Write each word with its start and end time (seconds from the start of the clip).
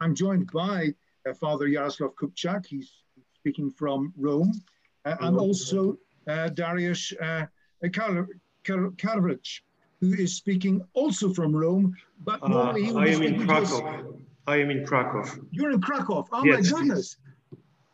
I'm 0.00 0.14
joined 0.14 0.50
by 0.52 0.94
uh, 1.28 1.34
Father 1.34 1.66
Yaroslav 1.66 2.14
Kupchak. 2.14 2.66
He's 2.66 2.90
speaking 3.34 3.70
from 3.70 4.12
Rome, 4.16 4.52
uh, 5.04 5.16
and 5.20 5.38
also 5.38 5.98
uh, 6.26 6.48
Darius 6.50 7.12
uh, 7.20 7.46
Karlovich, 7.84 9.60
who 10.00 10.12
is 10.14 10.36
speaking 10.36 10.82
also 10.94 11.32
from 11.32 11.54
Rome, 11.54 11.96
but 12.24 12.46
normally 12.46 12.84
he 12.84 12.94
I 12.94 13.06
am 13.06 13.22
in 13.22 13.46
Krakow. 13.46 14.18
I 14.46 14.56
am 14.56 14.70
in 14.70 14.84
Krakow. 14.84 15.24
You're 15.50 15.70
in 15.70 15.80
Krakow. 15.80 16.26
Oh 16.32 16.44
yes. 16.44 16.70
my 16.70 16.78
goodness. 16.78 17.16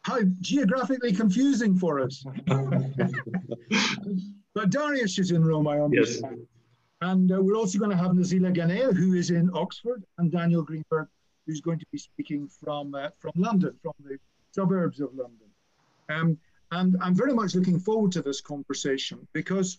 How 0.03 0.21
geographically 0.41 1.13
confusing 1.13 1.77
for 1.77 2.01
us. 2.01 2.25
but 4.55 4.71
Darius 4.71 5.19
is 5.19 5.33
in 5.33 5.45
Rome, 5.45 5.67
I 5.67 5.81
understand. 5.81 6.37
Yes. 6.39 6.47
And 7.03 7.31
uh, 7.31 7.43
we're 7.43 7.57
also 7.57 7.79
going 7.79 7.91
to 7.91 7.97
have 7.97 8.13
Nazila 8.13 8.55
Ghanea, 8.57 8.97
who 8.97 9.15
is 9.15 9.31
in 9.31 9.51
Oxford, 9.53 10.05
and 10.19 10.31
Daniel 10.31 10.63
Greenberg, 10.63 11.09
who's 11.47 11.61
going 11.61 11.79
to 11.79 11.87
be 11.93 11.99
speaking 11.99 12.49
from, 12.49 12.95
uh, 12.95 13.09
from 13.19 13.33
London, 13.37 13.75
from 13.83 13.93
the 14.05 14.19
suburbs 14.51 15.01
of 15.01 15.15
London. 15.15 15.49
Um, 16.09 16.39
and 16.73 16.97
I'm 17.01 17.15
very 17.15 17.33
much 17.33 17.55
looking 17.55 17.79
forward 17.79 18.13
to 18.13 18.23
this 18.23 18.41
conversation 18.41 19.27
because 19.33 19.79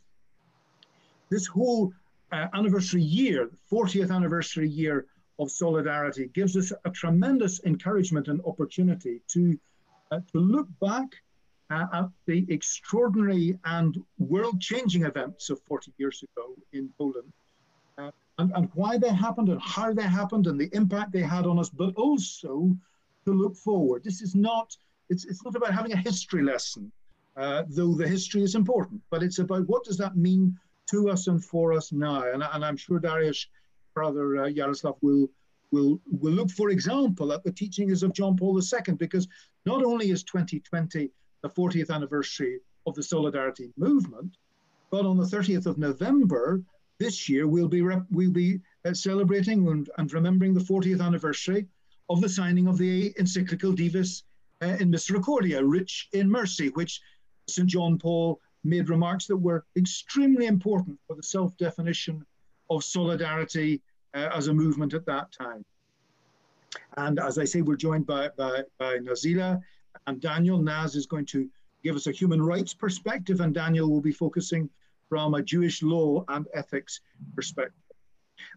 this 1.30 1.45
whole 1.45 1.94
uh, 2.31 2.48
anniversary 2.53 3.02
year, 3.02 3.49
the 3.52 3.75
40th 3.75 4.13
anniversary 4.13 4.70
year 4.70 5.05
of 5.39 5.52
solidarity, 5.52 6.30
gives 6.34 6.55
us 6.55 6.72
a 6.85 6.89
tremendous 6.89 7.61
encouragement 7.66 8.27
and 8.27 8.41
opportunity 8.45 9.22
to, 9.27 9.59
uh, 10.11 10.20
to 10.31 10.39
look 10.39 10.67
back 10.80 11.08
uh, 11.70 11.86
at 11.94 12.09
the 12.25 12.45
extraordinary 12.49 13.59
and 13.66 13.97
world 14.20 14.61
changing 14.61 15.03
events 15.03 15.49
of 15.49 15.59
40 15.67 15.94
years 15.97 16.23
ago 16.23 16.55
in 16.72 16.89
Poland. 16.97 17.31
And, 18.39 18.51
and 18.55 18.69
why 18.73 18.97
they 18.97 19.09
happened 19.09 19.49
and 19.49 19.61
how 19.61 19.93
they 19.93 20.03
happened 20.03 20.47
and 20.47 20.59
the 20.59 20.69
impact 20.73 21.11
they 21.11 21.21
had 21.21 21.45
on 21.47 21.57
us, 21.57 21.69
but 21.69 21.95
also 21.95 22.75
to 23.25 23.33
look 23.33 23.55
forward. 23.55 24.03
This 24.03 24.21
is 24.21 24.35
not, 24.35 24.75
it's, 25.09 25.25
it's 25.25 25.43
not 25.43 25.55
about 25.55 25.73
having 25.73 25.94
a 25.94 25.97
history 25.97 26.44
lesson, 26.44 26.91
uh, 27.35 27.63
though 27.67 27.94
the 27.94 28.07
history 28.07 28.44
is 28.44 28.55
important, 28.55 29.02
but 29.09 29.23
it's 29.23 29.39
about 29.39 29.67
what 29.67 29.83
does 29.83 29.97
that 29.97 30.16
mean 30.16 30.57
to 30.91 31.09
us 31.09 31.27
and 31.27 31.44
for 31.44 31.73
us 31.73 31.91
now. 31.91 32.31
And, 32.31 32.44
and 32.44 32.63
I'm 32.63 32.77
sure 32.77 32.99
Darius, 32.99 33.47
brother 33.94 34.44
uh, 34.44 34.47
Yaroslav, 34.47 34.95
will, 35.01 35.27
will, 35.72 35.99
will 36.11 36.33
look, 36.33 36.51
for 36.51 36.69
example, 36.69 37.33
at 37.33 37.44
the 37.44 37.51
teachings 37.51 38.03
of 38.03 38.13
John 38.13 38.38
Paul 38.38 38.59
II, 38.59 38.95
because 38.95 39.27
not 39.66 39.83
only 39.83 40.11
is 40.11 40.23
2020 40.23 41.09
the 41.41 41.49
40th 41.49 41.89
anniversary 41.89 42.59
of 42.85 42.95
the 42.95 43.03
Solidarity 43.03 43.72
Movement, 43.77 44.38
but 44.89 45.05
on 45.05 45.17
the 45.17 45.25
30th 45.25 45.66
of 45.66 45.77
November 45.77 46.61
this 47.00 47.30
year, 47.30 47.48
we'll 47.48 47.67
be, 47.67 47.81
we'll 47.81 48.31
be 48.31 48.59
uh, 48.86 48.94
celebrating 48.94 49.67
and, 49.67 49.90
and, 49.98 50.12
remembering 50.14 50.53
the 50.53 50.59
40th 50.59 51.02
anniversary 51.02 51.67
of 52.09 52.22
the 52.22 52.30
signing 52.30 52.67
of 52.67 52.78
the 52.78 53.14
encyclical 53.20 53.73
Dives 53.73 54.23
uh, 54.62 54.78
in 54.80 54.90
Misericordia, 54.90 55.64
Rich 55.64 56.09
in 56.14 56.30
Mercy, 56.30 56.70
which 56.70 57.02
St. 57.48 57.68
John 57.68 58.00
Paul 58.00 58.40
made 58.64 58.90
remarks 58.90 59.28
that 59.28 59.38
were 59.38 59.66
extremely 59.75 60.48
important 60.48 61.00
for 61.08 61.16
the 61.16 61.23
self 61.23 61.56
definition 61.58 62.25
of 62.70 62.84
solidarity 62.84 63.81
uh, 64.14 64.30
as 64.34 64.48
a 64.48 64.53
movement 64.53 64.94
at 64.94 65.06
that 65.06 65.31
time. 65.31 65.64
And 66.98 67.20
as 67.20 67.38
I 67.38 67.45
say, 67.45 67.62
we're 67.62 67.75
joined 67.75 68.08
by, 68.08 68.30
by, 68.38 68.64
by 68.78 68.98
Nazila 68.98 69.62
and 70.08 70.20
Daniel. 70.20 70.62
Naz 70.62 70.95
is 70.95 71.06
going 71.06 71.25
to 71.28 71.48
give 71.84 71.95
us 71.95 72.08
a 72.08 72.12
human 72.12 72.42
rights 72.42 72.73
perspective, 72.73 73.40
and 73.40 73.53
Daniel 73.53 73.90
will 73.90 74.02
be 74.02 74.12
focusing 74.12 74.70
from 75.09 75.33
a 75.33 75.44
Jewish 75.44 75.81
law 75.81 76.23
and 76.27 76.47
ethics 76.53 77.02
perspective. 77.36 77.73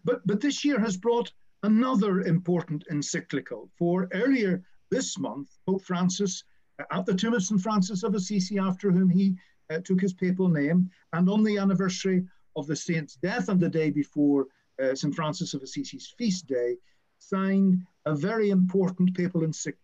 But, 0.03 0.25
but 0.25 0.41
this 0.41 0.63
year 0.63 0.79
has 0.79 0.97
brought 0.97 1.31
another 1.63 2.21
important 2.21 2.85
encyclical. 2.89 3.69
For 3.77 4.07
earlier 4.13 4.63
this 4.89 5.17
month, 5.17 5.49
Pope 5.65 5.83
Francis, 5.83 6.43
uh, 6.79 6.83
at 6.91 7.05
the 7.05 7.13
tomb 7.13 7.33
of 7.33 7.43
St. 7.43 7.61
Francis 7.61 8.03
of 8.03 8.15
Assisi, 8.15 8.57
after 8.57 8.91
whom 8.91 9.09
he 9.09 9.35
uh, 9.69 9.79
took 9.83 10.01
his 10.01 10.13
papal 10.13 10.49
name, 10.49 10.89
and 11.13 11.29
on 11.29 11.43
the 11.43 11.57
anniversary 11.57 12.25
of 12.55 12.67
the 12.67 12.75
saint's 12.75 13.15
death 13.15 13.49
and 13.49 13.59
the 13.59 13.69
day 13.69 13.89
before 13.89 14.47
uh, 14.81 14.93
St. 14.95 15.15
Francis 15.15 15.53
of 15.53 15.61
Assisi's 15.61 16.13
feast 16.17 16.47
day, 16.47 16.77
signed 17.19 17.81
a 18.05 18.15
very 18.15 18.49
important 18.49 19.15
papal 19.15 19.43
encyclical, 19.43 19.79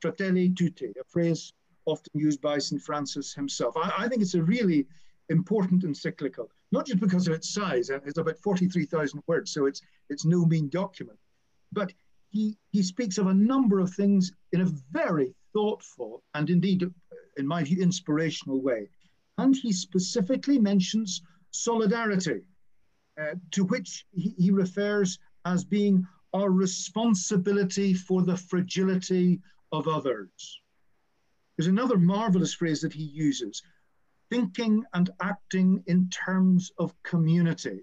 Fratelli 0.00 0.50
Tutti, 0.50 0.92
a 0.98 1.04
phrase 1.04 1.52
often 1.84 2.12
used 2.14 2.40
by 2.40 2.58
St. 2.58 2.80
Francis 2.80 3.34
himself. 3.34 3.76
I, 3.76 3.92
I 3.98 4.08
think 4.08 4.22
it's 4.22 4.34
a 4.34 4.42
really 4.42 4.86
important 5.30 5.84
encyclical, 5.84 6.50
not 6.72 6.86
just 6.86 7.00
because 7.00 7.26
of 7.26 7.34
its 7.34 7.54
size, 7.54 7.88
it's 7.90 8.18
about 8.18 8.38
43,000 8.38 9.22
words, 9.26 9.52
so 9.52 9.66
it's, 9.66 9.80
it's 10.08 10.26
no 10.26 10.44
mean 10.44 10.68
document, 10.68 11.18
but 11.72 11.92
he, 12.30 12.56
he 12.70 12.82
speaks 12.82 13.18
of 13.18 13.26
a 13.26 13.34
number 13.34 13.80
of 13.80 13.92
things 13.94 14.32
in 14.52 14.60
a 14.60 14.72
very 14.92 15.34
thoughtful 15.52 16.22
and 16.34 16.50
indeed, 16.50 16.84
in 17.36 17.46
my 17.46 17.64
view, 17.64 17.82
inspirational 17.82 18.60
way. 18.60 18.88
And 19.38 19.56
he 19.56 19.72
specifically 19.72 20.58
mentions 20.58 21.22
solidarity, 21.50 22.42
uh, 23.20 23.34
to 23.52 23.64
which 23.64 24.06
he, 24.12 24.34
he 24.38 24.50
refers 24.50 25.18
as 25.44 25.64
being 25.64 26.06
our 26.32 26.50
responsibility 26.50 27.94
for 27.94 28.22
the 28.22 28.36
fragility 28.36 29.40
of 29.72 29.88
others. 29.88 30.60
There's 31.56 31.66
another 31.66 31.98
marvelous 31.98 32.54
phrase 32.54 32.80
that 32.82 32.92
he 32.92 33.02
uses 33.02 33.62
thinking 34.30 34.84
and 34.94 35.10
acting 35.20 35.82
in 35.86 36.08
terms 36.10 36.70
of 36.78 36.94
community. 37.02 37.80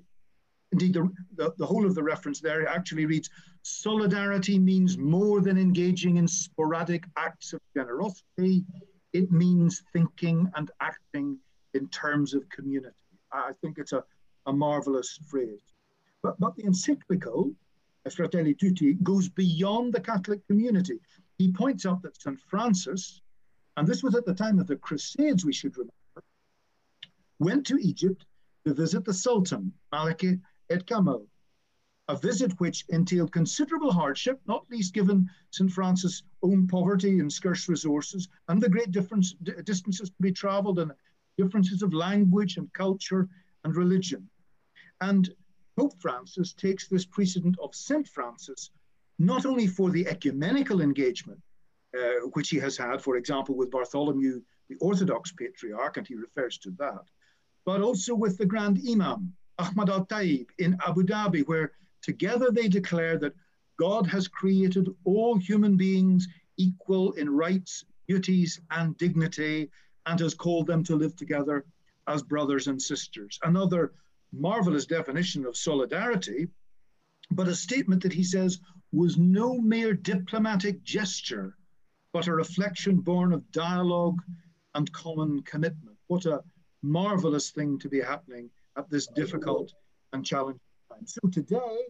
Indeed, 0.71 0.93
the, 0.93 1.09
the, 1.35 1.53
the, 1.57 1.65
whole 1.65 1.85
of 1.85 1.95
the 1.95 2.03
reference 2.03 2.41
there 2.41 2.67
actually 2.67 3.05
reads 3.05 3.29
Solidarity 3.63 4.59
means 4.59 4.97
more 4.97 5.41
than 5.41 5.57
engaging 5.57 6.17
in 6.17 6.27
sporadic 6.27 7.05
acts 7.15 7.53
of 7.53 7.61
generosity, 7.75 8.65
it 9.13 9.31
means 9.31 9.83
thinking 9.93 10.49
and 10.55 10.71
acting 10.81 11.37
in 11.73 11.87
terms 11.89 12.33
of 12.33 12.47
community. 12.49 12.95
I 13.31 13.51
think 13.61 13.77
it's 13.77 13.93
a, 13.93 14.03
a 14.45 14.53
marvelous 14.53 15.19
phrase. 15.29 15.61
But, 16.23 16.39
but 16.39 16.55
the 16.55 16.65
encyclical, 16.65 17.51
Fratelli 18.09 18.53
Tutti, 18.53 18.93
goes 19.03 19.29
beyond 19.29 19.93
the 19.93 19.99
Catholic 19.99 20.45
community. 20.47 20.99
He 21.37 21.51
points 21.51 21.85
out 21.85 22.01
that 22.03 22.21
St. 22.21 22.39
Francis, 22.39 23.21
and 23.75 23.87
this 23.87 24.01
was 24.01 24.15
at 24.15 24.25
the 24.25 24.33
time 24.33 24.59
of 24.59 24.67
the 24.67 24.77
Crusades, 24.77 25.45
we 25.45 25.53
should 25.53 25.77
remember, 25.77 25.93
went 27.39 27.65
to 27.67 27.77
Egypt 27.77 28.25
to 28.65 28.73
visit 28.73 29.05
the 29.05 29.13
Sultan, 29.13 29.73
Maliki 29.93 30.39
et 30.69 30.85
Kamel, 30.85 31.27
a 32.07 32.17
visit 32.17 32.59
which 32.59 32.85
entailed 32.89 33.31
considerable 33.31 33.91
hardship, 33.91 34.39
not 34.47 34.69
least 34.69 34.93
given 34.93 35.29
St. 35.51 35.71
Francis' 35.71 36.23
own 36.41 36.67
poverty 36.67 37.19
and 37.19 37.31
scarce 37.31 37.67
resources, 37.69 38.27
and 38.47 38.61
the 38.61 38.69
great 38.69 38.91
difference, 38.91 39.33
distances 39.63 40.09
to 40.09 40.21
be 40.21 40.31
traveled, 40.31 40.79
and 40.79 40.91
differences 41.37 41.81
of 41.81 41.93
language 41.93 42.57
and 42.57 42.71
culture 42.73 43.29
and 43.63 43.75
religion. 43.75 44.29
And 45.01 45.29
Pope 45.77 45.99
Francis 46.01 46.53
takes 46.53 46.87
this 46.87 47.05
precedent 47.05 47.57
of 47.61 47.75
St. 47.75 48.07
Francis 48.07 48.71
not 49.19 49.45
only 49.45 49.67
for 49.67 49.89
the 49.89 50.07
ecumenical 50.07 50.81
engagement, 50.81 51.41
uh, 51.97 52.27
which 52.33 52.49
he 52.49 52.57
has 52.57 52.77
had, 52.77 53.01
for 53.01 53.17
example, 53.17 53.55
with 53.55 53.71
Bartholomew, 53.71 54.41
the 54.69 54.75
Orthodox 54.81 55.31
Patriarch, 55.31 55.97
and 55.97 56.07
he 56.07 56.15
refers 56.15 56.57
to 56.59 56.71
that, 56.77 57.03
but 57.67 57.81
also 57.81 58.15
with 58.15 58.37
the 58.37 58.45
Grand 58.45 58.79
Imam, 58.89 59.33
Ahmad 59.59 59.89
al 59.89 60.05
Taib, 60.05 60.47
in 60.57 60.77
Abu 60.87 61.03
Dhabi, 61.03 61.45
where 61.47 61.73
together 62.01 62.49
they 62.49 62.69
declare 62.69 63.17
that 63.17 63.35
God 63.77 64.07
has 64.07 64.29
created 64.29 64.87
all 65.03 65.37
human 65.37 65.75
beings 65.75 66.29
equal 66.55 67.11
in 67.13 67.29
rights, 67.29 67.83
duties, 68.07 68.61
and 68.71 68.97
dignity, 68.97 69.69
and 70.05 70.17
has 70.17 70.33
called 70.33 70.65
them 70.65 70.81
to 70.85 70.95
live 70.95 71.17
together 71.17 71.65
as 72.07 72.23
brothers 72.23 72.67
and 72.67 72.81
sisters. 72.81 73.37
Another 73.43 73.91
marvelous 74.31 74.85
definition 74.85 75.45
of 75.45 75.57
solidarity, 75.57 76.47
but 77.31 77.49
a 77.49 77.55
statement 77.55 78.01
that 78.03 78.13
he 78.13 78.23
says 78.23 78.61
was 78.93 79.17
no 79.17 79.59
mere 79.59 79.93
diplomatic 79.93 80.81
gesture, 80.83 81.57
but 82.13 82.27
a 82.27 82.33
reflection 82.33 83.01
born 83.01 83.33
of 83.33 83.51
dialogue 83.51 84.21
and 84.73 84.89
common 84.93 85.41
commitment. 85.41 85.97
What 86.07 86.25
a 86.25 86.41
marvelous 86.81 87.51
thing 87.51 87.79
to 87.79 87.89
be 87.89 87.99
happening 87.99 88.49
at 88.77 88.89
this 88.89 89.07
difficult 89.07 89.73
and 90.13 90.25
challenging 90.25 90.59
time. 90.89 91.05
So 91.05 91.27
today, 91.29 91.85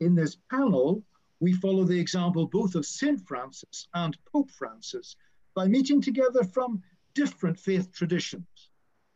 in 0.00 0.14
this 0.14 0.36
panel, 0.50 1.02
we 1.40 1.52
follow 1.52 1.84
the 1.84 1.98
example 1.98 2.46
both 2.46 2.74
of 2.74 2.86
St. 2.86 3.20
Francis 3.26 3.88
and 3.94 4.16
Pope 4.32 4.50
Francis 4.50 5.16
by 5.54 5.66
meeting 5.66 6.00
together 6.00 6.44
from 6.44 6.82
different 7.14 7.58
faith 7.58 7.92
traditions. 7.92 8.70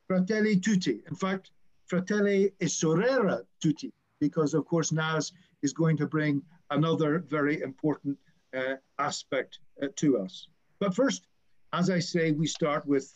Fratelli 0.07 0.59
tutti, 0.59 1.03
in 1.09 1.15
fact, 1.15 1.51
Fratelli 1.87 2.53
e 2.61 2.67
sorella 2.67 3.43
tutti, 3.61 3.93
because 4.21 4.55
of 4.55 4.65
course 4.67 4.93
Naz 4.93 5.33
is 5.63 5.73
going 5.73 5.97
to 5.97 6.07
bring 6.07 6.43
another 6.71 7.21
very 7.21 7.63
important 7.63 8.19
uh, 8.57 8.75
aspect 8.99 9.59
uh, 9.83 9.87
to 9.97 10.19
us. 10.19 10.49
But 10.79 10.95
first, 10.95 11.27
as 11.73 11.91
I 11.91 11.99
say, 11.99 12.33
we 12.33 12.47
start 12.47 12.87
with 12.87 13.11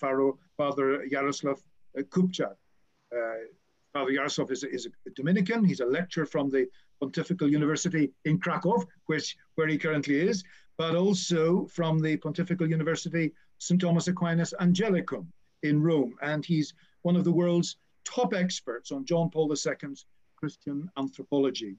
Father 0.57 1.05
Yaroslav 1.05 1.63
Kupchak. 1.97 2.57
Uh, 3.15 3.47
Father 3.93 4.13
Yaroslav 4.13 4.51
is 4.51 4.63
a, 4.63 4.71
is 4.71 4.87
a 4.87 5.11
Dominican. 5.11 5.65
He's 5.65 5.81
a 5.81 5.87
lecturer 5.87 6.27
from 6.27 6.49
the 6.49 6.69
Pontifical 7.01 7.51
University 7.51 8.13
in 8.25 8.39
Krakow, 8.39 8.85
which, 9.07 9.37
where 9.57 9.67
he 9.67 9.79
currently 9.79 10.21
is, 10.21 10.45
but 10.77 10.95
also 10.95 11.67
from 11.67 11.99
the 11.99 12.17
Pontifical 12.17 12.69
University 12.69 13.33
St. 13.59 13.81
Thomas 13.81 14.09
Aquinas 14.09 14.55
Angelicum 14.61 15.27
in 15.63 15.83
Rome. 15.83 16.15
And 16.23 16.45
he's 16.45 16.73
one 17.03 17.17
of 17.17 17.25
the 17.25 17.33
world's 17.33 17.77
top 18.05 18.33
experts 18.33 18.93
on 18.93 19.05
John 19.05 19.31
Paul 19.31 19.51
II's 19.51 20.07
Christian 20.37 20.89
anthropology. 20.97 21.77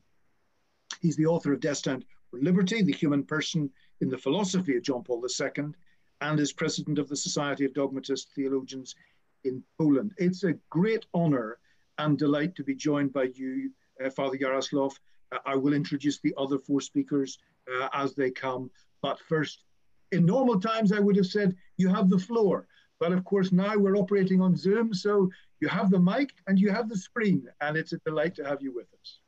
He's 1.02 1.16
the 1.16 1.26
author 1.26 1.54
of 1.54 1.62
Destined 1.62 2.06
for 2.30 2.40
Liberty, 2.40 2.82
the 2.82 2.94
Human 2.94 3.24
Person 3.24 3.72
in 4.02 4.10
the 4.10 4.18
Philosophy 4.18 4.76
of 4.78 4.84
John 4.84 5.04
Paul 5.04 5.26
II, 5.26 5.74
and 6.22 6.40
is 6.40 6.54
president 6.54 7.00
of 7.00 7.10
the 7.10 7.16
Society 7.16 7.66
of 7.66 7.74
Dogmatist 7.74 8.30
Theologians 8.36 8.96
in 9.44 9.64
Poland. 9.78 10.12
It's 10.18 10.44
a 10.44 10.54
great 10.70 11.06
honor 11.14 11.58
and 11.98 12.18
delight 12.18 12.56
to 12.56 12.64
be 12.64 12.76
joined 12.76 13.14
by 13.14 13.30
you, 13.34 13.72
uh, 14.04 14.10
Father 14.10 14.38
Jaroslav. 14.38 14.94
Uh, 15.32 15.38
I 15.46 15.56
will 15.56 15.74
introduce 15.74 16.20
the 16.20 16.34
other 16.38 16.58
four 16.58 16.82
speakers 16.82 17.38
uh, 17.72 17.90
as 17.94 18.16
they 18.16 18.32
come. 18.32 18.70
But 19.02 19.20
first, 19.28 19.64
in 20.12 20.26
normal 20.26 20.60
times, 20.60 20.92
I 20.92 21.00
would 21.00 21.16
have 21.16 21.28
said, 21.28 21.56
you 21.78 21.90
have 21.90 22.10
the 22.10 22.20
floor. 22.20 22.68
But 23.00 23.14
of 23.14 23.24
course, 23.24 23.52
now 23.52 23.76
we're 23.78 23.98
operating 23.98 24.42
on 24.42 24.56
Zoom, 24.56 24.94
so 24.94 25.30
you 25.60 25.68
have 25.68 25.90
the 25.90 26.00
mic 26.00 26.30
and 26.48 26.60
you 26.60 26.70
have 26.70 26.88
the 26.88 26.98
screen, 26.98 27.48
and 27.62 27.76
it's 27.76 27.94
a 27.94 27.98
delight 28.00 28.36
to 28.36 28.44
have 28.44 28.62
you 28.62 28.74
with 28.74 28.88
us. 29.02 29.20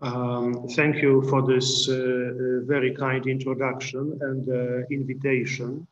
Um, 0.00 0.68
thank 0.68 1.02
you 1.02 1.22
for 1.30 1.40
this 1.46 1.88
uh, 1.88 1.92
uh 1.94 2.60
very 2.66 2.94
kind 2.94 3.26
introduction 3.26 4.18
and 4.20 4.48
uh, 4.48 4.86
invitation. 4.90 5.86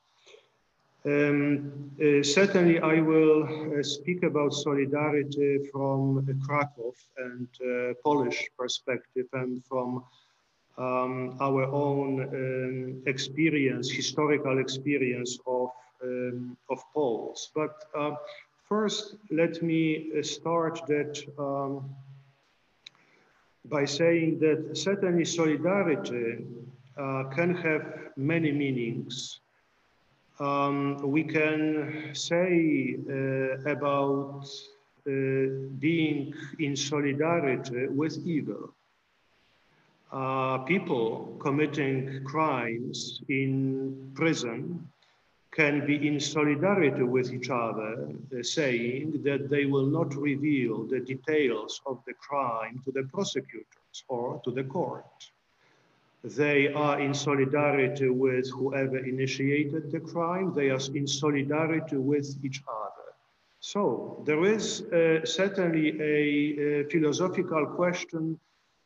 Um, 1.06 1.90
uh, 2.00 2.22
certainly, 2.22 2.80
I 2.80 3.00
will 3.00 3.44
uh, 3.44 3.82
speak 3.82 4.22
about 4.22 4.54
solidarity 4.54 5.58
from 5.70 6.26
Krakow 6.46 6.94
and 7.18 7.48
uh, 7.60 7.92
Polish 8.02 8.48
perspective 8.58 9.26
and 9.34 9.62
from 9.66 10.02
um, 10.78 11.36
our 11.42 11.64
own 11.64 12.22
um, 12.22 13.02
experience, 13.06 13.90
historical 13.90 14.58
experience 14.58 15.38
of, 15.46 15.68
um, 16.02 16.56
of 16.70 16.78
Poles. 16.94 17.50
But 17.54 17.84
uh, 17.94 18.16
first, 18.66 19.16
let 19.30 19.62
me 19.62 20.10
uh, 20.18 20.22
start 20.22 20.80
that 20.86 21.22
um, 21.38 21.94
by 23.66 23.84
saying 23.84 24.38
that 24.38 24.74
certainly 24.74 25.26
solidarity 25.26 26.46
uh, 26.96 27.24
can 27.24 27.54
have 27.54 28.10
many 28.16 28.52
meanings 28.52 29.40
um, 30.40 30.98
we 30.98 31.22
can 31.22 32.10
say 32.14 32.96
uh, 33.08 33.70
about 33.70 34.44
uh, 35.06 35.10
being 35.78 36.34
in 36.58 36.76
solidarity 36.76 37.86
with 37.88 38.18
evil. 38.26 38.74
Uh, 40.12 40.58
people 40.58 41.36
committing 41.40 42.22
crimes 42.24 43.20
in 43.28 44.12
prison 44.14 44.88
can 45.50 45.86
be 45.86 46.08
in 46.08 46.18
solidarity 46.18 47.02
with 47.02 47.32
each 47.32 47.50
other, 47.50 48.08
uh, 48.36 48.42
saying 48.42 49.22
that 49.22 49.48
they 49.48 49.66
will 49.66 49.86
not 49.86 50.14
reveal 50.16 50.84
the 50.84 51.00
details 51.00 51.80
of 51.86 51.98
the 52.06 52.14
crime 52.14 52.80
to 52.84 52.90
the 52.90 53.04
prosecutors 53.12 54.04
or 54.08 54.40
to 54.44 54.50
the 54.50 54.64
court. 54.64 55.30
They 56.24 56.72
are 56.72 56.98
in 56.98 57.12
solidarity 57.12 58.08
with 58.08 58.50
whoever 58.50 58.96
initiated 58.96 59.90
the 59.90 60.00
crime. 60.00 60.54
They 60.54 60.70
are 60.70 60.80
in 60.94 61.06
solidarity 61.06 61.98
with 61.98 62.42
each 62.42 62.62
other. 62.66 63.12
So 63.60 64.22
there 64.24 64.42
is 64.44 64.82
uh, 64.82 65.26
certainly 65.26 66.00
a, 66.00 66.80
a, 66.80 66.84
philosophical 66.88 67.66
question 67.66 68.38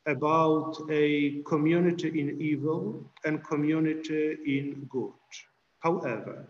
about 0.07 0.79
a 0.91 1.43
community 1.43 2.21
in 2.21 2.41
evil 2.41 3.09
and 3.25 3.45
community 3.45 4.37
in 4.45 4.87
good. 4.89 5.13
However, 5.79 6.45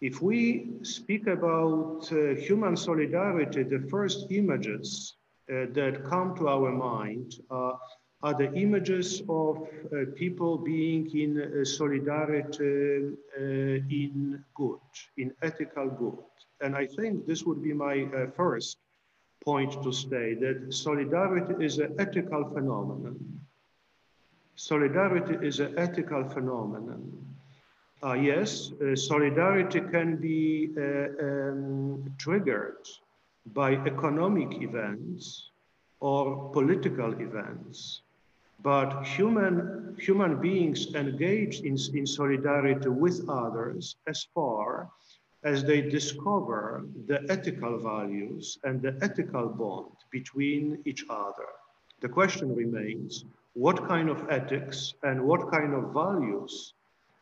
if 0.00 0.22
we 0.22 0.70
speak 0.82 1.26
about 1.26 2.08
uh, 2.12 2.34
human 2.34 2.76
solidarity, 2.76 3.64
the 3.64 3.88
first 3.90 4.26
images 4.30 5.14
uh, 5.50 5.66
that 5.72 6.04
come 6.08 6.36
to 6.36 6.48
our 6.48 6.70
mind 6.70 7.40
are 7.50 7.78
are 8.22 8.34
the 8.34 8.52
images 8.54 9.22
of 9.28 9.56
uh, 9.58 10.04
people 10.14 10.56
being 10.56 11.10
in 11.10 11.40
uh, 11.40 11.64
solidarity 11.64 13.16
uh, 13.36 13.42
in 13.42 14.44
good, 14.54 14.78
in 15.16 15.32
ethical 15.42 15.88
good. 15.88 16.18
And 16.60 16.76
I 16.76 16.86
think 16.86 17.26
this 17.26 17.42
would 17.42 17.62
be 17.62 17.72
my 17.72 18.06
uh, 18.14 18.30
first 18.36 18.78
point 19.44 19.72
to 19.82 19.92
say 19.92 20.34
that 20.34 20.72
solidarity 20.72 21.64
is 21.64 21.78
an 21.78 21.96
ethical 21.98 22.44
phenomenon. 22.54 23.18
Solidarity 24.54 25.44
is 25.44 25.58
an 25.58 25.76
ethical 25.76 26.28
phenomenon. 26.28 27.02
Uh, 28.04 28.12
yes, 28.12 28.70
uh, 28.72 28.94
solidarity 28.94 29.80
can 29.80 30.16
be 30.16 30.70
um, 30.78 32.04
triggered 32.18 32.86
by 33.46 33.72
economic 33.72 34.62
events 34.62 35.50
or 35.98 36.50
political 36.52 37.12
events. 37.20 38.02
But 38.62 39.04
human, 39.04 39.96
human 39.98 40.40
beings 40.40 40.94
engage 40.94 41.60
in, 41.60 41.76
in 41.94 42.06
solidarity 42.06 42.88
with 42.88 43.28
others 43.28 43.96
as 44.06 44.26
far 44.34 44.88
as 45.44 45.64
they 45.64 45.80
discover 45.80 46.84
the 47.06 47.24
ethical 47.28 47.78
values 47.78 48.58
and 48.62 48.80
the 48.80 48.96
ethical 49.02 49.48
bond 49.48 49.96
between 50.10 50.78
each 50.84 51.04
other. 51.10 51.48
The 52.00 52.08
question 52.08 52.54
remains, 52.54 53.24
what 53.54 53.88
kind 53.88 54.08
of 54.08 54.24
ethics 54.30 54.94
and 55.02 55.22
what 55.22 55.50
kind 55.50 55.74
of 55.74 55.92
values 55.92 56.74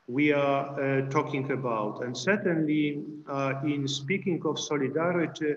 we 0.06 0.32
are 0.32 0.62
uh, 0.80 1.08
talking 1.08 1.50
about. 1.52 2.02
And 2.04 2.16
certainly 2.16 3.02
uh, 3.28 3.54
in 3.64 3.86
speaking 3.86 4.42
of 4.44 4.58
solidarity, 4.58 5.54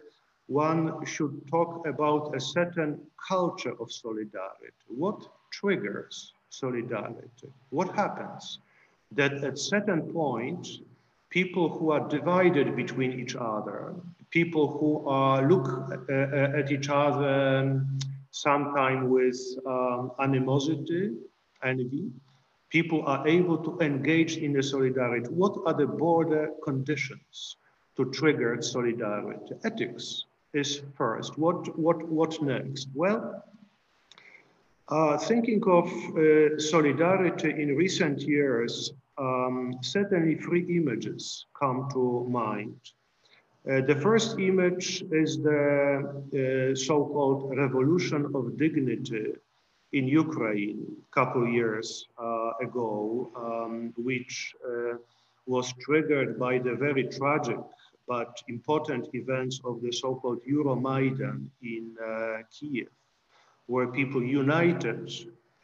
one 0.47 1.05
should 1.05 1.41
talk 1.49 1.85
about 1.87 2.35
a 2.35 2.39
certain 2.39 2.99
culture 3.27 3.75
of 3.79 3.91
solidarity. 3.91 4.83
What 4.87 5.27
triggers 5.59 6.33
solidarity? 6.49 7.49
What 7.69 7.89
happens? 7.95 8.59
That 9.11 9.33
at 9.43 9.57
certain 9.57 10.01
point, 10.11 10.67
people 11.29 11.69
who 11.69 11.91
are 11.91 12.07
divided 12.09 12.75
between 12.75 13.11
each 13.21 13.35
other, 13.35 13.93
people 14.29 14.65
who 14.77 15.07
are 15.07 15.47
look 15.51 15.67
uh, 15.67 16.13
uh 16.13 16.59
at 16.59 16.71
each 16.75 16.89
other 16.89 17.33
um, 17.59 17.99
sometimes 18.31 19.03
with 19.17 19.39
um, 19.73 20.11
animosity, 20.19 21.03
envy, 21.63 22.05
people 22.69 23.01
are 23.05 23.21
able 23.27 23.57
to 23.67 23.71
engage 23.79 24.37
in 24.37 24.51
the 24.53 24.63
solidarity. 24.63 25.27
What 25.29 25.55
are 25.67 25.75
the 25.81 25.85
border 25.85 26.49
conditions 26.63 27.57
to 27.95 28.11
trigger 28.11 28.61
solidarity? 28.61 29.53
Ethics 29.63 30.25
is 30.53 30.81
first. 30.95 31.37
What, 31.37 31.77
what, 31.77 31.99
what 32.09 32.41
next? 32.41 32.87
Well, 32.95 33.43
uh, 34.93 35.17
thinking 35.17 35.63
of 35.65 35.87
uh, 35.89 36.59
solidarity 36.59 37.49
in 37.49 37.75
recent 37.75 38.21
years, 38.21 38.93
um, 39.17 39.73
certainly 39.81 40.35
three 40.35 40.65
images 40.77 41.47
come 41.59 41.87
to 41.91 42.27
mind. 42.29 42.75
Uh, 43.67 43.81
the 43.81 43.95
first 43.95 44.37
image 44.39 45.03
is 45.11 45.37
the 45.41 45.63
uh, 45.63 46.75
so-called 46.75 47.57
revolution 47.57 48.21
of 48.35 48.55
dignity 48.57 49.33
in 49.93 50.07
Ukraine 50.07 50.79
a 51.09 51.11
couple 51.15 51.47
years 51.47 52.07
uh, 52.21 52.51
ago, 52.61 53.31
um, 53.35 53.93
which 53.97 54.53
was 55.45 55.73
triggered 55.85 56.39
by 56.39 56.57
the 56.57 56.75
very 56.75 57.05
tragic 57.17 57.59
but 58.07 58.31
important 58.47 59.07
events 59.13 59.59
of 59.65 59.81
the 59.81 59.91
so-called 59.91 60.41
Euromaidan 60.45 61.49
in 61.61 61.95
Kiev 62.51 62.89
where 63.67 63.87
people 63.87 64.23
united 64.23 65.11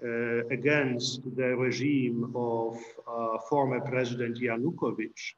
uh, 0.01 0.46
against 0.48 1.22
the 1.36 1.56
regime 1.56 2.32
of 2.36 2.77
uh, 3.08 3.38
former 3.50 3.82
President 3.82 4.38
Yanukovych 4.38 5.34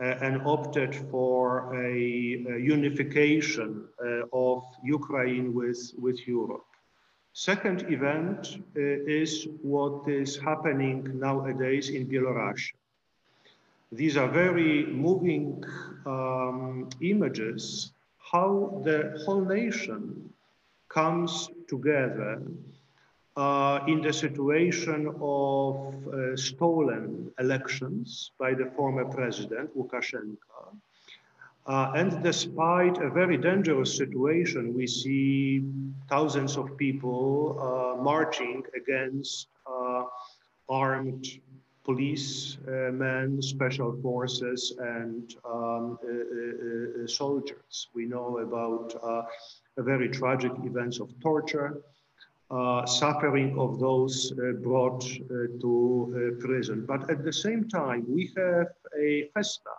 uh, 0.00 0.04
and 0.20 0.42
opted 0.42 0.94
for 1.10 1.74
a, 1.74 1.86
a 1.86 2.58
unification 2.58 3.84
uh, 4.04 4.22
of 4.32 4.64
Ukraine 4.82 5.54
with, 5.54 5.92
with 5.98 6.26
Europe. 6.26 6.64
Second 7.32 7.82
event 7.88 8.58
uh, 8.76 8.80
is 9.20 9.46
what 9.62 10.08
is 10.08 10.36
happening 10.36 11.06
nowadays 11.18 11.90
in 11.90 12.06
Belarus. 12.08 12.72
These 13.92 14.16
are 14.16 14.28
very 14.28 14.86
moving 14.86 15.62
um, 16.04 16.88
images 17.00 17.92
how 18.18 18.82
the 18.84 19.22
whole 19.24 19.44
nation 19.44 20.30
comes 20.88 21.48
together 21.68 22.42
uh, 23.36 23.80
in 23.86 24.00
the 24.02 24.12
situation 24.12 25.08
of 25.20 25.76
uh, 26.08 26.36
stolen 26.36 27.30
elections 27.38 28.32
by 28.38 28.54
the 28.54 28.66
former 28.76 29.04
president 29.04 29.70
Lukashenko, 29.76 30.74
Uh, 31.68 31.92
and 31.94 32.22
despite 32.22 32.96
a 32.96 33.10
very 33.10 33.36
dangerous 33.36 33.94
situation, 33.94 34.72
we 34.72 34.86
see 34.86 35.62
thousands 36.08 36.56
of 36.56 36.74
people 36.78 37.60
uh, 37.60 38.02
marching 38.02 38.64
against 38.74 39.48
uh, 39.66 40.04
armed 40.70 41.26
policemen, 41.84 43.42
special 43.42 43.92
forces, 44.00 44.72
and 44.78 45.34
um, 45.44 45.98
uh, 46.04 47.04
uh, 47.04 47.06
soldiers. 47.06 47.88
We 47.94 48.06
know 48.06 48.38
about 48.38 48.96
very 49.82 50.08
tragic 50.08 50.52
events 50.64 51.00
of 51.00 51.08
torture, 51.20 51.82
uh, 52.50 52.86
suffering 52.86 53.58
of 53.58 53.78
those 53.78 54.32
uh, 54.32 54.52
brought 54.62 55.04
uh, 55.04 55.60
to 55.60 56.36
prison. 56.40 56.84
But 56.86 57.10
at 57.10 57.24
the 57.24 57.32
same 57.32 57.68
time, 57.68 58.06
we 58.08 58.32
have 58.36 58.68
a 58.98 59.28
festa 59.34 59.70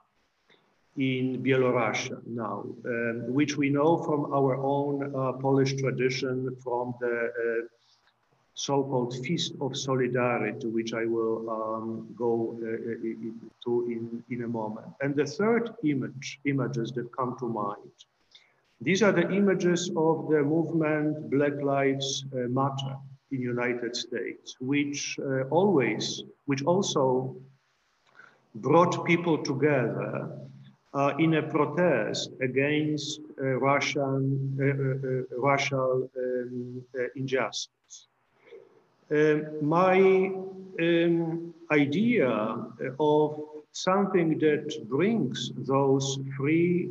in 0.98 1.41
Belarus 1.41 2.12
now, 2.27 2.65
um, 2.86 3.34
which 3.34 3.56
we 3.58 3.70
know 3.70 3.98
from 3.98 4.34
our 4.34 4.56
own 4.56 5.15
uh, 5.15 5.34
Polish 5.34 5.75
tradition 5.75 6.56
from 6.63 6.94
the 7.00 7.15
uh, 7.27 7.68
so-called 8.53 9.15
Feast 9.25 9.53
of 9.62 9.77
Solidarity, 9.77 10.68
which 10.68 10.94
I 10.94 11.06
will 11.06 11.50
um, 11.50 12.13
go 12.18 12.58
uh, 12.62 12.68
to 13.63 13.72
in, 13.88 14.22
in 14.29 14.44
a 14.44 14.48
moment. 14.48 14.88
And 15.01 15.15
the 15.15 15.25
third 15.25 15.74
image, 15.86 16.41
images 16.44 16.91
that 16.94 17.15
come 17.15 17.38
to 17.39 17.48
mind, 17.48 17.96
these 18.81 19.03
are 19.03 19.12
the 19.12 19.29
images 19.31 19.91
of 19.95 20.29
the 20.29 20.41
movement 20.41 21.29
Black 21.29 21.62
Lives 21.62 22.25
Matter 22.31 22.95
in 23.31 23.41
United 23.41 23.95
States, 23.95 24.55
which 24.59 25.19
always, 25.51 26.24
which 26.45 26.63
also 26.63 27.36
brought 28.55 29.05
people 29.05 29.38
together 29.38 30.29
uh, 30.93 31.13
in 31.19 31.36
a 31.36 31.43
protest 31.43 32.31
against 32.41 33.21
uh, 33.41 33.45
Russian 33.59 34.57
uh, 34.59 34.65
uh, 34.65 34.67
uh 34.67 35.41
racial 35.41 36.09
um, 36.17 36.83
uh, 36.98 37.03
injustice. 37.15 38.07
Um, 39.12 39.45
my 39.62 40.31
um, 40.79 41.53
idea 41.71 42.29
of 43.00 43.39
something 43.71 44.38
that 44.39 44.88
brings 44.89 45.51
those 45.55 46.19
three 46.35 46.89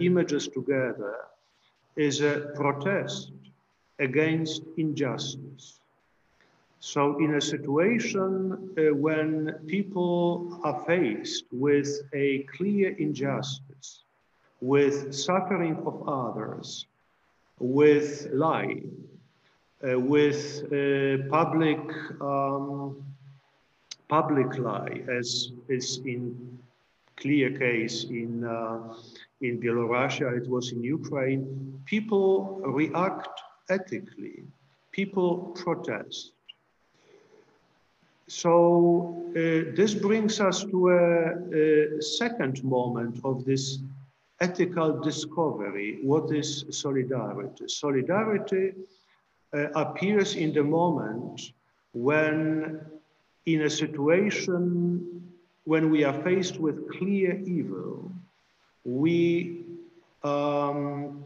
images 0.00 0.48
together 0.48 1.16
is 1.96 2.20
a 2.20 2.52
protest 2.54 3.32
against 3.98 4.62
injustice. 4.76 5.80
So 6.80 7.18
in 7.18 7.34
a 7.34 7.40
situation 7.40 8.72
uh, 8.78 8.94
when 8.94 9.52
people 9.66 10.58
are 10.64 10.82
faced 10.86 11.44
with 11.52 11.88
a 12.14 12.44
clear 12.56 12.96
injustice, 12.96 14.04
with 14.62 15.14
suffering 15.14 15.76
of 15.84 16.08
others, 16.08 16.86
with 17.58 18.28
lie, 18.32 18.80
uh, 19.86 20.00
with 20.00 20.64
uh, 20.72 21.28
public 21.28 21.80
um, 22.20 22.96
public 24.10 24.58
lie, 24.58 25.02
as 25.08 25.52
is 25.68 26.00
in 26.04 26.22
clear 27.16 27.50
case 27.56 28.04
in 28.04 28.44
uh, 28.44 28.94
in 29.40 29.60
Belarus, 29.60 30.20
it 30.40 30.46
was 30.48 30.72
in 30.72 30.82
Ukraine. 30.82 31.42
People 31.86 32.60
react 32.80 33.34
ethically. 33.70 34.44
People 34.92 35.30
protest. 35.62 36.32
So 38.26 38.52
uh, 39.30 39.74
this 39.78 39.94
brings 39.94 40.40
us 40.40 40.64
to 40.72 40.78
a, 40.88 40.98
a, 41.98 42.02
second 42.02 42.62
moment 42.62 43.20
of 43.24 43.44
this 43.44 43.78
ethical 44.40 45.00
discovery. 45.00 45.98
What 46.02 46.32
is 46.32 46.64
solidarity? 46.70 47.64
Solidarity 47.66 48.66
uh, 49.52 49.68
appears 49.84 50.36
in 50.36 50.52
the 50.52 50.62
moment 50.62 51.40
when 51.92 52.80
in 53.54 53.62
a 53.62 53.70
situation 53.70 55.22
when 55.64 55.90
we 55.90 56.04
are 56.04 56.22
faced 56.22 56.58
with 56.58 56.90
clear 56.98 57.38
evil, 57.40 58.10
we, 58.84 59.64
um, 60.24 61.24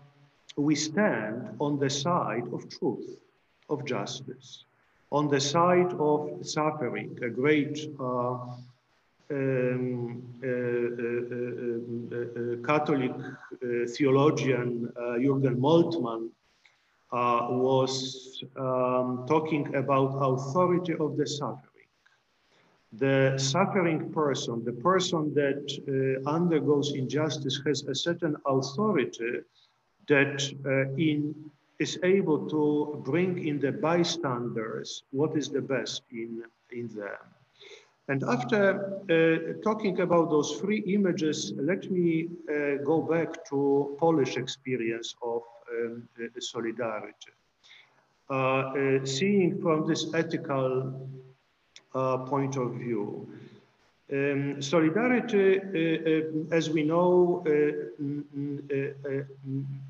we 0.57 0.75
stand 0.75 1.57
on 1.61 1.79
the 1.79 1.91
side 1.91 2.47
of 2.53 2.69
truth, 2.69 3.19
of 3.69 3.85
justice 3.85 4.65
on 5.15 5.29
the 5.29 5.41
side 5.41 5.93
of 6.01 6.45
suffering, 6.45 7.17
a 7.23 7.29
great 7.29 7.79
uh, 8.01 8.37
um, 9.31 10.23
uh, 10.43 10.49
uh, 12.17 12.57
Catholic 12.67 13.13
theologian 13.97 14.93
Jürgen 15.25 15.57
Moltmann 15.67 16.31
was 17.13 18.43
um, 18.57 19.25
talking 19.29 19.73
about 19.77 20.11
authority 20.21 20.95
of 20.95 21.17
the 21.17 21.27
suffering. 21.27 21.74
The 22.99 23.35
suffering 23.39 24.13
person, 24.13 24.65
the 24.65 24.73
person 24.73 25.35
that 25.35 26.23
undergoes 26.27 26.93
injustice 26.95 27.61
has 27.67 27.83
a 27.85 27.95
certain 27.95 28.37
authority 28.47 29.41
that 30.09 30.43
in 30.99 31.35
is 31.79 31.99
able 32.05 32.49
to 32.49 33.03
bring 33.05 33.47
in 33.47 33.59
the 33.59 33.73
bystanders 33.73 35.03
what 35.11 35.37
is 35.37 35.49
the 35.49 35.61
best 35.61 36.03
in, 36.13 36.43
in 36.71 36.89
them. 36.89 37.25
And 38.09 38.23
after 38.23 38.63
uh, 39.11 39.63
talking 39.63 40.01
about 40.01 40.31
those 40.31 40.61
three 40.61 40.81
images, 40.87 41.53
let 41.57 41.91
me 41.91 42.29
uh, 42.49 42.85
go 42.85 43.01
back 43.01 43.45
to 43.51 43.97
Polish 43.99 44.37
experience 44.37 45.15
of 45.23 45.43
um, 45.73 46.09
solidarity. 46.39 47.33
Uh, 48.31 48.35
uh, 48.35 49.05
seeing 49.05 49.61
from 49.61 49.87
this 49.87 50.13
ethical 50.15 50.69
uh, 50.89 51.34
point 51.95 52.57
of 52.57 52.75
view, 52.75 53.29
um, 54.13 54.61
solidarity, 54.61 55.59
uh, 55.59 56.11
uh, 56.11 56.55
as 56.55 56.69
we 56.69 56.83
know, 56.83 57.43
uh, 57.47 59.23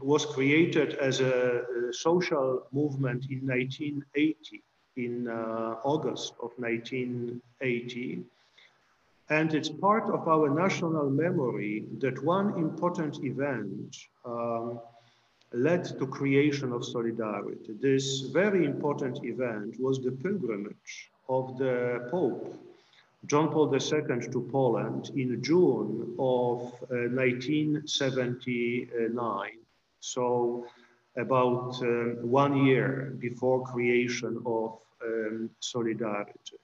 was 0.01 0.25
created 0.25 0.95
as 0.95 1.21
a, 1.21 1.65
a, 1.89 1.93
social 1.93 2.63
movement 2.73 3.27
in 3.29 3.41
1980, 3.41 4.63
in 4.97 5.29
August 5.29 6.35
of 6.41 6.53
1980. 6.59 8.23
And 9.31 9.53
it's 9.53 9.69
part 9.69 10.09
of 10.11 10.29
our 10.29 10.49
national 10.49 11.11
memory 11.11 11.85
that 11.99 12.23
one 12.23 12.57
important 12.57 13.25
event 13.25 13.97
um, 14.25 14.79
led 15.53 15.85
to 15.99 16.07
creation 16.07 16.73
of 16.73 16.85
solidarity. 16.85 17.75
This 17.81 18.21
very 18.21 18.65
important 18.65 19.25
event 19.25 19.75
was 19.81 19.99
the 19.99 20.13
pilgrimage 20.13 21.11
of 21.29 21.59
the 21.59 22.09
Pope 22.11 22.59
John 23.27 23.51
Paul 23.51 23.75
II 23.75 23.81
to 24.33 24.49
Poland 24.53 25.11
in 25.17 25.43
June 25.43 26.15
of 26.19 26.75
uh, 26.91 27.09
1979. 27.09 29.51
So 30.01 30.67
about 31.17 31.81
um, 31.81 32.19
one 32.21 32.67
year 32.67 33.15
before 33.19 33.65
creation 33.65 34.43
of 34.45 34.79
um, 35.03 35.49
Solidarity. 35.61 36.59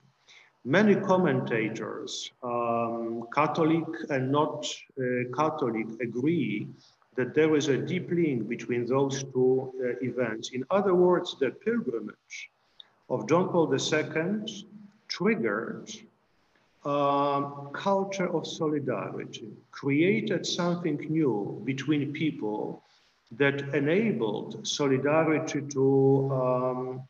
Many 0.65 0.97
commentators, 0.97 2.31
um, 2.43 3.27
Catholic 3.35 3.87
and 4.11 4.31
not 4.31 4.67
uh, 4.99 5.03
Catholic, 5.35 5.87
agree 6.03 6.69
that 7.17 7.33
there 7.35 7.57
is 7.57 7.69
a 7.69 7.79
deep 7.79 8.11
link 8.11 8.47
between 8.49 8.85
those 8.85 9.25
two 9.33 9.73
uh, 9.83 9.95
events. 10.05 10.51
In 10.51 10.65
other 10.71 10.95
words, 10.95 11.37
the 11.41 11.51
pilgrimage 11.51 12.51
of 13.11 13.29
John 13.29 13.49
Paul 13.49 13.75
II 13.75 14.45
triggered 15.09 15.91
a 16.85 17.45
culture 17.75 18.35
of 18.35 18.47
solidarity, 18.47 19.51
created 19.71 20.47
something 20.47 20.97
new 21.11 21.61
between 21.65 22.13
people 22.13 22.83
that 23.33 23.75
enabled 23.75 24.67
solidarity 24.67 25.61
to, 25.61 26.31
um, 26.33 27.03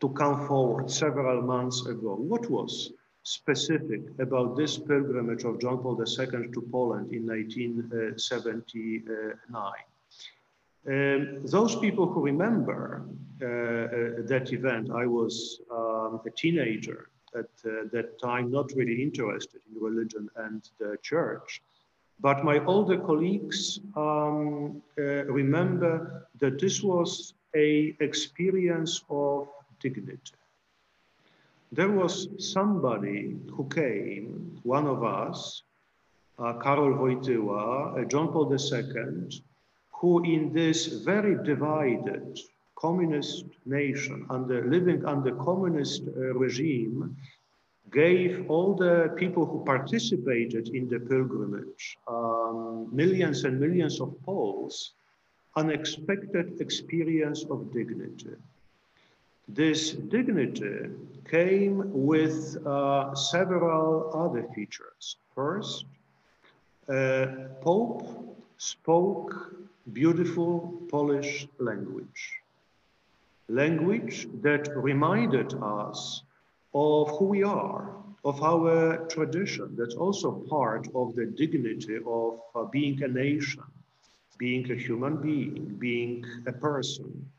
to 0.00 0.08
come 0.10 0.46
forward 0.46 0.90
several 0.90 1.42
months 1.42 1.84
ago. 1.86 2.14
What 2.14 2.48
was 2.50 2.92
specific 3.24 4.00
about 4.18 4.56
this 4.56 4.78
pilgrimage 4.78 5.44
of 5.44 5.60
John 5.60 5.78
Paul 5.78 6.00
II 6.00 6.48
to 6.48 6.62
Poland 6.72 7.12
in 7.12 7.26
1979? 7.26 9.72
Um, 10.86 11.40
those 11.44 11.76
people 11.76 12.06
who 12.06 12.22
remember 12.22 13.04
that 13.38 14.48
event, 14.52 14.90
I 14.90 15.06
was 15.06 15.60
um, 15.70 16.20
a 16.26 16.30
teenager 16.30 17.08
at 17.34 17.50
uh, 17.64 17.88
that 17.92 18.18
time 18.20 18.50
not 18.50 18.72
really 18.74 19.02
interested 19.02 19.60
in 19.68 19.82
religion 19.82 20.28
and 20.36 20.68
the 20.78 20.96
church. 21.02 21.62
But 22.20 22.44
my 22.44 22.64
older 22.64 22.98
colleagues 22.98 23.80
um, 23.96 24.82
uh, 24.98 25.24
remember 25.26 26.26
that 26.40 26.58
this 26.58 26.82
was 26.82 27.34
a 27.54 27.96
experience 28.00 29.02
of 29.08 29.48
dignity. 29.80 30.32
There 31.70 31.90
was 31.90 32.28
somebody 32.38 33.36
who 33.52 33.68
came, 33.68 34.58
one 34.62 34.86
of 34.86 35.04
us, 35.04 35.62
uh, 36.38 36.54
Karol 36.54 36.94
Wojtyła, 36.94 38.00
uh, 38.00 38.04
John 38.06 38.32
Paul 38.32 38.52
II, 38.52 39.42
who 39.92 40.24
in 40.24 40.52
this 40.52 40.86
very 40.86 41.36
divided 41.44 42.38
communist 42.78 43.44
nation, 43.66 44.26
under 44.30 44.64
living 44.68 45.04
under 45.04 45.34
communist 45.34 46.02
uh, 46.06 46.34
regime, 46.44 47.16
gave 47.90 48.48
all 48.50 48.74
the 48.74 49.12
people 49.16 49.44
who 49.46 49.64
participated 49.64 50.68
in 50.68 50.88
the 50.88 51.00
pilgrimage, 51.00 51.96
um, 52.06 52.88
millions 52.92 53.44
and 53.44 53.58
millions 53.58 54.00
of 54.00 54.14
Poles, 54.24 54.92
unexpected 55.56 56.60
experience 56.60 57.44
of 57.50 57.72
dignity. 57.72 58.36
This 59.48 59.92
dignity 59.92 60.90
came 61.28 61.82
with 61.92 62.36
uh, 62.66 63.14
several 63.14 64.10
other 64.14 64.44
features. 64.54 65.16
First, 65.34 65.86
uh, 66.88 67.26
Pope 67.62 68.36
spoke 68.58 69.54
beautiful 69.92 70.82
Polish 70.90 71.48
language, 71.58 72.42
language 73.48 74.28
that 74.42 74.68
reminded 74.76 75.54
us 75.62 76.22
of 76.74 77.10
who 77.18 77.24
we 77.26 77.42
are, 77.42 77.94
of 78.24 78.42
our 78.42 79.06
tradition. 79.06 79.74
That's 79.76 79.94
also 79.94 80.32
part 80.50 80.86
of 80.94 81.14
the 81.14 81.26
dignity 81.26 81.98
of 82.06 82.40
uh, 82.54 82.64
being 82.64 83.02
a 83.02 83.08
nation, 83.08 83.64
being 84.36 84.70
a 84.70 84.74
human 84.74 85.16
being, 85.16 85.76
being 85.78 86.24
a 86.46 86.52
person. 86.52 87.30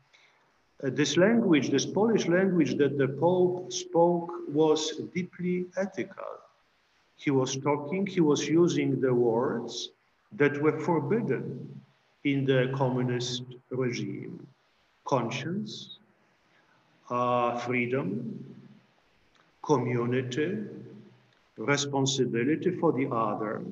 Uh, 0.82 0.90
this 0.92 1.16
language, 1.16 1.70
this 1.70 1.86
Polish 1.86 2.26
language 2.26 2.76
that 2.76 2.98
the 2.98 3.08
Pope 3.08 3.72
spoke 3.72 4.30
was 4.48 5.00
deeply 5.14 5.66
ethical. 5.76 6.38
He 7.16 7.30
was 7.30 7.56
talking, 7.56 8.06
he 8.06 8.20
was 8.20 8.48
using 8.48 9.00
the 9.00 9.14
words 9.14 9.90
that 10.32 10.60
were 10.60 10.78
forbidden 10.80 11.80
in 12.24 12.44
the 12.44 12.72
communist 12.74 13.42
regime. 13.70 14.46
Conscience, 15.04 15.98
uh, 17.10 17.58
freedom, 17.58 18.44
community, 19.62 20.58
responsibility 21.56 22.70
for 22.70 22.92
the 22.92 23.08
other, 23.10 23.62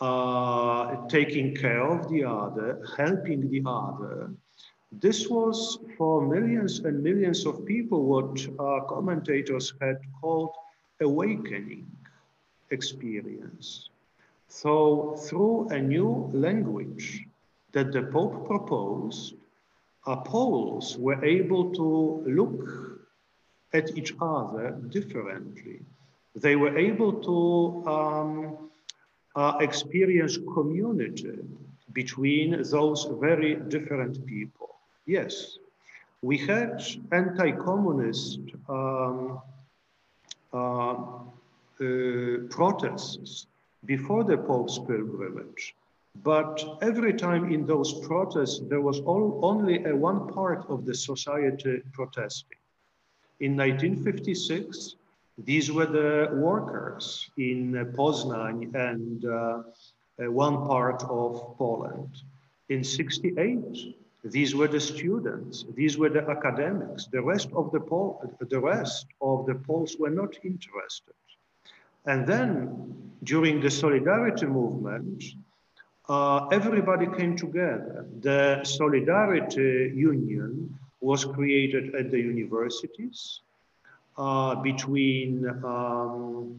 uh, 0.00 1.06
taking 1.08 1.54
care 1.54 1.82
of 1.82 2.08
the 2.10 2.24
other, 2.24 2.82
helping 2.96 3.48
the 3.50 3.62
other, 3.66 4.30
this 4.92 5.28
was 5.28 5.78
for 5.96 6.26
millions 6.26 6.80
and 6.80 7.02
millions 7.02 7.44
of 7.44 7.66
people 7.66 8.04
what 8.04 8.46
uh, 8.58 8.80
commentators 8.86 9.74
had 9.80 9.98
called 10.20 10.50
awakening 11.00 11.86
experience. 12.70 13.90
So 14.48 15.14
through 15.28 15.68
a 15.70 15.78
new 15.78 16.30
language 16.32 17.26
that 17.72 17.92
the 17.92 18.04
Pope 18.04 18.46
proposed, 18.46 19.34
uh, 20.08 20.16
Poles 20.16 20.96
were 20.96 21.22
able 21.22 21.70
to 21.74 22.24
look 22.26 22.98
at 23.74 23.96
each 23.98 24.14
other 24.20 24.70
differently. 24.88 25.80
They 26.34 26.56
were 26.56 26.76
able 26.78 27.12
to 27.28 27.90
um, 27.90 28.70
uh, 29.36 29.58
experience 29.60 30.38
community 30.54 31.38
between 31.92 32.62
those 32.62 33.00
very 33.20 33.56
different 33.56 34.24
people. 34.24 34.70
Yes, 35.04 35.58
we 36.22 36.38
had 36.38 36.82
anti-communist 37.12 38.40
um, 38.68 39.40
uh, 40.52 40.58
uh, 40.58 42.38
protests 42.48 43.46
before 43.84 44.24
the 44.24 44.38
Pope's 44.38 44.78
pilgrimage. 44.78 45.74
But 46.22 46.78
every 46.82 47.14
time 47.14 47.52
in 47.52 47.66
those 47.66 48.00
protests, 48.06 48.60
there 48.68 48.80
was 48.80 49.00
all, 49.00 49.40
only 49.42 49.84
a 49.84 49.94
one 49.94 50.26
part 50.28 50.64
of 50.68 50.84
the 50.84 50.94
society 50.94 51.82
protesting. 51.92 52.58
In 53.40 53.56
1956, 53.56 54.96
these 55.38 55.70
were 55.70 55.86
the 55.86 56.30
workers 56.34 57.30
in 57.36 57.72
Poznań 57.96 58.74
and 58.74 59.24
uh, 59.24 59.62
uh 60.20 60.32
one 60.32 60.66
part 60.66 61.02
of 61.04 61.56
Poland. 61.56 62.10
In 62.68 62.82
68, 62.82 63.94
these 64.24 64.54
were 64.54 64.68
the 64.68 64.80
students, 64.80 65.64
these 65.74 65.96
were 65.96 66.08
the 66.08 66.28
academics. 66.28 67.06
The 67.06 67.22
rest 67.22 67.50
of 67.54 67.70
the, 67.70 67.80
Pol 67.80 68.34
the 68.40 68.60
rest 68.60 69.06
of 69.20 69.46
the 69.46 69.54
Poles 69.54 69.96
were 69.98 70.10
not 70.10 70.36
interested. 70.42 71.14
And 72.04 72.26
then 72.26 73.12
during 73.22 73.60
the 73.60 73.70
solidarity 73.70 74.46
movement, 74.46 75.22
uh, 76.08 76.46
everybody 76.50 77.06
came 77.06 77.36
together. 77.36 78.06
The 78.20 78.64
Solidarity 78.64 79.92
Union 79.94 80.74
was 81.00 81.24
created 81.24 81.94
at 81.94 82.10
the 82.10 82.18
universities 82.18 83.40
uh, 84.16 84.56
between 84.56 85.46
um, 85.64 86.56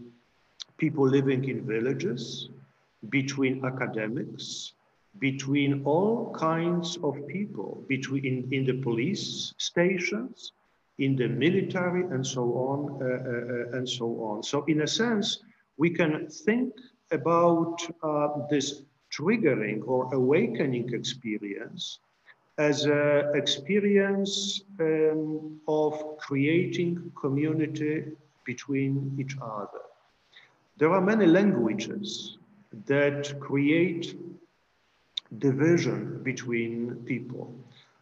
people 0.77 1.07
living 1.07 1.49
in 1.49 1.65
villages, 1.65 2.49
between 3.09 3.65
academics, 3.65 4.73
between 5.19 5.83
all 5.83 6.31
kinds 6.33 6.97
of 7.03 7.27
people, 7.27 7.83
between 7.87 8.25
in, 8.25 8.53
in 8.53 8.65
the 8.65 8.81
police 8.81 9.53
stations, 9.57 10.53
in 10.99 11.15
the 11.15 11.27
military, 11.27 12.03
and 12.03 12.25
so 12.25 12.43
on, 12.53 13.01
uh, 13.01 13.05
uh, 13.05 13.75
uh, 13.75 13.77
and 13.77 13.89
so 13.89 14.05
on. 14.21 14.43
So 14.43 14.63
in 14.65 14.81
a 14.81 14.87
sense, 14.87 15.39
we 15.77 15.89
can 15.89 16.27
think 16.27 16.73
about 17.11 17.81
uh, 18.03 18.27
this 18.49 18.83
triggering 19.19 19.81
or 19.85 20.13
awakening 20.13 20.93
experience 20.93 21.99
as 22.57 22.85
an 22.85 23.31
experience 23.35 24.61
um, 24.79 25.59
of 25.67 26.17
creating 26.17 27.11
community 27.19 28.03
between 28.45 29.15
each 29.19 29.35
other. 29.41 29.83
There 30.77 30.91
are 30.91 31.01
many 31.01 31.25
languages 31.25 32.37
that 32.85 33.39
create 33.39 34.15
division 35.37 36.21
between 36.23 36.95
people. 37.05 37.53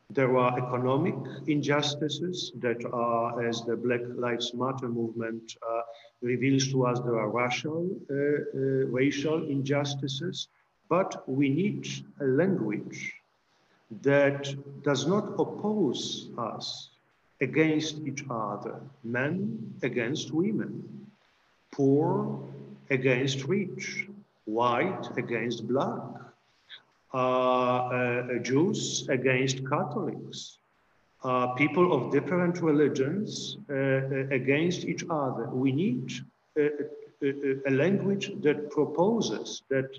There 0.09 0.37
are 0.37 0.57
economic 0.57 1.15
injustices 1.47 2.53
that 2.59 2.85
are, 2.93 3.45
as 3.45 3.63
the 3.63 3.75
Black 3.75 4.01
Lives 4.15 4.53
Matter 4.53 4.87
movement 4.87 5.57
uh, 5.61 5.81
reveals 6.21 6.71
to 6.71 6.85
us, 6.85 6.99
there 7.01 7.19
are 7.19 7.29
racial, 7.29 7.89
uh, 8.09 8.15
uh, 8.15 8.59
racial 9.01 9.49
injustices, 9.49 10.47
but 10.89 11.23
we 11.27 11.49
need 11.49 11.87
a 12.21 12.25
language 12.25 13.13
that 14.01 14.53
does 14.83 15.07
not 15.07 15.33
oppose 15.39 16.29
us 16.37 16.89
against 17.41 17.99
each 18.05 18.23
other, 18.29 18.81
men 19.03 19.73
against 19.83 20.31
women, 20.31 21.07
poor 21.71 22.39
against 22.89 23.43
rich, 23.45 24.07
white 24.45 25.05
against 25.17 25.67
black, 25.67 26.01
uh, 27.13 27.17
uh, 27.17 28.39
Jews 28.39 29.07
against 29.09 29.67
Catholics, 29.69 30.57
uh, 31.23 31.47
people 31.53 31.93
of 31.93 32.11
different 32.11 32.61
religions 32.61 33.57
against 33.69 34.85
each 34.85 35.03
other. 35.09 35.49
We 35.49 35.71
need 35.71 36.11
a, 36.57 36.69
a 37.65 37.71
language 37.71 38.31
that 38.41 38.69
proposes 38.71 39.63
that 39.69 39.89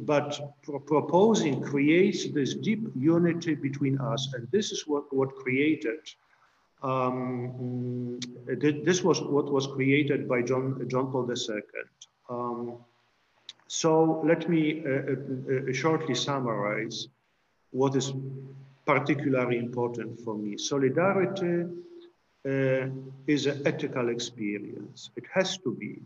but 0.00 0.38
pro 0.62 0.78
proposing 0.80 1.62
creates 1.62 2.28
this 2.32 2.54
deep 2.54 2.82
unity 2.94 3.54
between 3.54 3.98
us 3.98 4.28
and 4.34 4.46
this 4.50 4.70
is 4.70 4.86
what 4.86 5.04
what 5.14 5.34
created 5.36 6.00
um, 6.82 8.20
this 8.46 9.02
was 9.02 9.20
what 9.22 9.50
was 9.50 9.66
created 9.66 10.28
by 10.28 10.42
john 10.42 10.86
john 10.88 11.10
paul 11.10 11.26
ii 11.30 11.62
um, 12.28 12.76
so 13.68 14.22
let 14.24 14.48
me 14.48 14.82
uh, 14.84 14.90
uh, 14.90 15.70
uh, 15.70 15.72
shortly 15.72 16.14
summarize 16.14 17.08
what 17.70 17.96
is 17.96 18.12
particularly 18.86 19.58
important 19.58 20.20
for 20.20 20.36
me. 20.38 20.56
Solidarity 20.56 21.64
uh, 22.46 22.86
is 23.26 23.46
an 23.46 23.66
ethical 23.66 24.08
experience. 24.08 25.10
It 25.16 25.24
has 25.32 25.58
to 25.58 25.74
be 25.74 26.00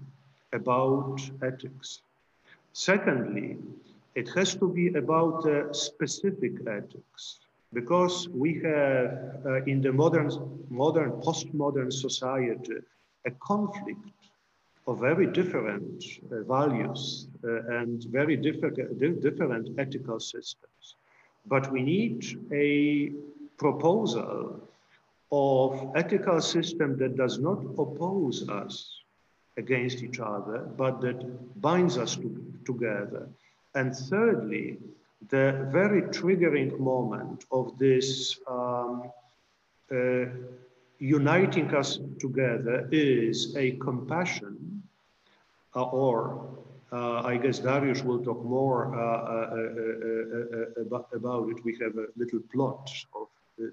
about 0.53 1.21
ethics. 1.43 2.01
Secondly, 2.73 3.59
it 4.15 4.29
has 4.31 4.55
to 4.57 4.69
be 4.69 4.89
about 4.95 5.47
uh, 5.47 5.73
specific 5.73 6.53
ethics 6.67 7.41
because 7.73 8.29
we 8.29 8.55
have 8.61 9.41
uh, 9.47 9.65
in 9.65 9.81
the 9.81 9.93
modern, 9.93 10.31
modern, 10.69 11.13
postmodern 11.23 11.93
society 11.93 12.75
a 13.27 13.31
conflict 13.33 14.09
of 14.87 14.99
very 15.01 15.27
different 15.27 16.03
uh, 16.33 16.43
values 16.43 17.29
uh, 17.45 17.79
and 17.79 18.05
very 18.05 18.37
different 18.37 18.79
ethical 19.79 20.19
systems. 20.19 20.97
But 21.47 21.71
we 21.71 21.83
need 21.83 22.25
a 22.53 23.13
proposal 23.57 24.61
of 25.33 25.93
ethical 25.95 26.41
system 26.41 26.97
that 26.99 27.17
does 27.17 27.39
not 27.39 27.63
oppose 27.79 28.49
us 28.49 29.00
against 29.57 30.03
each 30.03 30.21
other, 30.21 30.59
but 30.77 31.01
that 31.01 31.61
binds 31.61 31.99
us 31.99 32.17
to, 32.17 32.53
together. 32.65 33.29
And 33.75 33.95
thirdly, 33.95 34.79
the 35.29 35.69
very 35.71 36.03
triggering 36.03 36.79
moment 36.79 37.45
of 37.53 37.79
this 37.79 38.39
um, 38.47 39.11
uh, 39.93 40.25
uniting 40.99 41.75
us 41.75 41.99
together 42.19 42.89
is 42.93 43.55
a 43.57 43.73
compassion 43.73 44.83
uh, 45.75 45.83
or 45.83 46.49
uh, 46.93 47.23
I 47.25 47.37
guess 47.37 47.61
Darius 47.61 48.03
will 48.03 48.19
talk 48.19 48.45
more 48.45 48.93
uh, 48.97 49.51
uh, 49.53 50.83
about, 50.83 51.09
about, 51.15 51.49
it. 51.51 51.65
We 51.65 51.79
have 51.81 51.97
a 51.97 52.07
little 52.17 52.41
plot 52.53 52.91
of 53.15 53.29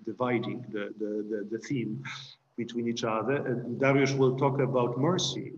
dividing 0.06 0.66
the, 0.70 0.94
the, 1.00 1.26
the, 1.30 1.48
the, 1.50 1.58
theme 1.58 2.04
between 2.58 2.88
each 2.88 3.04
other. 3.04 3.38
And 3.38 3.80
Darius 3.80 4.14
will 4.14 4.38
talk 4.38 4.60
about 4.60 5.00
mercy. 5.00 5.54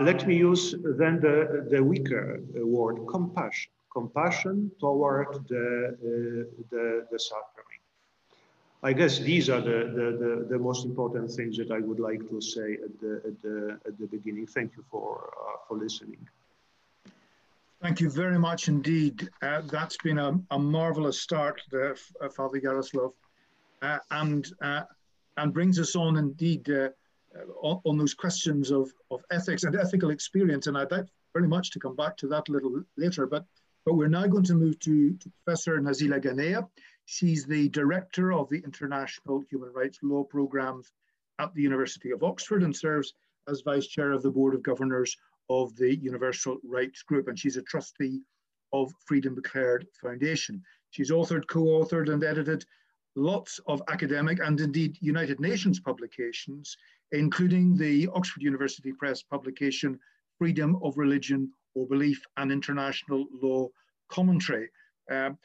Let 0.00 0.26
me 0.26 0.36
use 0.36 0.74
then 0.82 1.20
the, 1.20 1.66
the 1.70 1.82
weaker 1.82 2.40
word, 2.54 3.06
compassion. 3.08 3.72
Compassion 3.92 4.70
toward 4.78 5.48
the, 5.48 5.96
the, 6.70 7.06
the 7.10 7.18
suffering. 7.18 7.78
I 8.82 8.92
guess 8.92 9.18
these 9.18 9.50
are 9.50 9.60
the, 9.60 9.90
the, 9.92 10.06
the, 10.24 10.46
the, 10.50 10.58
most 10.58 10.84
important 10.84 11.32
things 11.32 11.56
that 11.56 11.72
I 11.72 11.80
would 11.80 11.98
like 11.98 12.28
to 12.28 12.40
say 12.40 12.74
at 12.74 13.00
the, 13.00 13.22
at 13.26 13.42
the, 13.42 13.78
at 13.84 13.98
the 13.98 14.06
beginning. 14.06 14.46
Thank 14.46 14.76
you 14.76 14.84
for, 14.88 15.32
uh, 15.36 15.56
for 15.66 15.76
listening. 15.76 16.28
Thank 17.82 18.00
you 18.00 18.08
very 18.08 18.38
much 18.38 18.68
indeed. 18.68 19.28
Uh, 19.42 19.62
that's 19.62 19.96
been 19.96 20.18
a, 20.18 20.38
a 20.52 20.58
marvelous 20.58 21.20
start, 21.20 21.60
uh, 21.74 21.94
Father 22.28 22.60
Jaroslav, 22.60 23.12
uh, 23.82 23.98
and, 24.12 24.48
uh, 24.62 24.82
and 25.36 25.52
brings 25.52 25.80
us 25.80 25.96
on 25.96 26.16
indeed 26.16 26.70
uh, 26.70 26.90
Uh, 27.36 27.40
on, 27.60 27.80
on, 27.84 27.98
those 27.98 28.14
questions 28.14 28.70
of, 28.70 28.90
of 29.10 29.22
ethics 29.30 29.64
and 29.64 29.76
ethical 29.76 30.10
experience. 30.10 30.66
And 30.66 30.78
I'd 30.78 30.90
like 30.90 31.06
very 31.34 31.46
much 31.46 31.70
to 31.72 31.78
come 31.78 31.94
back 31.94 32.16
to 32.18 32.28
that 32.28 32.48
a 32.48 32.52
little 32.52 32.82
later, 32.96 33.26
but, 33.26 33.44
but 33.84 33.94
we're 33.94 34.08
now 34.08 34.26
going 34.26 34.44
to 34.44 34.54
move 34.54 34.78
to, 34.80 35.12
to 35.12 35.30
Professor 35.44 35.78
Nazila 35.78 36.20
Ghanea. 36.20 36.66
She's 37.04 37.44
the 37.44 37.68
director 37.68 38.32
of 38.32 38.48
the 38.48 38.62
International 38.64 39.42
Human 39.50 39.70
Rights 39.74 39.98
Law 40.02 40.24
Programs 40.24 40.90
at 41.38 41.52
the 41.54 41.62
University 41.62 42.12
of 42.12 42.22
Oxford 42.22 42.62
and 42.62 42.74
serves 42.74 43.12
as 43.46 43.60
vice 43.60 43.86
chair 43.86 44.12
of 44.12 44.22
the 44.22 44.30
Board 44.30 44.54
of 44.54 44.62
Governors 44.62 45.14
of 45.50 45.76
the 45.76 45.96
Universal 45.96 46.58
Rights 46.64 47.02
Group. 47.02 47.28
And 47.28 47.38
she's 47.38 47.56
a 47.58 47.62
trustee 47.62 48.22
of 48.72 48.92
Freedom 49.06 49.34
Declared 49.34 49.86
Foundation. 50.00 50.62
She's 50.90 51.10
authored, 51.10 51.46
co-authored 51.46 52.10
and 52.10 52.24
edited 52.24 52.64
lots 53.18 53.58
of 53.66 53.82
academic 53.88 54.38
and 54.38 54.60
indeed 54.60 54.96
United 55.00 55.40
Nations 55.40 55.80
publications, 55.80 56.76
including 57.12 57.76
the 57.76 58.08
Oxford 58.14 58.42
University 58.42 58.92
Press 58.92 59.22
publication, 59.22 59.98
Freedom 60.38 60.78
of 60.82 60.96
Religion 60.96 61.50
or 61.74 61.86
Belief 61.86 62.22
and 62.36 62.52
International 62.52 63.26
Law 63.42 63.68
Commentary. 64.08 64.70
Um, 65.10 65.36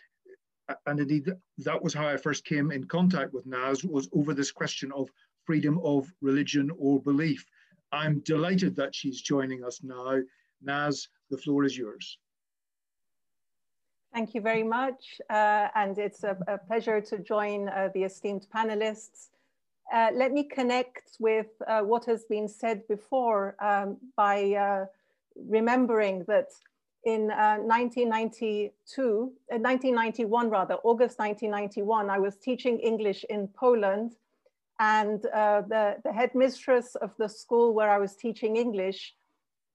and 0.86 1.00
indeed 1.00 1.26
that 1.58 1.84
was 1.84 1.94
how 1.94 2.08
I 2.08 2.16
first 2.16 2.46
came 2.46 2.72
in 2.72 2.86
contact 2.86 3.34
with 3.34 3.46
Naz 3.46 3.84
was 3.84 4.08
over 4.14 4.34
this 4.34 4.52
question 4.52 4.92
of 4.94 5.10
freedom 5.46 5.80
of 5.84 6.08
religion 6.22 6.70
or 6.78 7.02
belief. 7.02 7.44
I'm 7.92 8.20
delighted 8.20 8.76
that 8.76 8.96
she's 8.96 9.22
joining 9.22 9.64
us 9.64 9.82
now. 9.84 10.20
Naz, 10.62 11.08
the 11.30 11.38
floor 11.38 11.64
is 11.66 11.78
yours. 11.78 12.18
Thank 14.14 14.36
you 14.36 14.42
very 14.42 14.64
much. 14.64 15.20
Uh, 15.28 15.70
and 15.74 15.98
it's 15.98 16.24
a, 16.24 16.38
a, 16.48 16.60
pleasure 16.60 17.02
to 17.02 17.18
join 17.18 17.68
uh, 17.70 17.90
the 17.96 18.04
esteemed 18.04 18.46
panelists. 18.56 19.30
Uh, 19.92 20.10
let 20.14 20.32
me 20.32 20.44
connect 20.44 21.18
with 21.20 21.48
uh, 21.68 21.82
what 21.82 22.06
has 22.06 22.24
been 22.26 22.48
said 22.48 22.88
before 22.88 23.56
um, 23.60 23.98
by 24.16 24.52
uh, 24.54 24.86
remembering 25.50 26.26
that 26.28 26.50
in 27.06 27.32
uh, 27.32 27.58
1992, 27.58 28.72
uh, 29.52 29.58
1991 29.58 30.50
rather, 30.50 30.76
August 30.84 31.18
1991, 31.18 32.12
I 32.12 32.20
was 32.20 32.38
teaching 32.38 32.80
English 32.80 33.26
in 33.32 33.48
Poland 33.48 34.16
and 34.80 35.24
the, 35.24 35.98
the 36.04 36.14
headmistress 36.14 36.94
of 36.96 37.12
the 37.18 37.28
school 37.28 37.74
where 37.74 37.90
I 37.90 37.98
was 37.98 38.16
teaching 38.16 38.58
English 38.58 39.16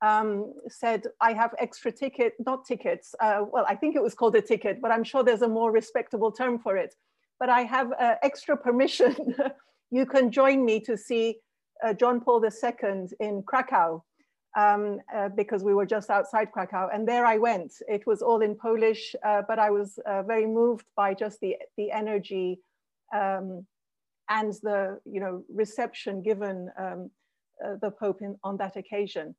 um, 0.00 0.52
said, 0.68 1.04
I 1.20 1.32
have 1.32 1.54
extra 1.58 1.90
ticket, 1.90 2.34
not 2.38 2.64
tickets, 2.64 3.14
uh, 3.20 3.44
well, 3.50 3.64
I 3.68 3.74
think 3.74 3.96
it 3.96 4.02
was 4.02 4.14
called 4.14 4.36
a 4.36 4.42
ticket, 4.42 4.80
but 4.80 4.90
I'm 4.90 5.04
sure 5.04 5.22
there's 5.22 5.42
a 5.42 5.48
more 5.48 5.72
respectable 5.72 6.30
term 6.30 6.58
for 6.58 6.76
it. 6.76 6.94
But 7.40 7.48
I 7.48 7.62
have 7.62 7.92
uh, 7.92 8.14
extra 8.22 8.56
permission. 8.56 9.34
you 9.90 10.06
can 10.06 10.30
join 10.30 10.64
me 10.64 10.80
to 10.80 10.96
see 10.96 11.38
uh, 11.84 11.92
John 11.94 12.20
Paul 12.20 12.44
II 12.44 13.06
in 13.20 13.42
Krakow 13.42 14.04
um, 14.56 14.98
uh, 15.14 15.28
because 15.28 15.62
we 15.62 15.74
were 15.74 15.86
just 15.86 16.10
outside 16.10 16.50
Krakow. 16.52 16.88
And 16.92 17.06
there 17.06 17.24
I 17.26 17.38
went. 17.38 17.74
It 17.86 18.06
was 18.06 18.22
all 18.22 18.40
in 18.40 18.54
Polish, 18.56 19.14
uh, 19.24 19.42
but 19.46 19.58
I 19.58 19.70
was 19.70 19.98
uh, 20.06 20.22
very 20.22 20.46
moved 20.46 20.86
by 20.96 21.14
just 21.14 21.40
the, 21.40 21.56
the 21.76 21.90
energy 21.92 22.60
um, 23.14 23.66
and 24.28 24.52
the 24.62 25.00
you 25.04 25.20
know, 25.20 25.44
reception 25.48 26.22
given 26.22 26.70
um, 26.78 27.10
the 27.80 27.90
Pope 27.90 28.22
in, 28.22 28.36
on 28.44 28.56
that 28.58 28.76
occasion. 28.76 29.34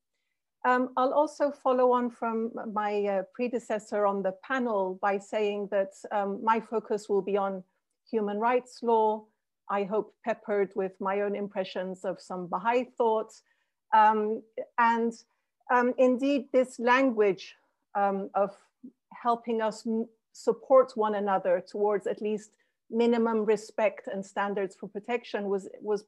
Um, 0.66 0.90
I'll 0.98 1.14
also 1.14 1.52
follow 1.52 1.94
on 1.94 2.10
from 2.10 2.52
my 2.74 3.06
uh, 3.06 3.24
predecessor 3.34 4.06
on 4.06 4.22
the 4.22 4.34
panel 4.44 5.00
by 5.02 5.18
saying 5.18 5.70
that 5.72 5.94
um, 6.12 6.44
my 6.44 6.60
focus 6.60 7.08
will 7.08 7.22
be 7.22 7.38
on 7.38 7.64
human 8.10 8.40
rights 8.40 8.80
law, 8.82 9.26
I 9.70 9.84
hope 9.84 10.14
peppered 10.26 10.72
with 10.76 10.94
my 11.00 11.22
own 11.22 11.36
impressions 11.36 12.04
of 12.04 12.20
some 12.20 12.48
Baha'i 12.48 12.86
thought, 12.98 13.32
um, 13.94 14.42
and 14.78 15.14
um, 15.72 15.94
indeed, 15.98 16.48
this 16.52 16.80
language 16.80 17.56
um, 17.96 18.30
of 18.34 18.56
helping 19.14 19.62
us 19.62 19.88
support 20.34 20.94
one 20.96 21.16
another 21.16 21.64
towards 21.66 22.08
at 22.08 22.22
least 22.22 22.52
minimum 22.90 23.46
respect 23.46 24.08
and 24.08 24.26
standards 24.26 24.76
for 24.76 24.88
protection 24.88 25.48
was, 25.48 25.70
was 25.82 26.04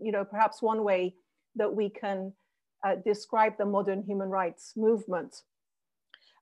you 0.00 0.12
know, 0.12 0.24
perhaps 0.24 0.62
one 0.62 0.82
way 0.82 1.14
that 1.56 1.72
we 1.72 1.90
can 1.90 2.32
uh, 2.84 2.96
describe 3.04 3.56
the 3.58 3.64
modern 3.64 4.02
human 4.02 4.28
rights 4.28 4.72
movement. 4.76 5.42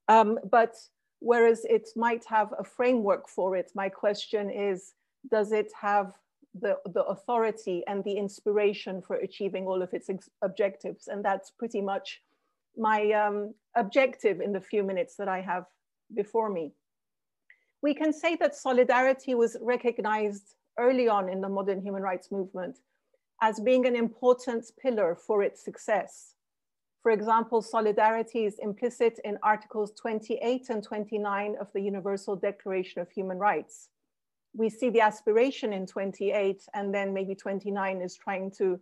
Um, 0.08 0.38
but 0.50 0.74
whereas 1.20 1.64
it 1.64 1.88
might 1.96 2.24
have 2.26 2.52
a 2.58 2.64
framework 2.64 3.28
for 3.28 3.56
it, 3.56 3.70
my 3.74 3.88
question 3.88 4.50
is, 4.50 4.94
does 5.30 5.52
it 5.52 5.72
have 5.80 6.12
the, 6.60 6.78
the 6.92 7.04
authority 7.04 7.82
and 7.86 8.04
the 8.04 8.12
inspiration 8.12 9.02
for 9.02 9.16
achieving 9.16 9.66
all 9.66 9.82
of 9.82 9.92
its 9.92 10.08
objectives. 10.42 11.08
And 11.08 11.24
that's 11.24 11.50
pretty 11.50 11.80
much 11.80 12.22
my 12.76 13.10
um, 13.12 13.54
objective 13.76 14.40
in 14.40 14.52
the 14.52 14.60
few 14.60 14.82
minutes 14.82 15.16
that 15.16 15.28
I 15.28 15.40
have 15.40 15.64
before 16.14 16.48
me. 16.48 16.72
We 17.82 17.94
can 17.94 18.12
say 18.12 18.36
that 18.36 18.54
solidarity 18.54 19.34
was 19.34 19.56
recognized 19.60 20.54
early 20.78 21.08
on 21.08 21.28
in 21.28 21.40
the 21.40 21.48
modern 21.48 21.82
human 21.82 22.02
rights 22.02 22.30
movement 22.30 22.78
as 23.46 23.61
being 23.61 23.85
an 23.87 23.96
important 23.96 24.62
pillar 24.83 25.11
for 25.26 25.42
its 25.42 25.59
success. 25.68 26.35
For 27.02 27.11
example, 27.11 27.61
solidarity 27.61 28.42
is 28.46 28.59
implicit 28.59 29.14
in 29.24 29.38
Articles 29.42 29.92
28 29.92 30.70
and 30.70 30.83
29 30.83 31.57
of 31.61 31.68
the 31.74 31.80
Universal 31.92 32.37
Declaration 32.37 33.02
of 33.02 33.11
Human 33.11 33.38
Rights 33.38 33.88
we 34.54 34.70
see 34.70 34.88
the 34.90 35.00
aspiration 35.00 35.72
in 35.72 35.87
28 35.87 36.62
and 36.74 36.94
then 36.94 37.12
maybe 37.12 37.35
29 37.35 38.00
is 38.00 38.16
trying 38.16 38.50
to 38.52 38.80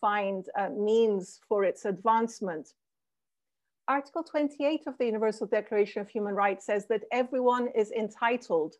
find 0.00 0.46
uh, 0.58 0.70
means 0.70 1.38
for 1.46 1.64
its 1.64 1.84
advancement. 1.84 2.70
Article 3.88 4.22
28 4.22 4.84
of 4.86 4.96
the 4.98 5.04
Universal 5.04 5.48
Declaration 5.48 6.00
of 6.00 6.08
Human 6.08 6.34
Rights 6.34 6.66
says 6.66 6.86
that 6.88 7.02
everyone 7.12 7.68
is 7.76 7.92
entitled 7.92 8.74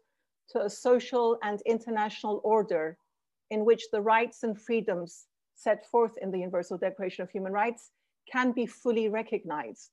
to 0.50 0.62
a 0.62 0.70
social 0.70 1.38
and 1.42 1.60
international 1.66 2.40
order 2.44 2.96
in 3.52 3.66
which 3.66 3.84
the 3.92 4.00
rights 4.00 4.42
and 4.44 4.54
freedoms 4.58 5.26
set 5.54 5.80
forth 5.92 6.14
in 6.22 6.30
the 6.30 6.38
Universal 6.38 6.78
Declaration 6.78 7.22
of 7.22 7.30
Human 7.30 7.52
Rights 7.52 7.90
can 8.34 8.52
be 8.52 8.66
fully 8.66 9.08
recognized. 9.08 9.90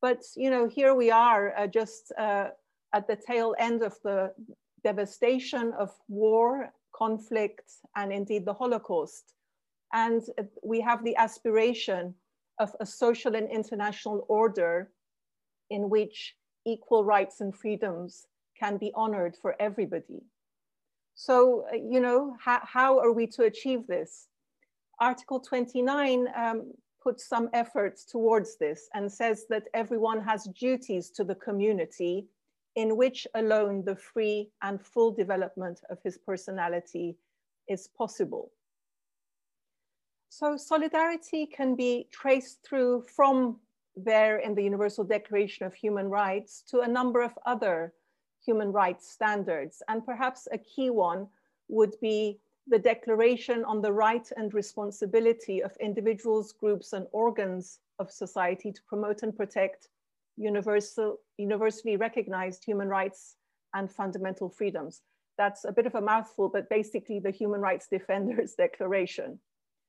But 0.00 0.20
you 0.36 0.50
know, 0.50 0.66
here 0.66 0.94
we 0.94 1.10
are 1.10 1.44
uh, 1.56 1.66
just 1.66 2.12
uh, 2.18 2.48
at 2.94 3.06
the 3.06 3.18
tail 3.28 3.54
end 3.58 3.82
of 3.82 3.94
the 4.02 4.32
devastation 4.82 5.72
of 5.78 5.90
war, 6.08 6.72
conflict, 6.96 7.68
and 7.94 8.10
indeed 8.10 8.44
the 8.46 8.54
Holocaust. 8.54 9.34
And 9.92 10.22
we 10.62 10.80
have 10.80 11.04
the 11.04 11.16
aspiration 11.16 12.14
of 12.58 12.74
a 12.80 12.86
social 12.86 13.36
and 13.36 13.48
international 13.50 14.24
order 14.28 14.90
in 15.68 15.90
which 15.90 16.34
equal 16.64 17.04
rights 17.04 17.42
and 17.42 17.54
freedoms 17.54 18.26
can 18.58 18.78
be 18.78 18.90
honored 18.94 19.36
for 19.42 19.54
everybody. 19.60 20.22
So, 21.24 21.66
you 21.72 22.00
know, 22.00 22.34
how, 22.40 22.60
how 22.64 22.98
are 22.98 23.12
we 23.12 23.28
to 23.28 23.44
achieve 23.44 23.86
this? 23.86 24.26
Article 24.98 25.38
29 25.38 26.26
um, 26.36 26.72
puts 27.00 27.28
some 27.28 27.48
efforts 27.52 28.04
towards 28.04 28.56
this 28.58 28.88
and 28.92 29.10
says 29.10 29.44
that 29.48 29.68
everyone 29.72 30.20
has 30.24 30.48
duties 30.58 31.10
to 31.10 31.22
the 31.22 31.36
community 31.36 32.26
in 32.74 32.96
which 32.96 33.28
alone 33.36 33.84
the 33.84 33.94
free 33.94 34.50
and 34.62 34.84
full 34.84 35.12
development 35.12 35.78
of 35.90 35.98
his 36.02 36.18
personality 36.18 37.16
is 37.68 37.86
possible. 37.96 38.50
So 40.28 40.56
solidarity 40.56 41.46
can 41.46 41.76
be 41.76 42.08
traced 42.10 42.66
through 42.68 43.04
from 43.14 43.60
there 43.94 44.38
in 44.38 44.56
the 44.56 44.64
Universal 44.64 45.04
Declaration 45.04 45.66
of 45.66 45.74
Human 45.74 46.08
Rights 46.08 46.64
to 46.70 46.80
a 46.80 46.88
number 46.88 47.22
of 47.22 47.38
other 47.46 47.92
human 48.44 48.72
rights 48.72 49.10
standards. 49.10 49.82
And 49.88 50.04
perhaps 50.04 50.48
a 50.52 50.58
key 50.58 50.90
one 50.90 51.28
would 51.68 51.94
be 52.00 52.38
the 52.68 52.78
Declaration 52.78 53.64
on 53.64 53.82
the 53.82 53.92
Right 53.92 54.30
and 54.36 54.54
Responsibility 54.54 55.62
of 55.62 55.76
Individuals, 55.80 56.52
Groups, 56.52 56.92
and 56.92 57.06
Organs 57.12 57.80
of 57.98 58.10
Society 58.10 58.72
to 58.72 58.82
promote 58.88 59.22
and 59.22 59.36
protect 59.36 59.88
universal, 60.36 61.18
universally 61.38 61.96
recognized 61.96 62.64
human 62.64 62.88
rights 62.88 63.36
and 63.74 63.90
fundamental 63.90 64.48
freedoms. 64.48 65.02
That's 65.38 65.64
a 65.64 65.72
bit 65.72 65.86
of 65.86 65.94
a 65.94 66.00
mouthful, 66.00 66.48
but 66.48 66.68
basically 66.68 67.18
the 67.18 67.30
Human 67.30 67.60
Rights 67.60 67.88
Defenders 67.88 68.54
Declaration 68.58 69.38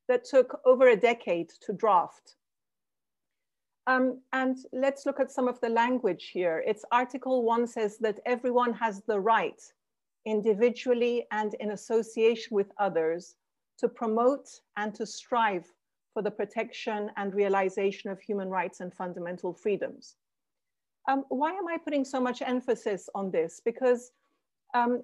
that 0.08 0.24
took 0.24 0.60
over 0.64 0.88
a 0.88 0.96
decade 0.96 1.50
to 1.62 1.72
draft. 1.72 2.36
Um, 3.86 4.20
and 4.32 4.56
let's 4.72 5.04
look 5.04 5.20
at 5.20 5.30
some 5.30 5.46
of 5.46 5.60
the 5.60 5.68
language 5.68 6.30
here. 6.32 6.64
It's 6.66 6.84
Article 6.90 7.42
1 7.42 7.66
says 7.66 7.98
that 7.98 8.20
everyone 8.24 8.72
has 8.74 9.02
the 9.02 9.20
right, 9.20 9.60
individually 10.24 11.26
and 11.30 11.54
in 11.60 11.72
association 11.72 12.54
with 12.54 12.72
others, 12.78 13.36
to 13.78 13.88
promote 13.88 14.48
and 14.76 14.94
to 14.94 15.04
strive 15.04 15.66
for 16.14 16.22
the 16.22 16.30
protection 16.30 17.10
and 17.16 17.34
realization 17.34 18.10
of 18.10 18.20
human 18.20 18.48
rights 18.48 18.80
and 18.80 18.94
fundamental 18.94 19.52
freedoms. 19.52 20.16
Um, 21.06 21.24
why 21.28 21.50
am 21.50 21.68
I 21.68 21.76
putting 21.76 22.04
so 22.04 22.20
much 22.20 22.40
emphasis 22.40 23.10
on 23.14 23.30
this? 23.30 23.60
Because 23.62 24.12
um, 24.74 25.02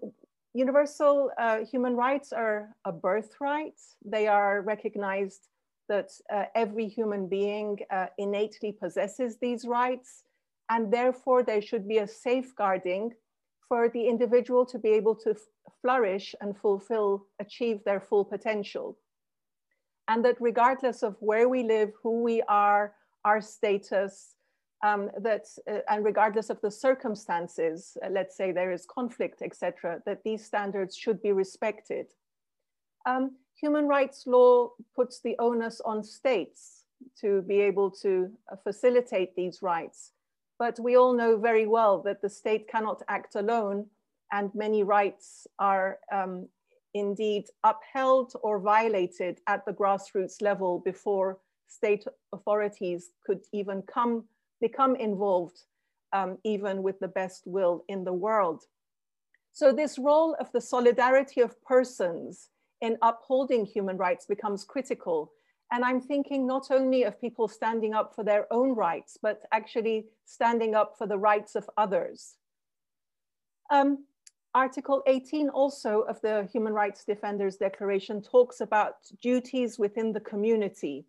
universal 0.54 1.30
uh, 1.38 1.58
human 1.70 1.94
rights 1.96 2.32
are 2.32 2.70
a 2.86 2.92
birthright. 2.92 3.78
They 4.04 4.26
are 4.26 4.62
recognized 4.62 5.48
that 5.90 6.10
uh, 6.32 6.44
every 6.54 6.86
human 6.88 7.26
being 7.28 7.78
uh, 7.90 8.06
innately 8.16 8.72
possesses 8.72 9.36
these 9.36 9.66
rights, 9.66 10.22
and 10.70 10.92
therefore 10.92 11.42
there 11.42 11.60
should 11.60 11.86
be 11.86 11.98
a 11.98 12.08
safeguarding 12.08 13.12
for 13.68 13.88
the 13.88 14.08
individual 14.08 14.64
to 14.66 14.78
be 14.78 14.90
able 14.90 15.16
to 15.16 15.34
flourish 15.82 16.34
and 16.40 16.56
fulfill, 16.56 17.26
achieve 17.40 17.78
their 17.84 18.00
full 18.00 18.24
potential. 18.24 18.96
And 20.08 20.24
that 20.24 20.36
regardless 20.40 21.02
of 21.02 21.16
where 21.20 21.48
we 21.48 21.62
live, 21.64 21.90
who 22.02 22.22
we 22.22 22.42
are, 22.42 22.94
our 23.24 23.40
status, 23.40 24.34
um, 24.82 25.10
that, 25.20 25.44
uh, 25.70 25.80
and 25.88 26.04
regardless 26.04 26.50
of 26.50 26.60
the 26.60 26.70
circumstances, 26.70 27.96
uh, 28.04 28.08
let's 28.10 28.36
say 28.36 28.52
there 28.52 28.72
is 28.72 28.86
conflict, 28.86 29.42
etc., 29.42 30.00
that 30.06 30.22
these 30.24 30.44
standards 30.44 30.96
should 30.96 31.20
be 31.20 31.32
respected. 31.32 32.06
Um, 33.06 33.36
human 33.60 33.86
rights 33.86 34.26
law 34.26 34.70
puts 34.96 35.20
the 35.20 35.36
onus 35.38 35.80
on 35.84 36.02
states 36.02 36.84
to 37.20 37.42
be 37.42 37.60
able 37.60 37.90
to 37.90 38.30
uh, 38.50 38.56
facilitate 38.56 39.34
these 39.34 39.62
rights. 39.62 40.12
But 40.58 40.78
we 40.78 40.96
all 40.96 41.14
know 41.14 41.38
very 41.38 41.66
well 41.66 42.02
that 42.02 42.20
the 42.20 42.28
state 42.28 42.68
cannot 42.68 43.02
act 43.08 43.34
alone 43.34 43.86
and 44.32 44.54
many 44.54 44.82
rights 44.82 45.46
are 45.58 45.98
um, 46.12 46.48
indeed 46.94 47.44
upheld 47.64 48.32
or 48.42 48.58
violated 48.58 49.40
at 49.46 49.64
the 49.64 49.72
grassroots 49.72 50.42
level 50.42 50.82
before 50.84 51.38
state 51.68 52.04
authorities 52.32 53.10
could 53.24 53.40
even 53.52 53.82
come 53.82 54.24
become 54.60 54.94
involved 54.96 55.60
um, 56.12 56.36
even 56.44 56.82
with 56.82 56.98
the 57.00 57.08
best 57.08 57.42
will 57.46 57.84
in 57.88 58.04
the 58.04 58.12
world. 58.12 58.64
So 59.52 59.72
this 59.72 59.98
role 59.98 60.36
of 60.38 60.50
the 60.52 60.60
solidarity 60.60 61.40
of 61.40 61.62
persons 61.62 62.50
in 62.80 62.96
upholding 63.02 63.64
human 63.64 63.96
rights 63.96 64.26
becomes 64.26 64.64
critical. 64.64 65.32
And 65.72 65.84
I'm 65.84 66.00
thinking 66.00 66.46
not 66.46 66.70
only 66.70 67.04
of 67.04 67.20
people 67.20 67.46
standing 67.46 67.94
up 67.94 68.14
for 68.14 68.24
their 68.24 68.52
own 68.52 68.74
rights, 68.74 69.18
but 69.20 69.42
actually 69.52 70.06
standing 70.24 70.74
up 70.74 70.96
for 70.98 71.06
the 71.06 71.18
rights 71.18 71.54
of 71.54 71.68
others. 71.76 72.36
Um, 73.70 74.04
Article 74.52 75.02
18 75.06 75.48
also 75.48 76.00
of 76.00 76.20
the 76.22 76.48
Human 76.52 76.72
Rights 76.72 77.04
Defenders 77.04 77.56
Declaration 77.56 78.20
talks 78.20 78.60
about 78.60 78.96
duties 79.22 79.78
within 79.78 80.12
the 80.12 80.20
community. 80.20 81.06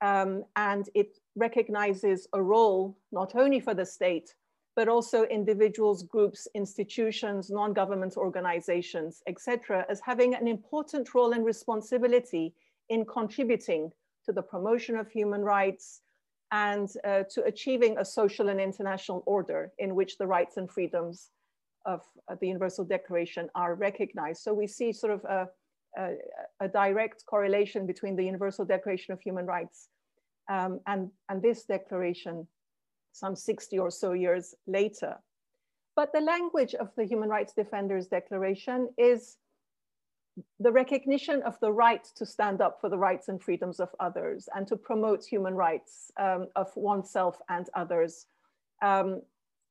Um, 0.00 0.44
and 0.54 0.88
it 0.94 1.18
recognizes 1.34 2.28
a 2.32 2.40
role 2.40 2.96
not 3.10 3.34
only 3.34 3.58
for 3.58 3.74
the 3.74 3.84
state, 3.84 4.34
but 4.78 4.86
also 4.86 5.24
individuals, 5.24 6.04
groups, 6.04 6.46
institutions, 6.54 7.50
non-government 7.50 8.16
organizations, 8.16 9.24
etc., 9.26 9.84
as 9.90 10.00
having 10.00 10.36
an 10.36 10.46
important 10.46 11.12
role 11.16 11.32
and 11.32 11.44
responsibility 11.44 12.54
in 12.88 13.04
contributing 13.04 13.90
to 14.24 14.30
the 14.32 14.40
promotion 14.40 14.94
of 14.94 15.10
human 15.10 15.42
rights 15.42 16.02
and 16.52 16.88
uh, 17.02 17.24
to 17.28 17.42
achieving 17.42 17.98
a 17.98 18.04
social 18.04 18.50
and 18.50 18.60
international 18.60 19.24
order 19.26 19.72
in 19.80 19.96
which 19.96 20.16
the 20.16 20.28
rights 20.28 20.58
and 20.58 20.70
freedoms 20.70 21.30
of 21.84 22.02
uh, 22.30 22.36
the 22.40 22.46
Universal 22.46 22.84
Declaration 22.84 23.50
are 23.56 23.74
recognized. 23.74 24.42
So 24.44 24.54
we 24.54 24.68
see 24.68 24.92
sort 24.92 25.12
of 25.12 25.24
a, 25.24 25.48
a, 25.98 26.14
a 26.60 26.68
direct 26.68 27.26
correlation 27.26 27.84
between 27.84 28.14
the 28.14 28.24
Universal 28.24 28.66
Declaration 28.66 29.12
of 29.12 29.20
Human 29.22 29.44
Rights 29.44 29.88
um, 30.48 30.78
and, 30.86 31.10
and 31.28 31.42
this 31.42 31.64
declaration 31.64 32.46
some 33.18 33.36
60 33.36 33.78
or 33.78 33.90
so 33.90 34.12
years 34.12 34.54
later. 34.66 35.16
But 35.96 36.12
the 36.12 36.20
language 36.20 36.74
of 36.74 36.94
the 36.96 37.04
Human 37.04 37.28
Rights 37.28 37.52
Defenders 37.52 38.06
Declaration 38.06 38.88
is 38.96 39.36
the 40.60 40.70
recognition 40.70 41.42
of 41.42 41.58
the 41.60 41.72
right 41.72 42.04
to 42.14 42.24
stand 42.24 42.60
up 42.60 42.80
for 42.80 42.88
the 42.88 42.98
rights 42.98 43.28
and 43.28 43.42
freedoms 43.42 43.80
of 43.80 43.88
others 43.98 44.48
and 44.54 44.66
to 44.68 44.76
promote 44.76 45.24
human 45.24 45.54
rights 45.54 46.12
um, 46.20 46.46
of 46.54 46.70
oneself 46.76 47.36
and 47.48 47.68
others, 47.74 48.26
um, 48.82 49.22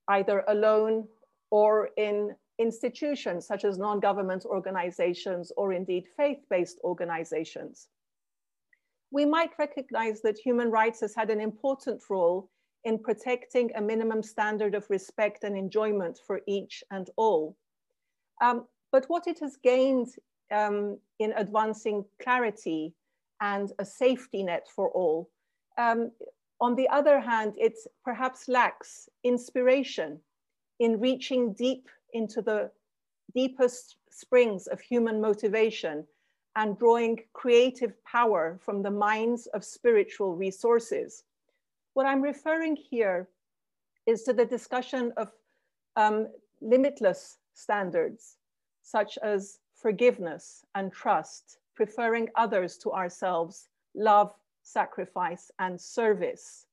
either 0.09 0.43
alone 0.49 1.07
or 1.49 1.89
in 1.97 2.35
institutions 2.59 3.45
such 3.45 3.63
as 3.63 3.77
non-government 3.77 4.43
organizations 4.45 5.51
or 5.55 5.73
indeed 5.73 6.05
faith-based 6.17 6.79
organizations. 6.83 7.87
We 9.11 9.25
might 9.25 9.51
recognize 9.57 10.21
that 10.21 10.37
human 10.37 10.69
rights 10.69 10.99
has 11.01 11.15
had 11.15 11.29
an 11.29 11.39
important 11.39 12.01
role 12.09 12.49
in 12.87 12.97
protecting 12.97 13.69
a 13.75 13.81
minimum 13.81 14.23
standard 14.23 14.73
of 14.73 14.89
respect 14.89 15.43
and 15.43 15.57
enjoyment 15.57 16.17
for 16.25 16.39
each 16.47 16.85
and 16.89 17.09
all. 17.17 17.53
Um, 18.41 18.65
but 18.93 19.03
what 19.09 19.27
it 19.27 19.39
has 19.41 19.57
gained 19.61 20.07
um, 20.51 20.97
in 21.19 21.33
advancing 21.35 22.05
clarity 22.23 22.93
and 23.41 23.73
a 23.77 23.83
safety 23.83 24.41
net 24.41 24.67
for 24.73 24.87
all, 24.91 25.29
um, 25.77 26.11
on 26.61 26.75
the 26.75 26.87
other 26.87 27.19
hand, 27.19 27.55
it 27.57 27.77
perhaps 28.05 28.47
lacks 28.47 29.09
inspiration 29.25 30.21
in 30.79 31.01
reaching 31.01 31.51
deep 31.53 31.89
into 32.13 32.41
the 32.41 32.71
deepest 33.35 33.97
springs 34.09 34.67
of 34.67 34.79
human 34.79 35.19
motivation 35.19 36.07
and 36.55 36.79
drawing 36.79 37.19
creative 37.33 37.93
power 38.05 38.57
from 38.63 38.81
the 38.81 38.97
minds 39.07 39.45
of 39.47 39.65
spiritual 39.65 40.37
resources. 40.37 41.23
What 41.97 42.05
I'm 42.05 42.21
referring 42.21 42.75
here 42.75 43.27
is 44.05 44.21
to 44.25 44.31
the 44.31 44.45
discussion 44.45 45.11
of 45.17 45.31
um, 45.95 46.27
limitless 46.61 47.39
standards, 47.55 48.35
such 48.83 49.17
as 49.23 49.57
forgiveness 49.73 50.63
and 50.75 50.93
trust, 50.93 51.57
preferring 51.75 52.29
others 52.35 52.77
to 52.83 52.91
ourselves, 52.91 53.69
love, 53.95 54.31
sacrifice, 54.61 55.49
and 55.57 55.81
service. 55.81 56.67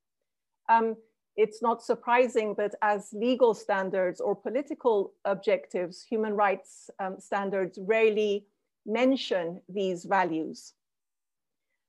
Um, 0.69 0.95
it's 1.35 1.59
not 1.59 1.81
surprising 1.81 2.53
that 2.59 2.75
as 2.83 3.09
legal 3.11 3.55
standards 3.55 4.21
or 4.21 4.35
political 4.35 5.13
objectives, 5.25 6.03
human 6.07 6.35
rights 6.35 6.91
um, 6.99 7.15
standards 7.19 7.79
rarely 7.81 8.45
mention 8.85 9.59
these 9.67 10.05
values. 10.05 10.73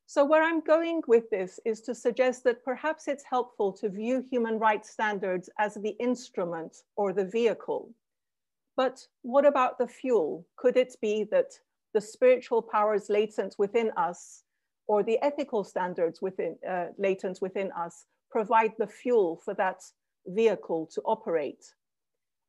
So 0.08 0.24
where 0.24 0.42
I'm 0.42 0.60
going 0.60 1.02
with 1.08 1.28
this 1.30 1.58
is 1.64 1.80
to 1.82 1.94
suggest 1.94 2.44
that 2.44 2.64
perhaps 2.64 3.08
it's 3.08 3.24
helpful 3.24 3.72
to 3.72 3.88
view 3.88 4.24
human 4.30 4.56
rights 4.58 4.90
standards 4.90 5.50
as 5.58 5.74
the 5.74 5.96
instrument 5.98 6.76
or 6.94 7.12
the 7.12 7.24
vehicle. 7.24 7.90
But 8.76 9.04
what 9.22 9.44
about 9.44 9.78
the 9.78 9.88
fuel? 9.88 10.46
Could 10.56 10.76
it 10.76 10.94
be 11.02 11.24
that 11.32 11.58
the 11.92 12.00
spiritual 12.00 12.62
powers 12.62 13.10
latent 13.10 13.56
within 13.58 13.90
us 13.96 14.44
or 14.86 15.02
the 15.02 15.18
ethical 15.22 15.64
standards 15.64 16.22
within, 16.22 16.56
uh, 16.68 16.86
latent 16.98 17.40
within 17.42 17.72
us 17.72 18.04
provide 18.30 18.74
the 18.78 18.86
fuel 18.86 19.40
for 19.44 19.54
that 19.54 19.82
vehicle 20.26 20.88
to 20.94 21.02
operate? 21.02 21.64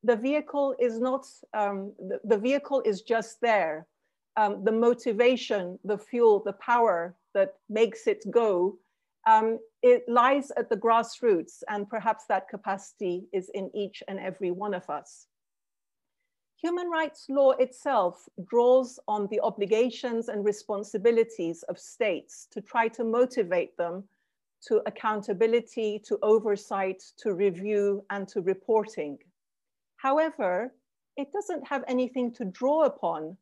The 0.03 0.15
vehicle 0.15 0.75
is 0.79 0.99
not, 0.99 1.25
um, 1.55 1.93
the, 1.97 2.19
the 2.23 2.37
vehicle 2.37 2.83
is 2.85 3.01
just 3.01 3.41
there. 3.41 3.87
Um, 4.35 4.63
the 4.63 4.71
motivation, 4.71 5.79
the 5.83 5.97
fuel, 5.97 6.43
the 6.45 6.53
power 6.53 7.15
that 7.37 7.53
makes 7.69 8.07
it 8.07 8.25
go, 8.31 8.79
um, 9.27 9.59
it 9.83 10.03
lies 10.07 10.51
at 10.57 10.69
the 10.69 10.81
grassroots 10.85 11.61
and 11.69 11.87
perhaps 11.87 12.23
that 12.29 12.49
capacity 12.49 13.27
is 13.31 13.51
in 13.53 13.69
each 13.75 14.01
and 14.07 14.19
every 14.19 14.51
one 14.51 14.73
of 14.73 14.89
us. 14.89 15.27
Human 16.63 16.89
rights 16.89 17.27
law 17.29 17.51
itself 17.51 18.27
draws 18.49 18.99
on 19.07 19.27
the 19.27 19.39
obligations 19.41 20.29
and 20.29 20.43
responsibilities 20.43 21.63
of 21.69 21.77
states 21.77 22.47
to 22.53 22.61
try 22.61 22.87
to 22.87 23.03
motivate 23.03 23.77
them 23.77 24.03
to 24.67 24.81
accountability, 24.87 26.01
to 26.07 26.17
oversight, 26.23 27.03
to 27.17 27.35
review, 27.35 28.03
and 28.09 28.27
to 28.29 28.41
reporting. 28.41 29.19
However, 29.97 30.73
it 31.15 31.31
doesn't 31.31 31.67
have 31.67 31.83
anything 31.87 32.33
to 32.33 32.45
draw 32.45 32.85
upon 32.85 33.37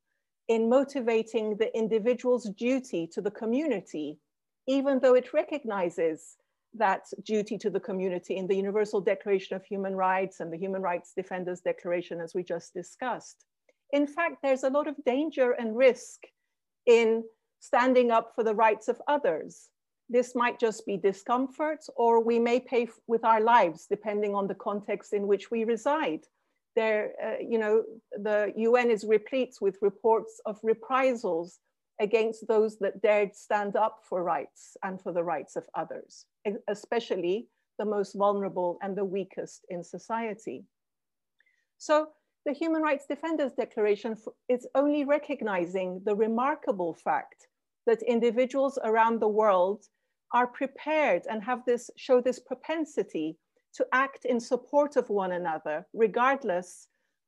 in 0.47 0.69
motivating 0.69 1.57
the 1.57 1.75
individual's 1.75 2.49
duty 2.51 3.07
to 3.13 3.21
the 3.21 3.31
community, 3.31 4.19
even 4.67 4.99
though 4.99 5.15
it 5.15 5.33
recognizes 5.33 6.37
that 6.73 7.05
duty 7.23 7.57
to 7.57 7.69
the 7.69 7.79
community 7.79 8.35
in 8.35 8.47
the 8.47 8.55
Universal 8.55 9.01
Declaration 9.01 9.55
of 9.55 9.65
Human 9.65 9.95
Rights 9.95 10.39
and 10.39 10.51
the 10.51 10.57
Human 10.57 10.81
Rights 10.81 11.13
Defenders 11.15 11.61
Declaration, 11.61 12.19
as 12.19 12.33
we 12.35 12.43
just 12.43 12.73
discussed. 12.73 13.45
In 13.91 14.05
fact, 14.07 14.37
there's 14.43 14.63
a 14.63 14.69
lot 14.69 14.87
of 14.87 14.95
danger 15.05 15.51
and 15.51 15.75
risk 15.75 16.21
in 16.85 17.23
standing 17.59 18.11
up 18.11 18.33
for 18.35 18.43
the 18.43 18.53
rights 18.53 18.87
of 18.87 19.01
others. 19.07 19.69
This 20.09 20.35
might 20.35 20.59
just 20.59 20.85
be 20.85 20.97
discomfort, 20.97 21.79
or 21.95 22.23
we 22.23 22.37
may 22.37 22.59
pay 22.59 22.87
with 23.07 23.23
our 23.23 23.41
lives, 23.41 23.87
depending 23.89 24.35
on 24.35 24.47
the 24.47 24.55
context 24.55 25.13
in 25.13 25.27
which 25.27 25.49
we 25.49 25.63
reside. 25.63 26.25
There, 26.75 27.13
uh, 27.23 27.35
you 27.41 27.57
know, 27.57 27.83
the 28.11 28.53
UN 28.55 28.91
is 28.91 29.05
replete 29.05 29.55
with 29.61 29.77
reports 29.81 30.41
of 30.45 30.59
reprisals 30.61 31.59
against 32.01 32.47
those 32.47 32.77
that 32.79 33.01
dared 33.01 33.35
stand 33.35 33.75
up 33.75 34.01
for 34.03 34.23
rights 34.23 34.75
and 34.83 35.01
for 35.01 35.13
the 35.13 35.23
rights 35.23 35.55
of 35.55 35.65
others, 35.75 36.25
especially 36.67 37.47
the 37.77 37.85
most 37.85 38.13
vulnerable 38.15 38.77
and 38.81 38.95
the 38.95 39.05
weakest 39.05 39.65
in 39.69 39.83
society. 39.83 40.65
So 41.77 42.09
the 42.45 42.53
Human 42.53 42.81
Rights 42.81 43.05
Defenders 43.07 43.53
Declaration 43.53 44.15
is 44.49 44.67
only 44.75 45.05
recognizing 45.05 46.01
the 46.05 46.15
remarkable 46.15 46.93
fact 46.93 47.47
that 47.87 48.01
individuals 48.03 48.77
around 48.83 49.19
the 49.19 49.27
world 49.27 49.85
are 50.33 50.47
prepared 50.47 51.23
and 51.29 51.43
have 51.43 51.63
this, 51.65 51.89
show 51.95 52.21
this 52.21 52.39
propensity 52.39 53.37
to 53.75 53.85
act 53.91 54.25
in 54.25 54.39
support 54.39 54.95
of 54.95 55.09
one 55.09 55.33
another, 55.33 55.85
regardless 55.93 56.87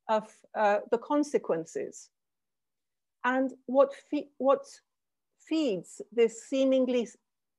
of 0.09 0.23
uh, 0.55 0.79
the 0.91 0.97
consequences. 0.97 2.09
And 3.23 3.51
what, 3.65 3.93
fe 4.09 4.29
what 4.37 4.65
feeds 5.39 6.01
this 6.11 6.43
seemingly 6.43 7.07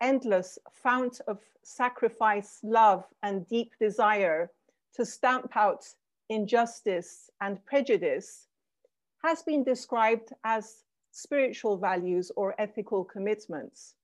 endless 0.00 0.58
fount 0.72 1.20
of 1.28 1.38
sacrifice, 1.62 2.60
love, 2.62 3.04
and 3.22 3.46
deep 3.48 3.72
desire 3.80 4.50
to 4.94 5.04
stamp 5.04 5.56
out 5.56 5.84
injustice 6.30 7.30
and 7.40 7.64
prejudice 7.66 8.46
has 9.22 9.42
been 9.42 9.64
described 9.64 10.32
as 10.44 10.84
spiritual 11.10 11.76
values 11.76 12.30
or 12.36 12.54
ethical 12.58 13.04
commitments. 13.04 13.94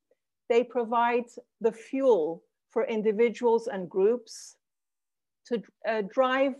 They 0.49 0.64
provide 0.64 1.31
the 1.61 1.73
fuel 1.73 2.42
for 2.70 2.85
individuals 2.85 3.68
and 3.68 3.88
groups 3.88 4.57
to 5.46 5.62
uh, 5.88 6.02
drive 6.02 6.54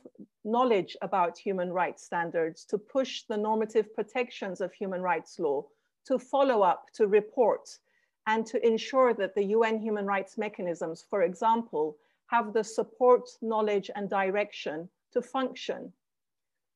knowledge 0.45 0.97
about 1.01 1.39
human 1.39 1.73
rights 1.73 2.05
standards, 2.05 2.65
to 2.67 2.79
push 2.79 3.23
the 3.29 3.37
normative 3.37 3.95
protections 3.95 4.61
of 4.61 4.73
human 4.73 5.01
rights 5.01 5.39
law, 5.39 5.65
to 6.07 6.19
follow 6.19 6.63
up, 6.63 6.87
to 6.95 7.07
report, 7.07 7.79
and 8.27 8.47
to 8.47 8.67
ensure 8.67 9.15
that 9.15 9.35
the 9.35 9.45
UN 9.45 9.79
human 9.79 10.07
rights 10.07 10.37
mechanisms, 10.39 11.05
for 11.09 11.23
example, 11.23 11.97
have 12.27 12.53
the 12.53 12.65
support, 12.65 13.29
knowledge, 13.43 13.91
and 13.95 14.09
direction 14.09 14.89
to 15.13 15.23
function. 15.23 15.93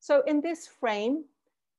So 0.00 0.22
in 0.26 0.40
this 0.40 0.66
frame, 0.66 1.24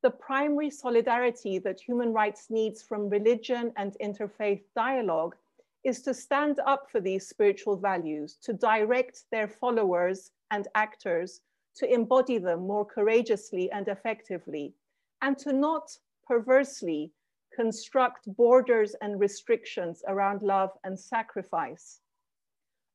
the 0.02 0.10
primary 0.10 0.70
solidarity 0.70 1.60
that 1.60 1.80
human 1.80 2.14
rights 2.14 2.50
needs 2.50 2.82
from 2.82 3.10
religion 3.10 3.74
and 3.76 3.96
interfaith 4.02 4.62
dialogue 4.76 5.36
is 5.84 6.02
to 6.02 6.14
stand 6.14 6.60
up 6.66 6.90
for 6.92 7.00
these 7.00 7.28
spiritual 7.28 7.78
values, 7.78 8.38
to 8.44 8.54
direct 8.54 9.24
their 9.32 9.48
followers 9.48 10.32
and 10.52 10.68
actors 10.76 11.42
to 11.76 11.94
embody 11.94 12.38
them 12.38 12.68
more 12.68 12.86
courageously 12.86 13.72
and 13.72 13.88
effectively, 13.88 14.74
and 15.22 15.38
to 15.38 15.54
not 15.54 15.90
perversely 16.28 17.12
construct 17.56 18.28
borders 18.36 18.96
and 19.02 19.20
restrictions 19.20 20.04
around 20.08 20.42
love 20.42 20.72
and 20.84 21.00
sacrifice. 21.00 22.02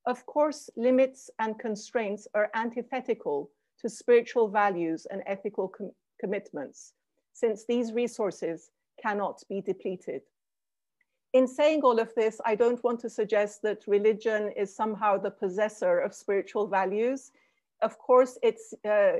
Of 0.07 0.27
course, 0.27 0.69
limits 0.77 1.31
and 1.39 1.59
constraints 1.59 2.29
are 2.35 2.51
antithetical 2.55 3.51
to 3.81 3.89
spiritual 3.89 4.49
values 4.49 5.07
and 5.11 5.23
ethical 5.27 5.69
com 5.69 5.91
commitments, 6.21 6.93
since 7.33 7.65
these 7.65 7.93
resources 7.93 8.71
cannot 9.03 9.43
be 9.49 9.61
depleted 9.61 10.23
in 11.35 11.49
saying 11.49 11.83
all 11.83 11.99
of 11.99 12.15
this, 12.15 12.41
I 12.47 12.55
don't 12.55 12.83
want 12.85 13.01
to 13.01 13.11
suggest 13.11 13.61
that 13.63 13.89
religion 13.89 14.53
is 14.57 14.75
somehow 14.75 15.19
the 15.19 15.33
possessor 15.33 15.99
of 15.99 16.15
spiritual 16.15 16.69
values. 16.69 17.33
Of 17.83 17.99
course, 17.99 18.39
it's, 18.41 18.73
uh, 18.85 19.15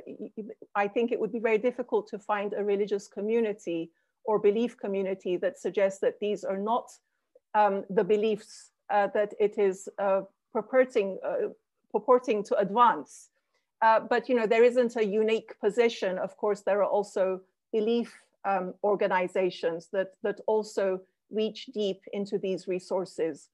I 0.77 0.87
think 0.87 1.11
it 1.11 1.19
would 1.19 1.33
be 1.33 1.41
very 1.41 1.59
difficult 1.59 2.07
to 2.11 2.19
find 2.21 2.55
a 2.55 2.63
religious 2.63 3.09
community 3.09 3.91
or 4.25 4.39
belief 4.39 4.79
community 4.79 5.37
that 5.39 5.59
suggests 5.59 5.99
that 6.01 6.21
these 6.21 6.45
are 6.45 6.57
not 6.57 6.93
um, 7.55 7.85
the 7.91 8.05
beliefs 8.05 8.71
uh, 8.91 9.09
that 9.13 9.35
it 9.41 9.59
is 9.59 9.89
uh, 9.99 10.23
purporting, 10.53 11.19
uh, 11.27 11.49
purporting 11.91 12.45
to 12.45 12.57
advance. 12.59 13.31
Uh, 13.83 13.99
but 13.99 14.29
you 14.29 14.37
know, 14.37 14.47
there 14.47 14.63
isn't 14.63 14.95
a 14.95 15.05
unique 15.05 15.59
position. 15.59 16.17
Of 16.19 16.37
course, 16.37 16.61
there 16.61 16.81
are 16.81 16.89
also 16.89 17.41
belief 17.73 18.15
um, 18.45 18.73
organizations 18.85 19.89
that, 19.93 20.13
that 20.23 20.41
also 20.47 21.01
reach 21.35 21.67
deep 21.67 22.01
into 22.13 22.39
these 22.39 22.69
resources 22.69 23.49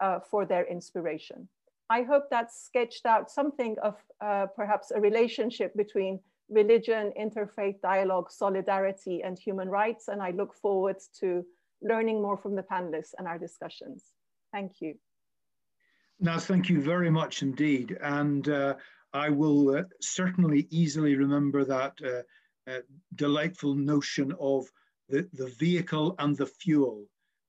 uh, 0.00 0.20
for 0.30 0.44
their 0.44 0.66
inspiration. 0.66 1.48
I 1.88 2.02
hope 2.02 2.30
that 2.30 2.52
sketched 2.52 3.06
out 3.06 3.30
something 3.30 3.76
of 3.82 3.94
uh, 4.20 4.46
perhaps 4.56 4.90
a 4.90 5.00
relationship 5.00 5.74
between 5.76 6.18
religion, 6.48 7.12
interfaith 7.20 7.80
dialogue, 7.80 8.30
solidarity, 8.30 9.22
and 9.22 9.38
human 9.38 9.68
rights. 9.68 10.08
And 10.08 10.20
I 10.22 10.30
look 10.30 10.54
forward 10.54 10.96
to 11.20 11.44
learning 11.82 12.22
more 12.22 12.36
from 12.36 12.54
the 12.56 12.62
panelists 12.62 13.14
and 13.18 13.26
our 13.28 13.38
discussions. 13.38 14.04
Thank 14.52 14.80
you. 14.80 14.94
Now, 16.18 16.38
thank 16.38 16.68
you 16.68 16.80
very 16.80 17.10
much 17.10 17.42
indeed. 17.42 17.96
And 18.00 18.48
uh, 18.48 18.74
I 19.12 19.28
will 19.28 19.76
uh, 19.76 19.82
certainly 20.00 20.66
easily 20.70 21.14
remember 21.14 21.64
that 21.64 21.94
uh, 22.04 22.22
uh, 22.70 22.80
delightful 23.14 23.74
notion 23.74 24.32
of 24.40 24.66
the, 25.08 25.28
the 25.34 25.46
vehicle 25.58 26.16
and 26.18 26.36
the 26.36 26.46
fuel 26.46 27.04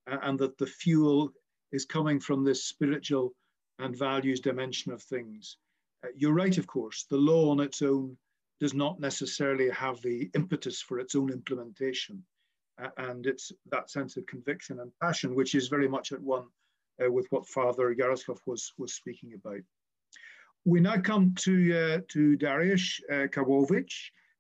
and 0.08 0.40
that 0.40 0.58
the 0.58 0.66
fuel 0.66 1.32
is 1.72 1.86
coming 1.86 2.20
from 2.20 2.44
this 2.44 2.66
spiritual 2.66 3.34
and 3.80 3.98
values 3.98 4.40
dimension 4.40 4.92
of 4.92 5.02
things. 5.04 5.58
Uh, 6.04 6.10
you're 6.16 6.34
right, 6.34 6.58
of 6.58 6.68
course, 6.68 7.06
the 7.10 7.18
law 7.18 7.52
on 7.52 7.60
its 7.60 7.82
own 7.82 8.18
does 8.60 8.74
not 8.74 9.00
necessarily 9.00 9.70
have 9.70 10.02
the 10.02 10.30
impetus 10.34 10.82
for 10.82 11.00
its 11.00 11.16
own 11.16 11.32
implementation. 11.32 12.24
Uh, 12.82 12.90
and 12.98 13.26
it's 13.26 13.52
that 13.72 13.90
sense 13.90 14.18
of 14.18 14.26
conviction 14.26 14.80
and 14.80 14.92
passion, 15.02 15.36
which 15.36 15.56
is 15.56 15.68
very 15.68 15.88
much 15.88 16.12
at 16.12 16.22
one 16.22 16.46
uh, 17.04 17.12
with 17.12 17.28
what 17.30 17.48
Father 17.48 17.94
Jaroslav 17.94 18.40
was, 18.46 18.74
was 18.78 18.94
speaking 18.94 19.34
about. 19.34 19.62
We 20.66 20.80
now 20.80 21.00
come 21.00 21.34
to, 21.40 21.78
uh, 21.78 22.00
to 22.10 22.38
Dariusz 22.38 23.00
uh, 23.12 23.28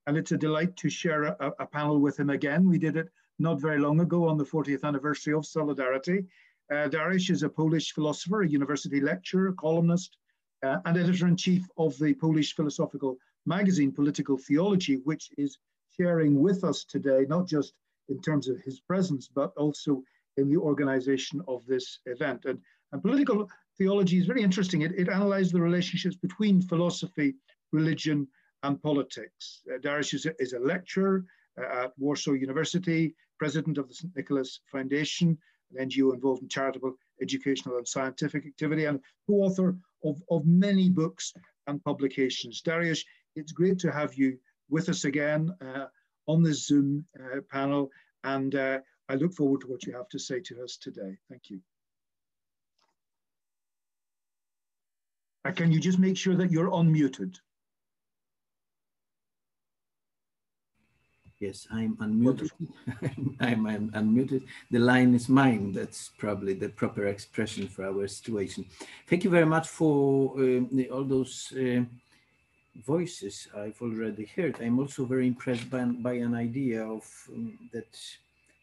and 0.08 0.18
it's 0.18 0.32
a 0.32 0.38
delight 0.38 0.76
to 0.78 0.90
share 0.90 1.24
a, 1.24 1.52
a 1.60 1.66
panel 1.66 2.00
with 2.00 2.20
him 2.20 2.30
again. 2.30 2.68
We 2.68 2.80
did 2.80 2.98
it 2.98 3.10
not 3.39 3.62
very 3.62 3.80
long 3.80 4.00
ago 4.00 4.28
on 4.28 4.38
the 4.38 4.45
40th 4.45 4.84
anniversary 4.84 5.34
of 5.34 5.45
Solidarity. 5.45 6.26
Uh, 6.71 6.89
Dariusz 6.89 7.30
is 7.30 7.43
a 7.43 7.50
Polish 7.50 7.93
philosopher, 7.93 8.41
a 8.41 8.50
university 8.50 9.00
lecturer, 9.00 9.54
columnist, 9.54 10.17
uh, 10.63 10.78
and 10.86 10.97
editor-in-chief 10.97 11.65
of 11.78 11.97
the 12.00 12.13
Polish 12.15 12.56
philosophical 12.56 13.17
magazine, 13.45 13.91
Political 13.91 14.38
Theology, 14.38 14.95
which 15.04 15.30
is 15.38 15.58
sharing 15.95 16.39
with 16.41 16.63
us 16.63 16.84
today, 16.84 17.26
not 17.28 17.47
just 17.47 17.73
in 18.10 18.21
terms 18.21 18.47
of 18.47 18.60
his 18.62 18.80
presence, 18.80 19.30
but 19.34 19.54
also 19.58 20.04
in 20.38 20.50
the 20.50 20.58
organization 20.58 21.41
of 21.47 21.65
this 21.65 22.00
event. 22.06 22.45
And, 22.45 22.60
and 22.91 23.02
political 23.02 23.50
theology 23.78 24.17
is 24.17 24.26
very 24.26 24.43
interesting. 24.43 24.82
It, 24.82 24.93
it 24.97 25.10
analyzes 25.10 25.52
the 25.52 25.62
relationships 25.62 26.15
between 26.15 26.62
philosophy, 26.62 27.36
religion, 27.71 28.28
and 28.63 28.82
politics. 28.82 29.62
Uh, 29.71 29.78
Dariusz 29.80 30.13
is 30.13 30.26
a, 30.26 30.34
is 30.39 30.54
a 30.54 30.60
lecturer 30.60 31.26
uh, 31.60 31.83
at 31.83 31.94
Warsaw 31.98 32.33
University, 32.33 33.15
president 33.40 33.77
of 33.77 33.88
the 33.88 33.94
St. 33.94 34.15
Nicholas 34.15 34.60
Foundation, 34.71 35.38
an 35.75 35.90
NGO 35.90 36.13
involved 36.13 36.42
in 36.42 36.50
charitable, 36.50 36.94
educational, 37.21 37.77
and 37.77 37.88
scientific 37.88 38.46
activity, 38.46 38.85
and 38.85 39.00
co-author 39.27 39.75
of, 40.04 40.21
of 40.29 40.46
many 40.46 40.90
books 40.90 41.33
and 41.67 41.83
publications. 41.83 42.62
Dariusz, 42.62 43.04
it's 43.35 43.52
great 43.52 43.79
to 43.79 43.92
have 43.92 44.15
you 44.15 44.38
with 44.69 44.90
us 44.90 45.06
again 45.06 45.54
uh, 45.62 45.85
on 46.27 46.44
this 46.44 46.65
Zoom 46.67 47.06
uh, 47.19 47.42
panel, 47.50 47.90
and 48.23 48.56
uh, 48.56 48.79
I 49.10 49.15
look 49.15 49.33
forward 49.33 49.62
to 49.62 49.67
what 49.67 49.85
you 49.85 49.94
have 49.94 50.10
to 50.10 50.19
say 50.19 50.40
to 50.42 50.63
us 50.63 50.77
today. 50.77 51.17
Thank 51.29 51.50
you. 51.50 51.62
Uh, 55.46 55.52
can 55.52 55.71
you 55.71 55.79
just 55.79 56.00
make 56.00 56.17
sure 56.17 56.35
that 56.35 56.52
you're 56.52 56.71
unmuted? 56.71 57.38
Yes, 61.40 61.67
I'm 61.71 61.96
unmuted. 61.98 62.50
I'm, 63.40 63.67
I'm, 63.67 63.92
unmuted. 63.92 64.44
The 64.71 64.79
line 64.79 65.13
is 65.13 65.29
mine. 65.29 65.71
That's 65.71 66.10
probably 66.17 66.56
the 66.56 66.69
proper 66.69 67.06
expression 67.06 67.67
for 67.67 67.85
our 67.85 68.08
situation. 68.08 68.65
Thank 69.06 69.23
you 69.23 69.29
very 69.29 69.46
much 69.46 69.67
for 69.67 70.33
uh, 70.35 70.62
all 70.92 71.04
those 71.04 71.54
uh, 71.56 71.83
voices 72.83 73.48
I've 73.56 73.79
already 73.83 74.25
heard. 74.35 74.58
I'm 74.62 74.79
also 74.79 75.06
very 75.06 75.27
impressed 75.27 75.69
by, 75.69 75.83
by 75.83 76.13
an 76.13 76.33
idea 76.33 76.83
of 76.83 77.06
um, 77.31 77.60
that, 77.71 77.96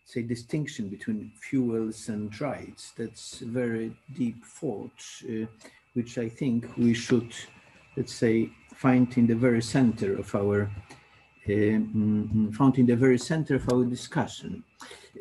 say, 0.04 0.22
distinction 0.22 0.88
between 0.88 1.30
fuels 1.40 2.08
and 2.08 2.40
rights. 2.40 2.92
That's 2.98 3.40
a 3.42 3.46
very 3.46 3.96
deep 4.16 4.44
thought, 4.44 5.00
uh, 5.30 5.46
which 5.92 6.18
I 6.18 6.28
think 6.28 6.76
we 6.76 6.92
should, 6.92 7.32
let's 7.96 8.14
say, 8.14 8.50
find 8.74 9.16
in 9.16 9.28
the 9.28 9.36
very 9.36 9.62
center 9.62 10.16
of 10.18 10.34
our 10.34 10.68
um, 11.48 12.52
found 12.56 12.78
in 12.78 12.86
the 12.86 12.96
very 12.96 13.18
center 13.18 13.56
of 13.56 13.72
our 13.72 13.84
discussion. 13.84 14.64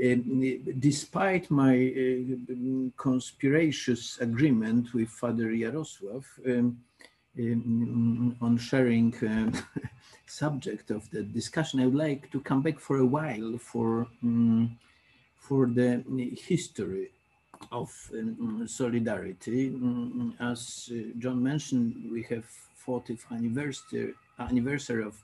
Um, 0.04 0.64
despite 0.80 1.52
my 1.52 1.76
uh, 1.76 2.90
conspiracious 2.98 4.20
agreement 4.20 4.94
with 4.94 5.10
Father 5.10 5.52
Jarosław 5.52 6.24
um, 6.48 6.78
um, 7.40 8.36
on 8.42 8.58
sharing 8.58 9.14
uh, 9.24 9.52
subject 10.26 10.90
of 10.90 11.10
the 11.12 11.24
discussion, 11.24 11.80
I 11.80 11.86
would 11.86 11.96
like 11.96 12.32
to 12.32 12.40
come 12.40 12.62
back 12.62 12.80
for 12.80 12.98
a 12.98 13.06
while 13.06 13.58
for 13.60 14.08
um, 14.24 14.80
for 15.36 15.68
the 15.68 16.04
history 16.48 17.12
of 17.72 17.92
um, 18.14 18.68
solidarity. 18.68 19.68
Um, 19.68 20.36
as 20.40 20.90
John 21.20 21.44
mentioned, 21.44 22.10
we 22.12 22.24
have 22.24 22.46
40th 22.88 23.32
anniversary 23.32 24.14
anniversary 24.40 25.04
of 25.04 25.24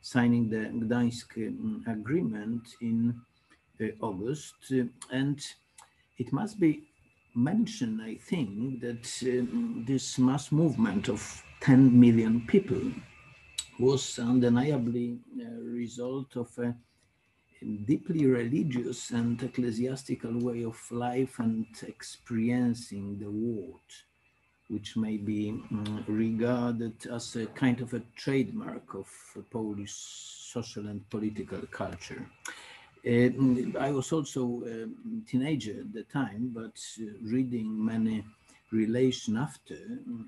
signing 0.00 0.48
the 0.48 0.68
Gdańsk 0.84 1.36
um, 1.48 1.84
agreement 1.86 2.62
in 2.80 3.20
uh, 3.80 3.86
August. 4.00 4.54
Uh, 4.72 4.84
and 5.10 5.40
it 6.18 6.32
must 6.32 6.58
be 6.58 6.82
mentioned, 7.34 8.00
I 8.02 8.16
think, 8.16 8.80
that 8.80 9.22
um, 9.22 9.84
this 9.86 10.18
mass 10.18 10.50
movement 10.52 11.08
of 11.08 11.42
10 11.60 11.98
million 11.98 12.46
people 12.46 12.80
was 13.78 14.18
undeniably 14.18 15.18
a 15.40 15.60
result 15.62 16.36
of 16.36 16.50
a 16.58 16.74
deeply 17.84 18.26
religious 18.26 19.10
and 19.10 19.42
ecclesiastical 19.42 20.38
way 20.38 20.64
of 20.64 20.78
life 20.90 21.38
and 21.38 21.66
experiencing 21.82 23.18
the 23.18 23.30
world 23.30 23.80
which 24.70 24.96
may 24.96 25.16
be 25.16 25.50
um, 25.50 26.04
regarded 26.06 26.94
as 27.12 27.36
a 27.36 27.46
kind 27.46 27.80
of 27.80 27.92
a 27.92 28.02
trademark 28.16 28.94
of 28.94 29.08
Polish 29.50 29.92
social 29.92 30.86
and 30.86 31.08
political 31.10 31.60
culture. 31.70 32.24
Uh, 33.06 33.30
I 33.78 33.90
was 33.90 34.12
also 34.12 34.62
a 34.66 34.86
teenager 35.28 35.80
at 35.80 35.92
the 35.92 36.04
time, 36.04 36.52
but 36.54 36.78
uh, 37.00 37.04
reading 37.22 37.84
many 37.84 38.24
relation 38.70 39.36
after, 39.36 39.78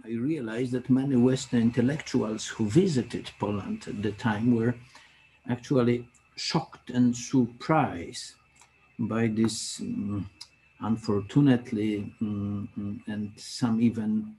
I 0.05 0.11
realized 0.11 0.73
that 0.73 0.91
many 0.91 1.17
Western 1.17 1.63
intellectuals 1.63 2.49
who 2.49 2.69
visited 2.69 3.31
Poland 3.39 3.85
at 3.87 4.03
the 4.03 4.13
time 4.13 4.57
were 4.57 4.75
actually 5.49 6.09
shocked 6.37 6.91
and 6.91 7.17
surprised 7.17 8.35
by 8.99 9.29
this 9.29 9.81
um, 9.81 10.29
unfortunately, 10.83 12.13
um, 12.21 13.03
and 13.07 13.33
some 13.37 13.81
even 13.81 14.37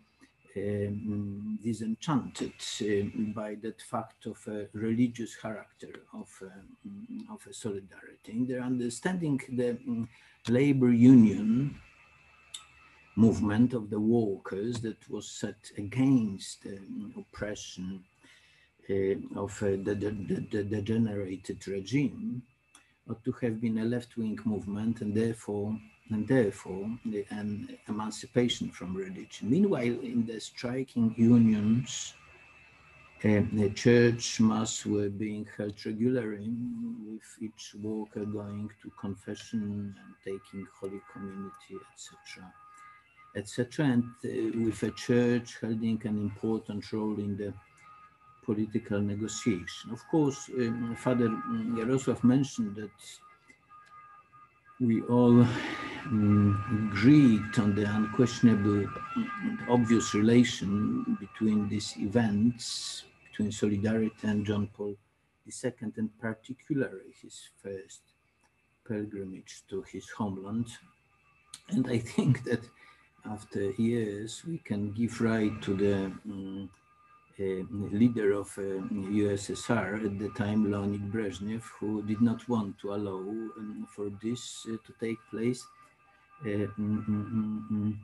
um, 0.56 1.60
disenchanted 1.64 2.54
uh, 2.82 3.34
by 3.34 3.56
that 3.56 3.82
fact 3.82 4.26
of 4.26 4.38
a 4.48 4.68
religious 4.74 5.36
character 5.36 5.94
of, 6.14 6.30
um, 6.41 7.28
of 7.32 7.46
a 7.50 7.54
solidarity. 7.54 8.32
In 8.32 8.48
their 8.48 8.62
understanding 8.62 9.39
the 9.50 9.72
um, 9.88 10.08
labor 10.48 10.91
union 10.91 11.80
movement 13.16 13.74
of 13.74 13.89
the 13.89 14.00
workers 14.00 14.80
that 14.82 15.10
was 15.10 15.30
set 15.30 15.72
against 15.78 16.66
um, 16.66 17.14
oppression 17.18 18.04
uh, 18.89 19.39
of 19.39 19.52
uh, 19.64 19.68
the, 19.84 19.96
the, 19.96 20.12
the, 20.12 20.48
the, 20.52 20.64
degenerated 20.64 21.68
regime 21.68 22.41
ought 23.10 23.24
to 23.24 23.32
have 23.34 23.62
been 23.62 23.78
a 23.80 23.86
left-wing 23.86 24.38
movement 24.46 25.02
and 25.02 25.16
therefore 25.16 25.78
and 26.10 26.28
therefore 26.28 26.89
the, 27.06 27.26
an 27.30 27.78
emancipation 27.88 28.70
from 28.70 28.95
religion. 28.95 29.49
Meanwhile, 29.49 29.99
in 30.01 30.26
the 30.26 30.39
striking 30.39 31.14
unions, 31.18 32.14
uh, 33.26 33.41
the 33.54 33.70
church 33.74 34.41
mass 34.41 34.86
were 34.86 35.10
being 35.10 35.47
held 35.56 35.74
regularly, 35.86 36.51
with 37.06 37.38
each 37.41 37.74
worker 37.82 38.26
going 38.26 38.70
to 38.82 38.91
confession 38.99 39.95
and 40.04 40.14
taking 40.26 40.68
Holy 40.78 40.99
Community, 41.14 41.78
etc., 41.93 42.54
etc., 43.38 43.86
and 43.86 44.04
uh, 44.26 44.66
with 44.66 44.84
a 44.84 44.91
church 44.91 45.58
holding 45.62 46.01
an 46.04 46.18
important 46.18 46.91
role 46.91 47.18
in 47.18 47.38
the 47.38 47.54
political 48.43 48.99
negotiation. 48.99 49.91
Of 49.91 50.06
course, 50.10 50.49
um, 50.58 50.95
Father 50.97 51.30
Jarosław 51.30 52.24
mentioned 52.26 52.76
that 52.76 52.91
we 54.80 55.01
all 55.03 55.45
um, 56.05 56.89
agreed 56.91 57.57
on 57.59 57.76
the 57.76 57.84
unquestionable, 57.84 58.86
obvious 59.69 60.13
relation 60.13 61.17
between 61.19 61.69
these 61.69 61.95
events, 61.97 63.03
between 63.30 63.51
Solidarity 63.51 64.15
and 64.24 64.45
John 64.45 64.69
Paul 64.74 64.95
II, 65.47 65.74
and 65.97 66.09
particularly 66.19 67.13
his 67.21 67.49
first 67.61 68.01
pilgrimage 68.88 69.63
to 69.69 69.84
his 69.84 70.09
homeland. 70.09 70.67
And 71.69 71.88
I 71.88 71.99
think 71.99 72.43
that 72.43 72.63
after 73.26 73.71
years, 73.71 74.43
we 74.45 74.57
can 74.57 74.91
give 74.91 75.21
right 75.21 75.61
to 75.61 75.74
the 75.76 76.05
um, 76.30 76.69
leader 77.40 78.34
of 78.34 78.48
USSR 78.56 80.02
uh, 80.02 80.06
at 80.06 80.20
the 80.20 80.30
time, 80.30 80.72
Leonid 80.72 81.12
Brezhnev, 81.12 81.64
who 81.80 82.04
did 82.04 82.22
not 82.22 82.48
want 82.48 82.78
to 82.80 82.94
allow 82.94 83.20
um, 83.20 83.88
for 83.90 84.10
this 84.22 84.66
uh, 84.70 84.78
to 84.86 84.94
take 85.00 85.18
place. 85.32 85.66
Uh, 86.42 86.68
mm, 86.78 87.06
mm, 87.08 87.08
mm, 87.08 87.72
mm, 87.72 87.98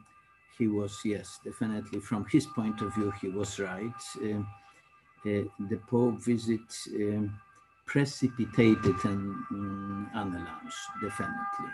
he 0.58 0.68
was, 0.68 1.00
yes, 1.06 1.40
definitely 1.44 2.00
from 2.00 2.26
his 2.32 2.46
point 2.46 2.82
of 2.82 2.94
view, 2.96 3.12
he 3.22 3.28
was 3.30 3.60
right. 3.60 4.02
Uh, 4.24 4.40
uh, 5.26 5.44
the 5.70 5.80
Pope 5.88 6.22
visit 6.22 6.74
um, 6.96 7.38
precipitated 7.86 8.96
an 9.04 9.46
um, 9.52 10.10
avalanche, 10.16 10.76
definitely. 11.02 11.70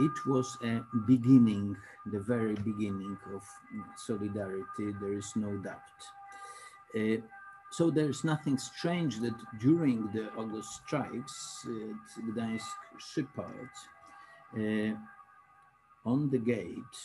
Uh, 0.00 0.04
it 0.04 0.26
was 0.26 0.56
a 0.62 0.82
beginning, 1.06 1.76
the 2.06 2.20
very 2.20 2.54
beginning 2.54 3.16
of 3.34 3.42
solidarity, 3.96 4.92
there 5.00 5.14
is 5.14 5.32
no 5.36 5.56
doubt. 5.58 5.80
Uh, 6.96 7.20
so 7.72 7.90
there's 7.90 8.24
nothing 8.24 8.58
strange 8.58 9.20
that 9.20 9.34
during 9.60 10.10
the 10.12 10.28
August 10.36 10.82
strikes 10.84 11.66
at 11.66 12.24
Gdańsk 12.24 12.62
shipyard, 12.98 13.70
uh, 14.56 14.96
on 16.04 16.30
the 16.30 16.38
gate, 16.38 16.96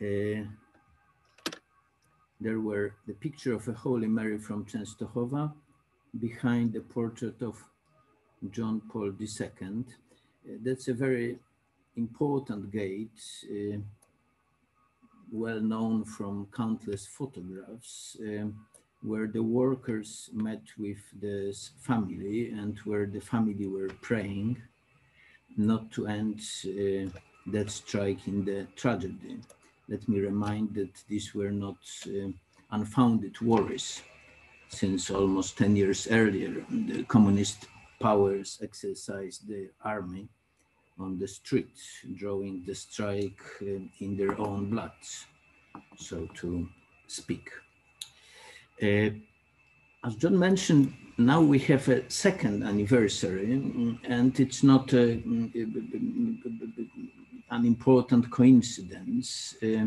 uh, 0.00 0.44
there 2.40 2.60
were 2.60 2.94
the 3.06 3.14
picture 3.14 3.54
of 3.54 3.68
a 3.68 3.72
Holy 3.72 4.06
Mary 4.06 4.38
from 4.38 4.64
Częstochowa 4.64 5.52
behind 6.18 6.72
the 6.72 6.80
portrait 6.80 7.42
of 7.42 7.62
John 8.50 8.80
Paul 8.88 9.12
II 9.20 9.84
that's 10.62 10.88
a 10.88 10.94
very 10.94 11.38
important 11.96 12.70
gate, 12.70 13.20
uh, 13.50 13.78
well 15.32 15.60
known 15.60 16.04
from 16.04 16.46
countless 16.54 17.06
photographs, 17.06 18.16
uh, 18.20 18.46
where 19.02 19.26
the 19.26 19.42
workers 19.42 20.30
met 20.32 20.62
with 20.78 20.98
the 21.20 21.56
family 21.80 22.50
and 22.50 22.78
where 22.84 23.06
the 23.06 23.20
family 23.20 23.66
were 23.66 23.90
praying 24.00 24.56
not 25.56 25.90
to 25.90 26.06
end 26.06 26.40
uh, 26.66 27.08
that 27.46 27.70
strike 27.70 28.26
in 28.26 28.44
the 28.44 28.66
tragedy. 28.76 29.38
Let 29.88 30.08
me 30.08 30.20
remind 30.20 30.74
that 30.74 30.92
these 31.08 31.34
were 31.34 31.52
not 31.52 31.78
uh, 32.06 32.30
unfounded 32.70 33.40
worries, 33.40 34.02
since 34.68 35.10
almost 35.10 35.56
10 35.56 35.76
years 35.76 36.08
earlier, 36.10 36.64
the 36.70 37.04
communist 37.04 37.66
powers 38.00 38.58
exercised 38.62 39.48
the 39.48 39.70
army 39.84 40.28
on 40.98 41.18
the 41.18 41.28
street, 41.28 41.76
drawing 42.16 42.64
the 42.66 42.74
strike 42.74 43.40
in 43.60 44.16
their 44.16 44.38
own 44.40 44.70
blood, 44.70 44.92
so 45.96 46.26
to 46.34 46.68
speak. 47.06 47.50
Uh, 48.82 49.10
as 50.04 50.16
John 50.16 50.38
mentioned, 50.38 50.94
now 51.18 51.40
we 51.40 51.58
have 51.60 51.88
a 51.88 52.08
second 52.10 52.62
anniversary, 52.62 53.52
and 54.04 54.38
it's 54.38 54.62
not 54.62 54.92
a, 54.92 55.12
an 57.50 57.64
important 57.64 58.30
coincidence. 58.30 59.56
Uh, 59.62 59.86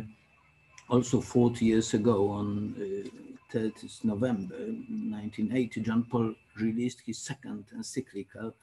also, 0.89 1.22
40 1.22 1.66
years 1.66 1.93
ago, 1.93 2.30
on 2.30 2.76
uh, 2.78 3.55
30th 3.55 4.03
November 4.03 4.57
1980, 4.57 5.82
John 5.82 6.03
Paul 6.03 6.34
released 6.60 7.01
his 7.05 7.20
second 7.20 7.66
encyclical 7.76 8.53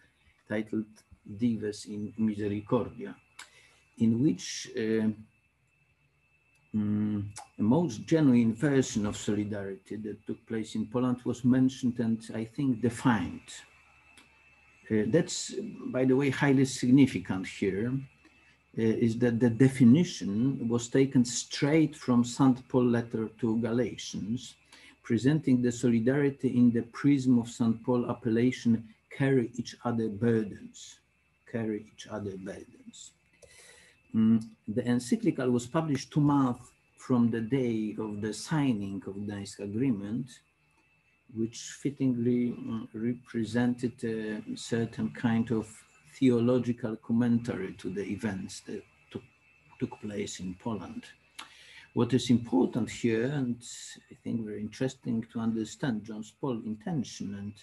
titled 0.49 0.87
Dives 1.27 1.87
in 1.87 2.13
Misericordia, 2.17 3.17
in 3.99 4.23
which 4.23 4.71
uh, 4.77 5.09
um, 6.75 7.33
a 7.59 7.63
most 7.63 8.07
genuine 8.07 8.55
version 8.55 9.07
of 9.07 9.17
solidarity 9.17 9.97
that 9.97 10.27
took 10.27 10.47
place 10.47 10.75
in 10.75 10.87
Poland 10.87 11.19
was 11.25 11.45
mentioned 11.45 11.99
and 11.99 12.21
I 12.35 12.45
think 12.45 12.81
defined. 12.81 13.49
Uh, 14.91 15.05
that's, 15.09 15.55
by 15.87 16.05
the 16.05 16.15
way, 16.15 16.31
highly 16.31 16.65
significant 16.65 17.47
here. 17.47 17.93
Uh, 18.79 18.83
is 18.83 19.17
that 19.17 19.41
the 19.41 19.49
definition 19.49 20.69
was 20.69 20.89
taken 20.89 21.25
straight 21.25 21.97
from 21.97 22.23
St. 22.23 22.69
Paul 22.69 22.85
letter 22.85 23.31
to 23.41 23.59
Galatians, 23.59 24.55
presenting 25.03 25.63
the 25.63 25.73
solidarity 25.73 26.49
in 26.59 26.71
the 26.71 26.83
prism 26.83 27.39
of 27.39 27.49
St. 27.49 27.83
Paul 27.83 28.11
appellation, 28.11 28.87
carry 29.11 29.51
each 29.57 29.77
other 29.87 30.09
burdens, 30.11 30.99
carry 31.57 31.87
each 31.93 32.07
other 32.17 32.37
burdens. 32.37 33.13
Mm, 34.15 34.43
the 34.69 34.85
encyclical 34.95 35.51
was 35.51 35.67
published 35.67 36.13
two 36.13 36.21
months 36.21 36.71
from 36.99 37.31
the 37.31 37.41
day 37.41 37.95
of 37.99 38.21
the 38.21 38.33
signing 38.33 39.03
of 39.07 39.15
the 39.15 39.21
Gdańsk 39.21 39.61
Agreement, 39.61 40.29
which 41.35 41.59
fittingly 41.83 42.43
mm, 42.53 42.89
represented 42.95 43.95
a 44.05 44.57
certain 44.57 45.09
kind 45.11 45.51
of 45.51 45.67
theological 46.19 46.97
commentary 46.97 47.73
to 47.75 47.89
the 47.91 48.05
events 48.17 48.61
that 48.67 48.83
took, 49.11 49.27
took 49.81 50.01
place 50.01 50.41
in 50.41 50.55
Poland. 50.55 51.05
What 51.95 52.13
is 52.13 52.31
important 52.31 52.91
here, 52.91 53.27
and 53.41 53.57
I 54.11 54.15
think 54.23 54.45
very 54.45 54.61
interesting 54.61 55.27
to 55.33 55.41
understand 55.41 56.05
John 56.05 56.23
Paul's 56.41 56.67
intention 56.67 57.35
and 57.41 57.55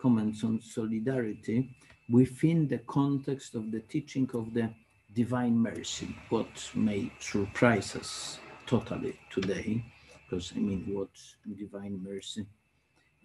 comments 0.00 0.44
on 0.44 0.60
solidarity 0.60 1.58
within 2.10 2.68
the 2.68 2.78
context 2.78 3.54
of 3.54 3.70
the 3.70 3.80
teaching 3.80 4.28
of 4.34 4.54
the 4.54 4.70
divine 5.14 5.56
mercy, 5.56 6.16
what 6.28 6.70
may 6.74 7.10
surprise 7.20 7.96
us 7.96 8.38
totally 8.66 9.18
today, 9.30 9.84
because 10.24 10.52
I 10.56 10.60
mean, 10.60 10.84
what 10.92 11.08
divine 11.56 12.02
mercy 12.02 12.46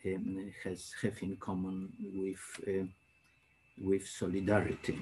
um, 0.06 0.52
has 0.64 0.94
have 1.02 1.18
in 1.22 1.36
common 1.38 1.92
with 2.16 2.44
uh, 2.68 2.86
with 3.82 4.08
solidarity. 4.08 5.00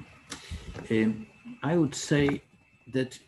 Um, 0.90 1.28
I 1.62 1.78
would 1.78 1.96
say 1.96 2.42
that 2.94 3.20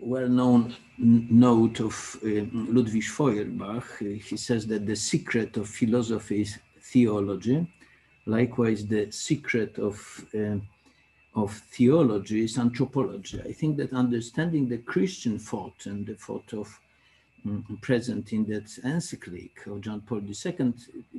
well-known 0.00 0.74
note 0.98 1.80
of 1.80 2.16
um, 2.24 2.68
Ludwig 2.74 3.04
Feuerbach, 3.04 3.84
uh, 4.00 4.04
he 4.04 4.36
says 4.36 4.66
that 4.66 4.86
the 4.86 4.96
secret 4.96 5.56
of 5.56 5.68
philosophy 5.68 6.42
is 6.42 6.58
theology. 6.80 7.66
Likewise, 8.26 8.86
the 8.86 9.10
secret 9.10 9.78
of 9.78 10.24
uh, 10.34 10.58
of 11.34 11.52
theology 11.72 12.44
is 12.44 12.58
anthropology. 12.58 13.40
I 13.40 13.52
think 13.52 13.76
that 13.76 13.92
understanding 13.92 14.68
the 14.68 14.78
Christian 14.78 15.38
thought 15.38 15.86
and 15.86 16.06
the 16.06 16.16
thought 16.16 16.52
of 16.52 16.68
um, 17.46 17.78
present 17.80 18.32
in 18.32 18.44
that 18.46 18.68
encyclic 18.84 19.66
of 19.66 19.80
John 19.80 20.00
Paul 20.00 20.22
II, 20.22 20.74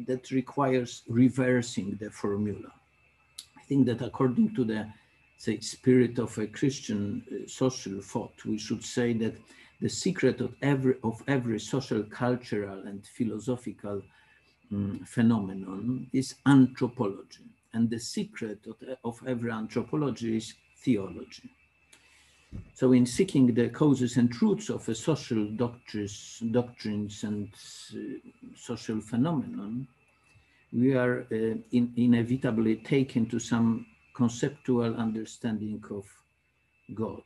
that 0.05 0.31
requires 0.31 1.03
reversing 1.07 1.97
the 1.99 2.11
formula 2.11 2.71
I 3.57 3.63
think 3.63 3.85
that 3.87 4.01
according 4.01 4.53
to 4.55 4.63
the 4.63 4.87
say 5.37 5.59
spirit 5.59 6.19
of 6.19 6.37
a 6.37 6.47
Christian 6.47 7.23
uh, 7.31 7.47
social 7.47 8.01
thought, 8.01 8.33
we 8.45 8.57
should 8.57 8.83
say 8.83 9.13
that 9.13 9.35
the 9.81 9.89
secret 9.89 10.41
of 10.41 10.53
every 10.61 10.95
of 11.03 11.23
every 11.27 11.59
social, 11.59 12.03
cultural, 12.03 12.79
and 12.89 13.05
philosophical 13.17 14.01
um, 14.71 15.01
phenomenon 15.05 16.07
is 16.13 16.35
anthropology, 16.45 17.45
and 17.73 17.89
the 17.89 17.99
secret 17.99 18.65
of, 19.03 19.21
every 19.27 19.51
anthropology 19.51 20.37
is 20.37 20.53
theology. 20.77 21.49
So, 22.73 22.91
in 22.91 23.05
seeking 23.05 23.53
the 23.53 23.69
causes 23.69 24.17
and 24.17 24.29
roots 24.41 24.69
of 24.69 24.87
a 24.89 24.95
social 24.95 25.45
doctrines, 25.45 26.43
doctrines 26.51 27.23
and 27.23 27.49
uh, 27.93 27.97
social 28.55 28.99
phenomenon, 28.99 29.87
we 30.73 30.95
are 30.95 31.21
uh, 31.31 31.55
in, 31.71 31.93
inevitably 31.95 32.77
taken 32.77 33.25
to 33.27 33.39
some 33.39 33.85
conceptual 34.13 34.95
understanding 34.95 35.81
of 35.89 36.05
God. 36.93 37.23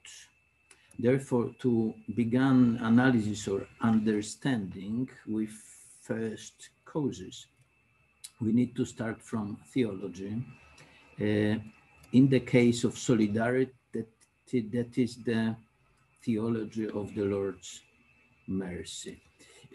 Therefore, 0.98 1.52
to 1.60 1.94
begin 2.16 2.80
analysis 2.82 3.48
or 3.48 3.68
understanding 3.82 5.10
we 5.28 5.48
first 6.02 6.70
causes, 6.96 7.48
we 8.42 8.52
need 8.60 8.76
to 8.76 8.86
start 8.86 9.18
from 9.22 9.58
theology. 9.74 10.34
Uh, 11.20 11.56
in 12.18 12.26
the 12.30 12.40
case 12.40 12.84
of 12.84 12.98
solidarity, 12.98 13.72
that, 13.94 14.98
is 14.98 15.18
the 15.30 15.56
theology 16.24 16.88
of 17.00 17.14
the 17.16 17.26
Lord's 17.36 17.82
mercy. 18.48 19.22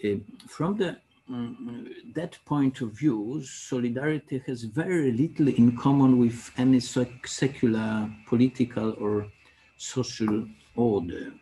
Uh, 0.05 0.17
from 0.49 0.77
the 0.77 0.97
Mm, 1.31 1.87
that 2.15 2.37
point 2.45 2.81
of 2.81 2.91
view, 2.91 3.41
solidarity 3.45 4.43
has 4.49 4.65
very 4.65 5.13
little 5.13 5.47
in 5.47 5.77
common 5.77 6.19
with 6.19 6.51
any 6.57 6.81
secular 6.81 8.11
political 8.27 8.97
or 8.99 9.29
social 9.77 10.49
order. 10.75 11.33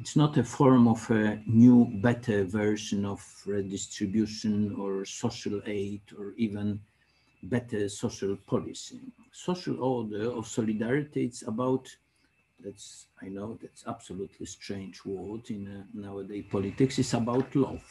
It's 0.00 0.14
not 0.14 0.36
a 0.36 0.44
form 0.44 0.86
of 0.86 1.10
a 1.10 1.42
new, 1.46 1.86
better 2.02 2.44
version 2.44 3.04
of 3.04 3.20
redistribution 3.44 4.76
or 4.76 5.04
social 5.04 5.60
aid 5.66 6.02
or 6.16 6.34
even 6.36 6.80
better 7.42 7.88
social 7.88 8.36
policy. 8.46 9.00
Social 9.32 9.82
order 9.82 10.30
of 10.30 10.46
solidarity, 10.46 11.24
it's 11.24 11.42
about, 11.42 11.88
that's, 12.60 13.06
I 13.20 13.28
know 13.28 13.58
that's 13.60 13.84
absolutely 13.88 14.46
strange 14.46 15.04
word 15.04 15.50
in 15.50 15.66
uh, 15.66 15.82
nowadays 15.92 16.44
politics, 16.48 16.98
it's 16.98 17.14
about 17.14 17.54
love 17.56 17.82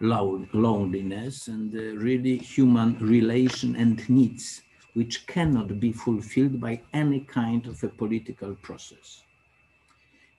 loneliness 0.00 1.48
and 1.48 1.74
uh, 1.74 1.96
really 2.00 2.38
human 2.38 2.98
relation 2.98 3.76
and 3.76 4.08
needs 4.08 4.62
which 4.94 5.26
cannot 5.26 5.78
be 5.80 5.92
fulfilled 5.92 6.60
by 6.60 6.80
any 6.92 7.20
kind 7.20 7.66
of 7.66 7.82
a 7.84 7.88
political 7.88 8.54
process. 8.56 9.22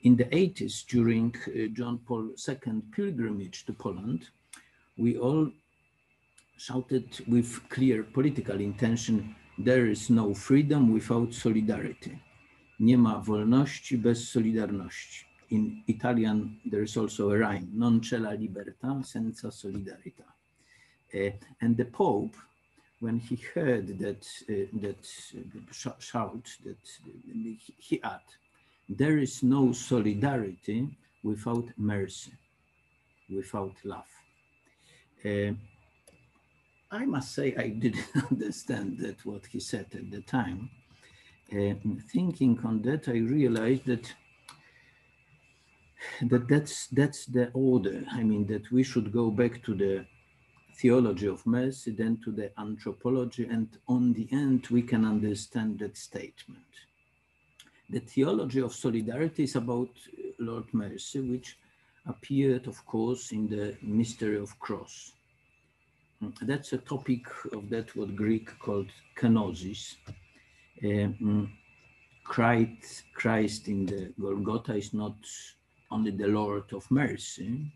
In 0.03 0.15
the 0.15 0.25
80s, 0.25 0.85
during 0.85 1.33
uh, 1.47 1.67
John 1.73 1.97
Paul 2.05 2.31
II 2.47 2.81
pilgrimage 2.91 3.65
to 3.65 3.73
Poland, 3.73 4.29
we 4.97 5.17
all 5.17 5.49
shouted 6.57 7.07
with 7.27 7.61
clear 7.69 8.03
political 8.03 8.59
intention, 8.59 9.35
there 9.57 9.87
is 9.87 10.09
no 10.09 10.33
freedom 10.33 10.93
without 10.93 11.33
solidarity. 11.33 12.19
Nie 12.79 12.97
ma 12.97 13.23
wolności 13.25 13.97
bez 13.97 14.29
solidarności 14.29 15.25
in 15.53 15.83
Italian, 15.87 16.59
there 16.65 16.81
is 16.81 16.97
also 16.97 17.29
a 17.29 17.37
rhyme, 17.37 17.69
non 17.73 17.99
c'è 17.99 18.17
la 18.17 18.31
libertà 18.31 19.01
senza 19.03 19.51
solidarietà. 19.51 20.25
Uh, 21.13 21.31
and 21.59 21.77
the 21.77 21.85
Pope, 21.85 22.35
when 22.99 23.19
he 23.19 23.37
heard 23.53 23.99
that, 23.99 24.25
uh, 24.49 24.79
that 24.81 25.05
sh 25.71 25.87
shout, 25.99 26.49
that 26.63 26.83
he 27.77 27.99
had, 28.01 28.23
there 28.89 29.17
is 29.17 29.43
no 29.43 29.71
solidarity 29.71 30.87
without 31.23 31.65
mercy, 31.77 32.33
without 33.29 33.75
love. 33.83 34.11
Uh, 35.25 35.53
I 36.91 37.05
must 37.05 37.33
say 37.33 37.55
I 37.55 37.69
didn't 37.69 38.05
understand 38.31 38.99
that 38.99 39.25
what 39.25 39.45
he 39.47 39.59
said 39.59 39.87
at 39.93 40.11
the 40.11 40.21
time. 40.21 40.69
Uh, 41.51 41.73
thinking 42.11 42.59
on 42.63 42.81
that, 42.83 43.07
I 43.07 43.17
realized 43.17 43.85
that 43.85 44.13
that 46.21 46.47
that's 46.47 46.87
that's 46.87 47.25
the 47.25 47.49
order. 47.53 48.03
I 48.11 48.23
mean 48.23 48.45
that 48.47 48.71
we 48.71 48.83
should 48.83 49.11
go 49.11 49.31
back 49.31 49.63
to 49.63 49.73
the 49.73 50.05
theology 50.75 51.27
of 51.27 51.45
mercy, 51.45 51.91
then 51.91 52.19
to 52.25 52.31
the 52.31 52.51
anthropology, 52.59 53.45
and 53.45 53.69
on 53.87 54.13
the 54.13 54.27
end 54.31 54.67
we 54.69 54.81
can 54.81 55.05
understand 55.05 55.79
that 55.79 55.97
statement. 55.97 56.65
The 57.93 57.99
theology 57.99 58.59
of 58.59 58.73
solidarity 58.73 59.43
is 59.43 59.55
about 59.55 59.91
Lord 60.39 60.65
mercy, 60.73 61.19
which 61.19 61.59
appeared, 62.07 62.65
of 62.65 62.83
course, 62.87 63.31
in 63.31 63.47
the 63.47 63.77
mystery 63.83 64.39
of 64.39 64.59
cross. 64.59 65.11
That's 66.41 66.73
a 66.73 66.79
topic 66.79 67.27
of 67.51 67.69
that 67.69 67.95
what 67.95 68.15
Greek 68.15 68.57
called 68.57 68.89
kenosis. 69.15 69.93
Um, 70.83 71.53
Christ, 72.23 73.03
Christ 73.13 73.67
in 73.67 73.85
the 73.85 74.11
Golgotha 74.19 74.73
is 74.73 74.91
not 74.95 75.17
only 75.91 76.09
the 76.09 76.29
Lord 76.29 76.73
of 76.73 76.89
mercy. 76.89 77.71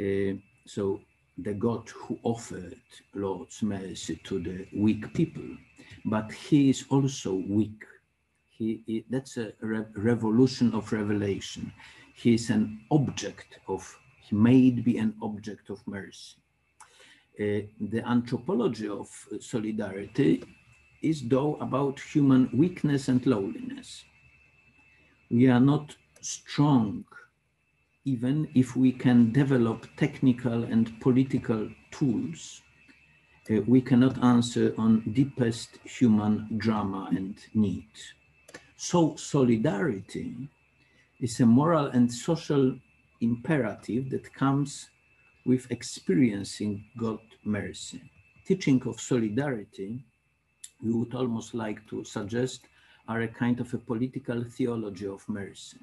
Uh, 0.00 0.40
so 0.64 1.02
the 1.36 1.52
God 1.52 1.86
who 1.90 2.18
offered 2.22 2.80
Lord's 3.14 3.62
mercy 3.62 4.18
to 4.24 4.42
the 4.42 4.66
weak 4.74 5.12
people, 5.12 5.58
but 6.06 6.32
he 6.32 6.70
is 6.70 6.86
also 6.88 7.34
weak. 7.34 7.84
He, 8.62 8.84
he 8.86 9.04
that's 9.10 9.38
a 9.38 9.52
re 9.60 9.80
revolution 9.96 10.72
of 10.72 10.92
revelation. 10.92 11.72
He 12.14 12.34
is 12.34 12.48
an 12.48 12.64
object 12.92 13.58
of 13.66 13.82
he 14.20 14.36
may 14.36 14.70
be 14.70 14.98
an 14.98 15.14
object 15.20 15.68
of 15.68 15.78
mercy. 15.84 16.36
Uh, 17.40 17.66
the 17.92 18.02
anthropology 18.06 18.88
of 18.88 19.08
solidarity 19.40 20.44
is 21.02 21.22
though 21.32 21.56
about 21.56 21.98
human 21.98 22.42
weakness 22.52 23.08
and 23.08 23.26
lowliness. 23.26 24.04
We 25.28 25.48
are 25.48 25.64
not 25.72 25.96
strong 26.20 27.04
even 28.04 28.48
if 28.54 28.76
we 28.76 28.92
can 28.92 29.32
develop 29.32 29.86
technical 29.96 30.62
and 30.74 31.00
political 31.00 31.68
tools. 31.90 32.62
Uh, 33.50 33.60
we 33.66 33.80
cannot 33.80 34.22
answer 34.22 34.72
on 34.78 35.00
deepest 35.12 35.78
human 35.84 36.34
drama 36.58 37.08
and 37.10 37.34
need. 37.54 37.90
So 38.82 39.14
solidarity 39.14 40.34
is 41.20 41.38
a 41.38 41.46
moral 41.46 41.86
and 41.86 42.12
social 42.12 42.76
imperative 43.20 44.10
that 44.10 44.34
comes 44.34 44.90
with 45.46 45.70
experiencing 45.70 46.84
God's 46.98 47.36
mercy. 47.44 48.02
Teaching 48.44 48.82
of 48.88 49.00
solidarity, 49.00 50.02
we 50.82 50.92
would 50.92 51.14
almost 51.14 51.54
like 51.54 51.88
to 51.90 52.02
suggest, 52.02 52.62
are 53.06 53.20
a 53.20 53.28
kind 53.28 53.60
of 53.60 53.72
a 53.72 53.78
political 53.78 54.42
theology 54.42 55.06
of 55.06 55.28
mercy. 55.28 55.78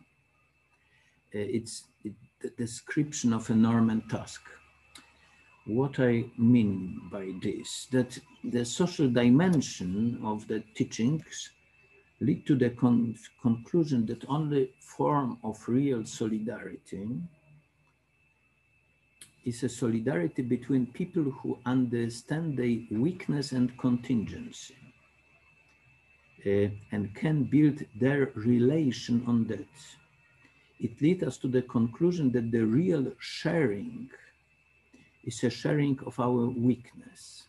Uh, 1.34 1.56
it's 1.58 1.86
the 2.04 2.50
description 2.58 3.32
of 3.32 3.50
a 3.50 3.56
Norman 3.56 4.02
task. 4.10 4.42
What 5.66 6.02
I 6.02 6.26
mean 6.38 7.00
by 7.10 7.32
this, 7.42 7.88
that 7.92 8.20
the 8.44 8.66
social 8.66 9.10
dimension 9.10 10.20
of 10.22 10.46
the 10.50 10.62
teachings 10.76 11.52
lead 12.22 12.46
to 12.46 12.56
the 12.56 12.70
con 12.72 13.16
conclusion 13.42 14.06
that 14.06 14.26
only 14.28 14.74
form 14.80 15.38
of 15.44 15.58
real 15.68 16.06
solidarity 16.06 17.08
is 19.46 19.64
a 19.64 19.70
solidarity 19.70 20.42
between 20.42 20.86
people 20.88 21.24
who 21.24 21.58
understand 21.66 22.58
their 22.58 22.78
weakness 22.92 23.52
and 23.54 23.78
contingency 23.78 24.76
uh, 26.46 26.68
and 26.92 27.14
can 27.16 27.44
build 27.44 27.84
their 28.00 28.32
relation 28.36 29.24
on 29.26 29.48
that. 29.48 29.68
It 30.80 31.02
leads 31.02 31.24
us 31.24 31.38
to 31.40 31.48
the 31.48 31.62
conclusion 31.64 32.32
that 32.34 32.52
the 32.52 32.66
real 32.66 33.12
sharing 33.20 34.10
is 35.24 35.44
a 35.44 35.50
sharing 35.50 36.00
of 36.06 36.20
our 36.20 36.48
weakness. 36.48 37.44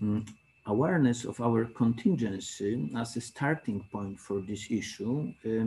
Mm, 0.00 0.28
awareness 0.68 1.24
of 1.24 1.40
our 1.40 1.64
contingency 1.64 2.90
as 2.96 3.16
a 3.16 3.20
starting 3.20 3.84
point 3.90 4.18
for 4.20 4.40
this 4.40 4.70
issue 4.70 5.32
uh, 5.44 5.64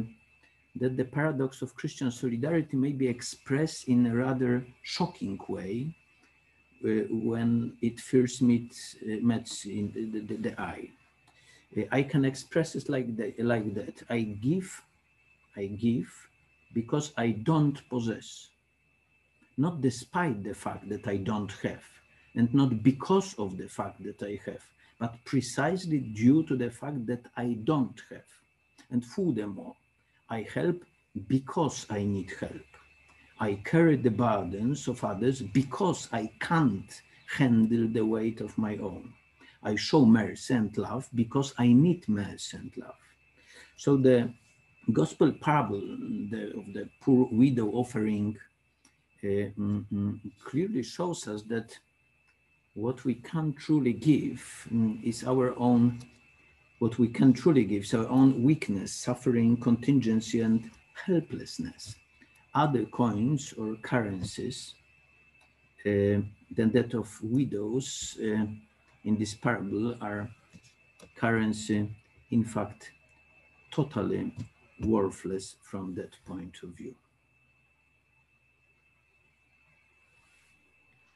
that 0.75 0.95
the 0.95 1.03
paradox 1.03 1.61
of 1.61 1.75
Christian 1.75 2.09
solidarity 2.11 2.77
may 2.77 2.93
be 2.93 3.07
expressed 3.07 3.87
in 3.87 4.05
a 4.05 4.15
rather 4.15 4.65
shocking 4.83 5.39
way 5.49 5.93
uh, 6.85 7.05
when 7.09 7.73
it 7.81 7.99
first 7.99 8.41
meets, 8.41 8.95
uh, 9.03 9.17
meets 9.21 9.65
in 9.65 9.91
the, 9.93 10.19
the, 10.21 10.35
the 10.37 10.61
eye. 10.61 10.87
Uh, 11.77 11.81
I 11.91 12.03
can 12.03 12.23
express 12.23 12.75
it 12.75 12.87
like 12.87 13.17
that, 13.17 13.39
like 13.39 13.73
that. 13.73 14.03
I 14.09 14.21
give, 14.21 14.81
I 15.57 15.65
give 15.65 16.09
because 16.73 17.11
I 17.17 17.31
don't 17.31 17.77
possess, 17.89 18.49
not 19.57 19.81
despite 19.81 20.43
the 20.43 20.53
fact 20.53 20.87
that 20.89 21.07
I 21.07 21.17
don't 21.17 21.51
have, 21.63 21.83
and 22.35 22.53
not 22.53 22.81
because 22.81 23.33
of 23.37 23.57
the 23.57 23.67
fact 23.67 24.01
that 24.03 24.23
I 24.23 24.39
have, 24.45 24.63
but 25.01 25.15
precisely 25.25 25.97
due 25.97 26.43
to 26.43 26.55
the 26.55 26.69
fact 26.69 27.07
that 27.07 27.25
I 27.35 27.57
don't 27.63 27.99
have. 28.11 28.31
And 28.91 29.03
furthermore, 29.03 29.75
I 30.29 30.45
help 30.53 30.85
because 31.27 31.87
I 31.89 32.03
need 32.03 32.31
help. 32.39 32.69
I 33.39 33.55
carry 33.65 33.95
the 33.95 34.11
burdens 34.11 34.87
of 34.87 35.03
others 35.03 35.41
because 35.41 36.07
I 36.13 36.31
can't 36.39 37.01
handle 37.35 37.87
the 37.87 38.05
weight 38.05 38.41
of 38.41 38.55
my 38.59 38.77
own. 38.77 39.11
I 39.63 39.75
show 39.75 40.05
mercy 40.05 40.53
and 40.53 40.77
love 40.77 41.09
because 41.15 41.55
I 41.57 41.73
need 41.73 42.07
mercy 42.07 42.57
and 42.57 42.71
love. 42.77 43.01
So 43.77 43.97
the 43.97 44.31
gospel 44.93 45.31
parable 45.31 45.81
the, 46.29 46.53
of 46.59 46.73
the 46.75 46.89
poor 47.01 47.27
widow 47.31 47.69
offering 47.71 48.37
uh, 49.23 49.49
mm, 49.57 49.85
mm, 49.91 50.19
clearly 50.45 50.83
shows 50.83 51.27
us 51.27 51.41
that 51.43 51.75
what 52.73 53.03
we 53.03 53.15
can 53.15 53.53
truly 53.53 53.93
give 53.93 54.67
mm, 54.71 55.03
is 55.03 55.23
our 55.23 55.57
own 55.57 55.99
what 56.79 56.97
we 56.97 57.07
can 57.07 57.31
truly 57.31 57.63
give 57.63 57.83
is 57.83 57.93
our 57.93 58.07
own 58.07 58.41
weakness, 58.41 58.91
suffering, 58.91 59.55
contingency, 59.55 60.41
and 60.41 60.71
helplessness. 61.05 61.95
Other 62.55 62.85
coins 62.85 63.53
or 63.55 63.75
currencies 63.83 64.73
uh, 65.85 66.25
than 66.55 66.71
that 66.73 66.95
of 66.95 67.07
widows 67.21 68.17
uh, 68.19 68.47
in 69.03 69.17
this 69.19 69.35
parable 69.35 69.95
are 70.01 70.27
currency, 71.15 71.95
in 72.31 72.43
fact, 72.43 72.91
totally 73.69 74.33
worthless 74.83 75.57
from 75.61 75.93
that 75.93 76.13
point 76.25 76.57
of 76.63 76.69
view. 76.69 76.95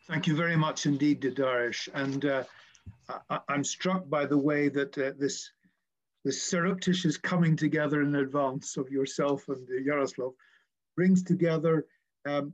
Thank 0.08 0.28
you 0.28 0.36
very 0.36 0.56
much 0.56 0.86
indeed, 0.86 1.22
Dariusz. 1.22 1.90
And 1.96 2.26
uh, 2.26 2.44
I, 3.30 3.40
am 3.50 3.64
struck 3.64 4.08
by 4.08 4.28
the 4.28 4.38
way 4.38 4.70
that 4.70 4.96
uh, 4.98 5.12
this 5.18 5.50
this 6.24 6.44
surreptitious 6.44 7.18
coming 7.18 7.56
together 7.56 8.02
in 8.02 8.16
advance 8.16 8.78
of 8.78 8.90
yourself 8.90 9.48
and 9.48 9.68
uh, 9.70 9.76
Yaroslav 9.84 10.34
brings 10.96 11.24
together 11.24 11.86
um, 12.28 12.54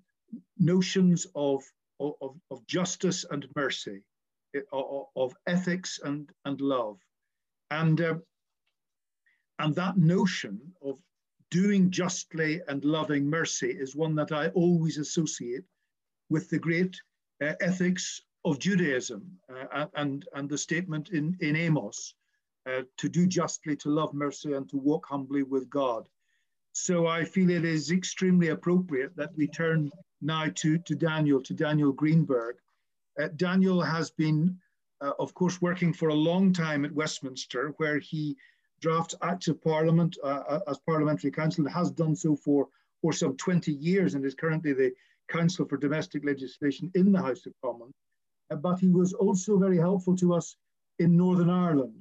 notions 0.60 1.26
of, 1.36 1.64
of, 2.00 2.36
of, 2.52 2.68
justice 2.68 3.26
and 3.32 3.48
mercy, 3.56 4.02
of, 4.74 5.06
of 5.16 5.34
ethics 5.48 6.02
and, 6.04 6.30
and 6.44 6.60
love. 6.60 6.98
And, 7.70 8.02
uh, 8.02 8.16
and 9.60 9.74
that 9.76 9.98
notion 9.98 10.60
of 10.82 11.00
doing 11.50 11.92
justly 11.92 12.62
and 12.68 12.84
loving 12.84 13.30
mercy 13.30 13.72
is 13.72 13.96
one 13.96 14.16
that 14.16 14.34
I 14.34 14.50
always 14.50 14.98
associate 14.98 15.64
with 16.30 16.50
the 16.50 16.60
great 16.60 17.00
uh, 17.42 17.54
ethics 17.62 18.22
of 18.46 18.60
Judaism 18.60 19.38
uh, 19.74 19.88
and, 19.96 20.26
and 20.34 20.50
the 20.50 20.58
statement 20.58 21.10
in, 21.10 21.38
in 21.42 21.56
Amos 21.56 22.16
uh, 22.68 22.82
to 22.98 23.10
do 23.10 23.28
justly, 23.28 23.76
to 23.78 23.90
love 23.90 24.14
mercy, 24.14 24.54
and 24.54 24.70
to 24.70 24.78
walk 24.78 25.06
humbly 25.08 25.44
with 25.44 25.70
God. 25.70 26.08
So 26.74 27.08
I 27.08 27.24
feel 27.26 27.50
it 27.50 27.66
is 27.66 27.92
extremely 27.92 28.50
appropriate 28.50 29.16
that 29.16 29.36
we 29.36 29.48
turn 29.48 29.92
now 30.22 30.46
to, 30.56 30.78
to 30.78 30.96
Daniel, 30.96 31.42
to 31.42 31.54
Daniel 31.54 31.92
Greenberg. 31.92 32.58
Uh, 33.20 33.28
Daniel 33.36 33.82
has 33.82 34.12
been, 34.12 34.58
uh, 35.02 35.12
of 35.20 35.34
course, 35.34 35.62
working 35.62 35.92
for 35.92 36.10
a 36.10 36.14
long 36.14 36.54
time 36.54 36.86
at 36.86 36.94
Westminster, 36.94 37.74
where 37.78 38.00
he 38.00 38.38
drafts 38.80 39.16
acts 39.22 39.48
of 39.48 39.62
parliament 39.62 40.18
uh, 40.24 40.60
as 40.68 40.80
parliamentary 40.80 41.32
counsel 41.32 41.66
and 41.66 41.74
has 41.74 41.92
done 41.92 42.16
so 42.16 42.36
for, 42.36 42.68
for 43.02 43.12
some 43.14 43.36
20 43.36 43.72
years 43.72 44.16
and 44.16 44.26
is 44.26 44.34
currently 44.34 44.74
the 44.74 44.92
counsel 45.32 45.66
for 45.66 45.78
domestic 45.78 46.26
legislation 46.26 46.92
in 46.96 47.12
the 47.12 47.22
House 47.22 47.46
of 47.46 47.54
Commons. 47.64 47.94
Uh, 48.52 48.56
but 48.56 48.80
he 48.80 48.90
was 48.90 49.14
also 49.14 49.58
very 49.58 49.78
helpful 49.78 50.16
to 50.18 50.34
us 50.34 50.56
in 51.00 51.18
Northern 51.18 51.50
Ireland 51.50 51.96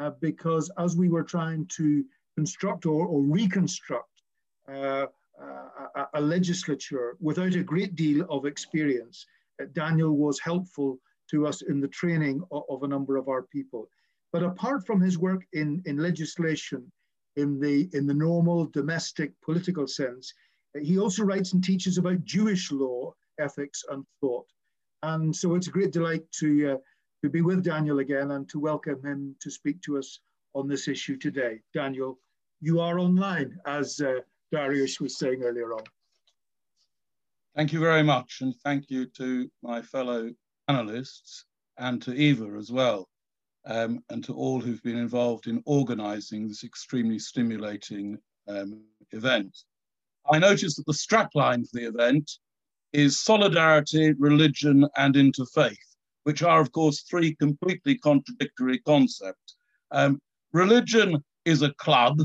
uh, 0.00 0.10
because 0.20 0.70
as 0.78 0.96
we 0.96 1.08
were 1.08 1.22
trying 1.22 1.66
to 1.76 2.04
construct 2.36 2.86
or, 2.86 3.06
or 3.06 3.22
reconstruct 3.22 4.10
uh, 4.68 5.06
a, 5.94 6.06
a, 6.14 6.20
legislature 6.20 7.16
without 7.20 7.54
a 7.54 7.62
great 7.62 7.94
deal 7.94 8.26
of 8.30 8.44
experience, 8.44 9.26
Daniel 9.72 10.16
was 10.16 10.40
helpful 10.40 10.98
to 11.30 11.46
us 11.46 11.62
in 11.62 11.80
the 11.80 11.88
training 11.88 12.42
of, 12.50 12.62
of, 12.68 12.82
a 12.82 12.88
number 12.88 13.16
of 13.16 13.28
our 13.28 13.42
people. 13.42 13.88
But 14.32 14.42
apart 14.42 14.86
from 14.86 15.00
his 15.00 15.18
work 15.18 15.42
in, 15.52 15.82
in 15.86 15.96
legislation, 15.98 16.90
in 17.36 17.60
the, 17.60 17.88
in 17.92 18.06
the 18.06 18.14
normal 18.14 18.66
domestic 18.66 19.32
political 19.42 19.86
sense, 19.86 20.32
he 20.80 20.98
also 20.98 21.22
writes 21.22 21.52
and 21.52 21.62
teaches 21.62 21.98
about 21.98 22.24
Jewish 22.24 22.72
law, 22.72 23.14
ethics, 23.38 23.84
and 23.90 24.04
thought. 24.20 24.46
And 25.02 25.34
so 25.34 25.54
it's 25.54 25.68
a 25.68 25.72
great 25.72 25.92
delight 25.92 26.24
to 26.40 26.72
uh, 26.72 26.76
to 27.22 27.30
be 27.30 27.40
with 27.40 27.64
Daniel 27.64 28.00
again 28.00 28.32
and 28.32 28.48
to 28.50 28.58
welcome 28.58 29.02
him 29.02 29.34
to 29.40 29.50
speak 29.50 29.80
to 29.82 29.98
us 29.98 30.20
on 30.54 30.68
this 30.68 30.88
issue 30.88 31.16
today. 31.16 31.60
Daniel, 31.72 32.18
you 32.60 32.80
are 32.80 32.98
online, 32.98 33.58
as 33.66 34.00
uh, 34.00 34.20
Dariusz 34.54 35.00
was 35.00 35.18
saying 35.18 35.42
earlier 35.42 35.72
on. 35.72 35.82
Thank 37.56 37.72
you 37.72 37.80
very 37.80 38.02
much, 38.02 38.38
and 38.40 38.54
thank 38.64 38.90
you 38.90 39.06
to 39.16 39.50
my 39.62 39.80
fellow 39.80 40.30
panelists 40.68 41.44
and 41.78 42.02
to 42.02 42.12
Eva 42.12 42.56
as 42.58 42.70
well, 42.70 43.08
um, 43.66 44.02
and 44.10 44.24
to 44.24 44.34
all 44.34 44.60
who've 44.60 44.82
been 44.82 44.98
involved 44.98 45.46
in 45.46 45.62
organizing 45.66 46.48
this 46.48 46.64
extremely 46.64 47.18
stimulating 47.18 48.18
um, 48.48 48.82
event. 49.12 49.56
I 50.30 50.38
noticed 50.38 50.76
that 50.76 50.86
the 50.86 50.92
strapline 50.92 51.68
for 51.68 51.78
the 51.78 51.86
event 51.86 52.30
is 52.92 53.20
solidarity, 53.20 54.12
religion, 54.12 54.86
and 54.96 55.14
interfaith 55.14 55.76
which 56.24 56.42
are, 56.42 56.60
of 56.60 56.72
course, 56.72 57.02
three 57.02 57.34
completely 57.36 57.96
contradictory 57.96 58.78
concepts. 58.80 59.56
Um, 59.92 60.20
religion 60.52 61.22
is 61.44 61.62
a 61.62 61.72
club, 61.74 62.20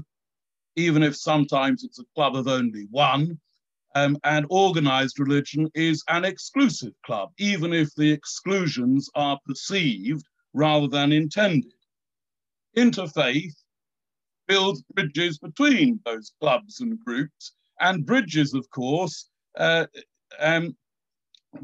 even 0.76 1.04
if 1.04 1.16
sometimes 1.16 1.84
it's 1.84 2.00
a 2.00 2.06
club 2.16 2.36
of 2.36 2.48
only 2.48 2.88
one. 2.90 3.40
Um, 3.96 4.18
and 4.24 4.46
organized 4.50 5.20
religion 5.20 5.68
is 5.74 6.04
an 6.10 6.24
exclusive 6.24 6.94
club, 7.06 7.32
even 7.40 7.74
if 7.74 7.94
the 7.96 8.12
exclusions 8.12 9.10
are 9.16 9.40
perceived 9.46 10.26
rather 10.54 10.88
than 10.88 11.12
intended. 11.12 11.74
Interfaith 12.78 13.56
builds 14.48 14.84
bridges 14.94 15.40
between 15.40 16.00
those 16.06 16.32
clubs 16.40 16.82
and 16.82 17.00
groups, 17.00 17.54
and 17.80 18.06
bridges, 18.06 18.54
of 18.54 18.70
course, 18.70 19.30
uh, 19.58 19.86
um, 20.40 20.76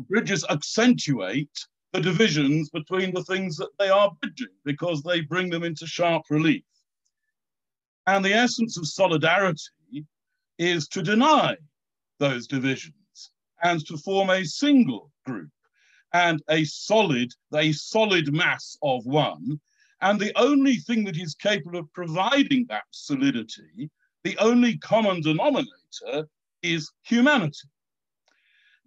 bridges 0.10 0.46
accentuate 0.50 1.50
the 1.94 2.02
divisions 2.02 2.70
between 2.70 3.14
the 3.14 3.24
things 3.24 3.58
that 3.58 3.70
they 3.80 3.90
are 3.90 4.12
bridging 4.22 4.54
because 4.64 5.02
they 5.02 5.22
bring 5.22 5.50
them 5.50 5.64
into 5.64 5.88
sharp 5.88 6.24
relief. 6.30 6.64
And 8.08 8.24
the 8.24 8.34
essence 8.34 8.78
of 8.78 8.88
solidarity 8.88 10.06
is 10.58 10.88
to 10.90 11.02
deny 11.02 11.58
those 12.20 12.48
divisions 12.48 13.32
and 13.64 13.86
to 13.88 13.98
form 13.98 14.30
a 14.30 14.44
single 14.44 15.12
group 15.26 15.50
and 16.14 16.42
a 16.50 16.64
solid, 16.66 17.32
a 17.54 17.72
solid 17.72 18.34
mass 18.34 18.78
of 18.84 19.06
one. 19.06 19.60
And 20.02 20.20
the 20.20 20.34
only 20.38 20.76
thing 20.76 21.04
that 21.06 21.18
is 21.18 21.36
capable 21.36 21.80
of 21.80 21.92
providing 21.94 22.66
that 22.70 22.84
solidity, 22.92 23.90
the 24.26 24.38
only 24.40 24.76
common 24.80 25.22
denominator 25.22 26.28
is 26.64 26.92
humanity. 27.04 27.70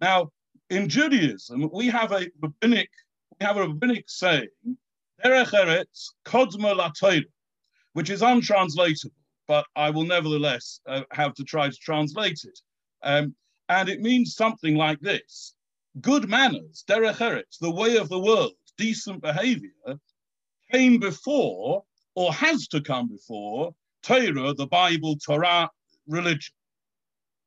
Now, 0.01 0.31
in 0.69 0.89
Judaism, 0.89 1.69
we 1.73 1.87
have 1.87 2.11
a 2.11 2.27
rabbinic, 2.41 2.89
we 3.39 3.45
have 3.45 3.55
a 3.55 3.61
rabbinic 3.61 4.09
saying, 4.09 4.49
Derech 5.23 5.53
Eretz 5.53 6.09
Kodma 6.25 7.23
which 7.93 8.09
is 8.09 8.21
untranslatable, 8.21 9.15
but 9.47 9.65
I 9.77 9.89
will 9.89 10.03
nevertheless 10.03 10.81
uh, 10.85 11.03
have 11.11 11.33
to 11.35 11.45
try 11.45 11.69
to 11.69 11.75
translate 11.77 12.41
it. 12.43 12.59
Um, 13.01 13.33
and 13.69 13.87
it 13.87 14.01
means 14.01 14.35
something 14.35 14.75
like 14.75 14.99
this. 14.99 15.55
Good 16.01 16.27
manners, 16.27 16.83
Derech 16.85 17.19
Eretz, 17.19 17.59
the 17.61 17.71
way 17.71 17.95
of 17.95 18.09
the 18.09 18.19
world, 18.19 18.51
decent 18.77 19.21
behavior, 19.21 19.99
came 20.69 20.99
before, 20.99 21.83
or 22.15 22.33
has 22.33 22.67
to 22.67 22.81
come 22.81 23.07
before, 23.07 23.73
Torah, 24.03 24.53
the 24.53 24.67
Bible, 24.67 25.17
Torah, 25.17 25.69
religion. 26.07 26.53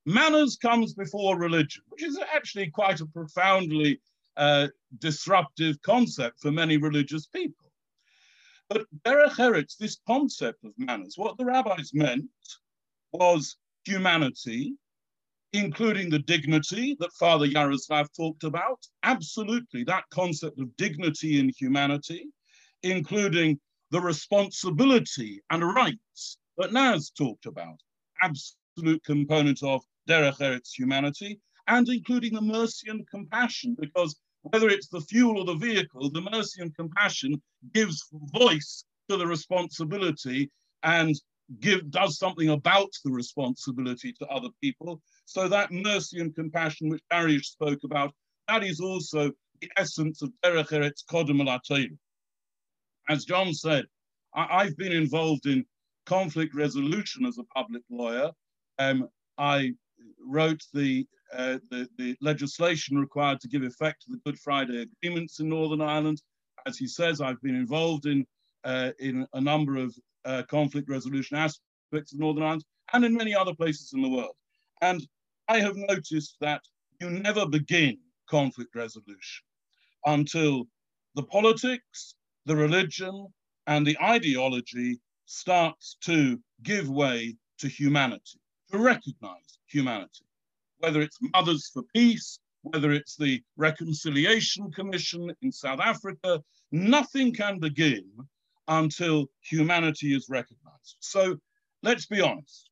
Manners 0.05 0.57
comes 0.57 0.95
before 0.95 1.39
religion, 1.39 1.83
which 1.89 2.03
is 2.03 2.19
actually 2.35 2.71
quite 2.71 3.01
a 3.01 3.07
profoundly 3.07 4.01
uh, 4.37 4.69
disruptive 4.99 5.81
concept 5.83 6.41
for 6.41 6.51
many 6.51 6.77
religious 6.77 7.27
people. 7.27 7.71
But 8.69 8.87
Derech 9.05 9.37
Eretz, 9.37 9.77
this 9.77 9.99
concept 10.07 10.65
of 10.65 10.73
manners, 10.79 11.15
what 11.17 11.37
the 11.37 11.45
rabbis 11.45 11.93
meant 11.93 12.25
was 13.13 13.57
humanity, 13.85 14.75
including 15.53 16.09
the 16.09 16.19
dignity 16.19 16.97
that 16.99 17.13
Father 17.13 17.47
Yaroslav 17.47 18.09
talked 18.13 18.45
about. 18.45 18.79
Absolutely, 19.03 19.85
that 19.85 20.05
concept 20.11 20.59
of 20.59 20.75
dignity 20.77 21.39
in 21.39 21.51
humanity, 21.51 22.27
including 22.83 23.61
the 23.91 24.01
responsibility 24.01 25.43
and 25.51 25.63
rights 25.63 26.39
that 26.59 26.73
Naz 26.73 27.11
talked 27.11 27.47
about. 27.47 27.81
Absolute 28.23 29.03
component 29.05 29.63
of 29.63 29.83
derech 30.09 30.39
eretz 30.39 30.73
humanity, 30.77 31.41
and 31.67 31.89
including 31.89 32.35
the 32.35 32.41
mercy 32.41 32.91
and 32.91 33.09
compassion, 33.09 33.77
because 33.79 34.17
whether 34.43 34.69
it's 34.69 34.89
the 34.89 35.01
fuel 35.01 35.39
or 35.39 35.45
the 35.45 35.55
vehicle, 35.55 36.11
the 36.11 36.21
mercy 36.21 36.63
and 36.63 36.75
compassion 36.75 37.41
gives 37.73 38.09
voice 38.33 38.85
to 39.09 39.17
the 39.17 39.27
responsibility 39.27 40.51
and 40.83 41.15
give 41.61 41.91
does 41.91 42.19
something 42.19 42.51
about 42.51 42.91
the 43.05 43.11
responsibility 43.11 44.13
to 44.13 44.27
other 44.27 44.49
people. 44.61 45.01
So 45.27 45.49
that 45.49 45.71
mercy 45.71 46.21
and 46.21 46.35
compassion 46.35 46.89
which 46.89 47.03
Darius 47.11 47.49
spoke 47.49 47.85
about, 47.85 48.13
that 48.49 48.65
is 48.65 48.81
also 48.81 49.33
the 49.61 49.71
essence 49.77 50.23
of 50.23 50.33
derech 50.45 50.71
eretz 50.71 51.05
kodem 51.09 51.99
As 53.09 53.25
John 53.25 53.55
said, 53.55 53.85
I, 54.35 54.65
have 54.65 54.77
been 54.77 54.93
involved 54.93 55.47
in 55.47 55.65
conflict 56.07 56.55
resolution 56.55 57.25
as 57.27 57.39
a 57.39 57.45
public 57.45 57.83
lawyer. 57.91 58.31
Um, 58.79 59.09
I 59.39 59.73
wrote 60.27 60.63
the, 60.73 61.07
uh, 61.33 61.59
the, 61.71 61.89
the, 61.99 62.17
legislation 62.21 62.99
required 62.99 63.41
to 63.41 63.49
give 63.49 63.63
effect 63.63 64.03
to 64.03 64.13
the 64.13 64.21
Good 64.25 64.39
Friday 64.39 64.83
agreements 64.83 65.41
in 65.41 65.49
Northern 65.49 65.81
Ireland. 65.81 66.23
As 66.67 66.77
he 66.77 66.87
says, 66.87 67.21
I've 67.21 67.41
been 67.43 67.55
involved 67.55 68.07
in, 68.07 68.27
uh, 68.65 68.91
in 68.99 69.27
a 69.33 69.41
number 69.41 69.77
of 69.77 69.95
uh, 70.25 70.43
conflict 70.49 70.89
resolution 70.89 71.37
aspects 71.37 72.13
of 72.13 72.21
Northern 72.21 72.45
Ireland 72.45 72.65
and 72.93 73.05
in 73.05 73.15
many 73.15 73.35
other 73.35 73.55
places 73.55 73.93
in 73.95 74.03
the 74.03 74.09
world. 74.09 74.35
And 74.81 75.07
I 75.49 75.61
have 75.61 75.77
noticed 75.77 76.37
that 76.41 76.63
you 77.01 77.11
never 77.11 77.47
begin 77.47 77.99
conflict 78.29 78.75
resolution 78.75 79.45
until 80.07 80.65
the 81.15 81.23
politics, 81.25 82.15
the 82.47 82.57
religion, 82.57 83.29
and 83.67 83.87
the 83.87 83.99
ideology 84.01 85.01
starts 85.33 85.97
to 86.03 86.39
give 86.63 86.91
way 86.91 87.35
to 87.59 87.67
humanity, 87.67 88.39
to 88.71 88.79
recognize 88.79 89.59
humanity, 89.67 90.27
whether 90.79 91.01
it's 91.01 91.19
Mothers 91.35 91.71
for 91.73 91.83
Peace, 91.95 92.39
whether 92.63 92.93
it's 92.93 93.17
the 93.17 93.43
Reconciliation 93.57 94.71
Commission 94.71 95.35
in 95.41 95.51
South 95.51 95.81
Africa, 95.81 96.43
nothing 96.71 97.33
can 97.33 97.59
begin 97.59 98.05
until 98.69 99.27
humanity 99.41 100.15
is 100.15 100.27
recognized. 100.29 100.97
So 101.01 101.39
let's 101.83 102.07
be 102.07 102.21
honest. 102.21 102.69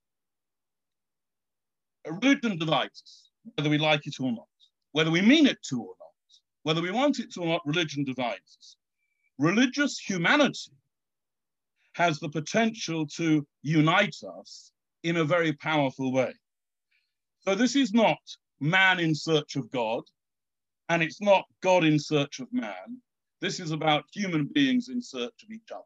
Religion 2.06 2.58
divides 2.58 3.02
us, 3.02 3.30
whether 3.54 3.70
we 3.70 3.78
like 3.78 4.06
it 4.06 4.20
or 4.20 4.32
not, 4.32 4.48
whether 4.92 5.11
we 5.11 5.22
mean 5.22 5.46
it 5.46 5.62
to 5.70 5.80
or 5.80 5.94
not, 5.98 6.28
whether 6.62 6.82
we 6.82 6.90
want 6.90 7.18
it 7.20 7.32
to 7.32 7.40
or 7.40 7.46
not, 7.46 7.66
religion 7.66 8.04
divides 8.04 8.56
us. 8.58 8.76
Religious 9.38 9.98
humanity 9.98 10.72
has 11.95 12.18
the 12.18 12.28
potential 12.28 13.07
to 13.07 13.47
unite 13.62 14.16
us 14.38 14.70
in 15.03 15.16
a 15.16 15.24
very 15.24 15.53
powerful 15.55 16.12
way. 16.12 16.32
So 17.41 17.55
this 17.55 17.74
is 17.76 17.93
not 17.93 18.18
man 18.61 19.01
in 19.01 19.14
search 19.14 19.57
of 19.57 19.70
God, 19.70 20.03
and 20.88 21.03
it's 21.03 21.20
not 21.20 21.45
God 21.62 21.84
in 21.84 21.99
search 21.99 22.41
of 22.41 22.53
man. 22.53 23.01
This 23.41 23.61
is 23.61 23.70
about 23.70 24.05
human 24.12 24.51
beings 24.53 24.88
in 24.88 25.01
search 25.01 25.32
of 25.43 25.51
each 25.51 25.70
other. 25.72 25.84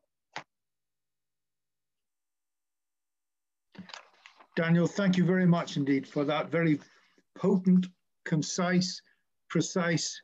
Daniel, 4.57 4.87
thank 4.87 5.17
you 5.17 5.25
very 5.25 5.47
much 5.47 5.77
indeed 5.77 6.07
for 6.07 6.25
that 6.25 6.51
very 6.51 6.81
potent, 7.37 7.87
concise, 8.25 9.01
precise, 9.51 10.21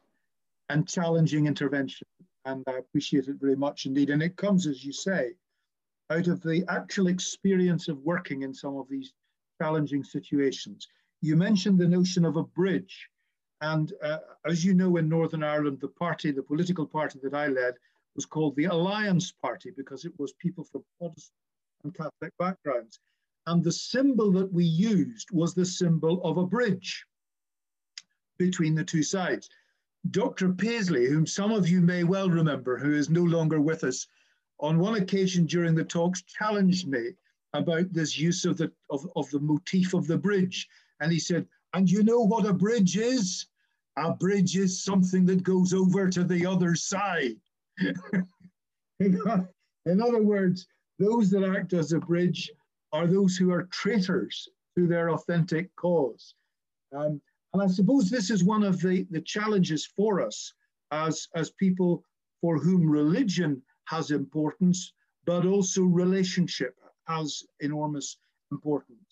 and 0.68 0.88
challenging 0.88 1.46
intervention. 1.46 2.06
And 2.44 2.64
I 2.68 2.78
appreciate 2.78 3.28
it 3.28 3.36
very 3.40 3.56
much 3.56 3.86
indeed. 3.86 4.10
And 4.10 4.22
it 4.22 4.36
comes, 4.36 4.66
as 4.66 4.84
you 4.84 4.92
say, 4.92 5.32
out 6.10 6.26
of 6.26 6.42
the 6.42 6.64
actual 6.68 7.06
experience 7.06 7.88
of 7.88 8.02
working 8.02 8.42
in 8.42 8.52
some 8.52 8.76
of 8.76 8.88
these 8.88 9.12
challenging 9.60 10.02
situations. 10.02 10.88
You 11.22 11.36
mentioned 11.36 11.78
the 11.78 11.88
notion 11.88 12.24
of 12.24 12.36
a 12.36 12.42
bridge. 12.42 13.08
And 13.60 13.92
uh, 14.02 14.18
as 14.46 14.64
you 14.64 14.74
know, 14.74 14.96
in 14.96 15.08
Northern 15.08 15.44
Ireland, 15.44 15.78
the 15.80 15.88
party, 15.88 16.30
the 16.30 16.42
political 16.42 16.86
party 16.86 17.18
that 17.22 17.34
I 17.34 17.48
led, 17.48 17.74
was 18.16 18.26
called 18.26 18.56
the 18.56 18.64
Alliance 18.64 19.32
Party 19.32 19.70
because 19.76 20.04
it 20.04 20.12
was 20.18 20.32
people 20.34 20.64
from 20.64 20.82
Protestant 20.98 21.32
and 21.84 21.94
Catholic 21.94 22.32
backgrounds. 22.38 22.98
And 23.46 23.62
the 23.62 23.72
symbol 23.72 24.32
that 24.32 24.52
we 24.52 24.64
used 24.64 25.28
was 25.32 25.54
the 25.54 25.64
symbol 25.64 26.22
of 26.24 26.38
a 26.38 26.46
bridge 26.46 27.04
between 28.38 28.74
the 28.74 28.84
two 28.84 29.02
sides. 29.02 29.48
Dr. 30.10 30.52
Paisley, 30.54 31.06
whom 31.06 31.26
some 31.26 31.52
of 31.52 31.68
you 31.68 31.80
may 31.82 32.04
well 32.04 32.30
remember, 32.30 32.78
who 32.78 32.92
is 32.92 33.10
no 33.10 33.22
longer 33.22 33.60
with 33.60 33.84
us, 33.84 34.06
on 34.60 34.78
one 34.78 34.96
occasion 34.96 35.46
during 35.46 35.74
the 35.74 35.84
talks 35.84 36.22
challenged 36.22 36.86
me 36.86 37.10
about 37.54 37.92
this 37.92 38.18
use 38.18 38.44
of 38.44 38.56
the, 38.56 38.70
of, 38.90 39.06
of 39.16 39.28
the 39.30 39.40
motif 39.40 39.94
of 39.94 40.06
the 40.06 40.18
bridge. 40.18 40.68
And 41.00 41.10
he 41.10 41.18
said, 41.18 41.46
and 41.72 41.90
you 41.90 42.02
know 42.02 42.20
what 42.20 42.46
a 42.46 42.52
bridge 42.52 42.96
is? 42.96 43.46
A 43.96 44.12
bridge 44.12 44.56
is 44.56 44.84
something 44.84 45.26
that 45.26 45.42
goes 45.42 45.72
over 45.72 46.08
to 46.08 46.24
the 46.24 46.46
other 46.46 46.74
side. 46.74 47.36
in 49.00 50.00
other 50.00 50.22
words, 50.22 50.66
those 50.98 51.30
that 51.30 51.44
act 51.44 51.72
as 51.72 51.92
a 51.92 51.98
bridge 51.98 52.50
are 52.92 53.06
those 53.06 53.36
who 53.36 53.50
are 53.50 53.64
traitors 53.64 54.48
to 54.76 54.86
their 54.86 55.10
authentic 55.10 55.74
cause. 55.76 56.34
Um, 56.94 57.20
and 57.52 57.62
I 57.62 57.66
suppose 57.66 58.10
this 58.10 58.30
is 58.30 58.44
one 58.44 58.62
of 58.62 58.80
the, 58.80 59.06
the 59.10 59.20
challenges 59.22 59.86
for 59.86 60.20
us 60.20 60.52
as, 60.92 61.28
as 61.34 61.50
people 61.52 62.04
for 62.40 62.58
whom 62.58 62.88
religion 62.88 63.62
has 63.90 64.12
importance, 64.12 64.92
but 65.26 65.44
also 65.44 65.82
relationship 65.82 66.78
has 67.08 67.42
enormous 67.58 68.18
importance. 68.52 69.10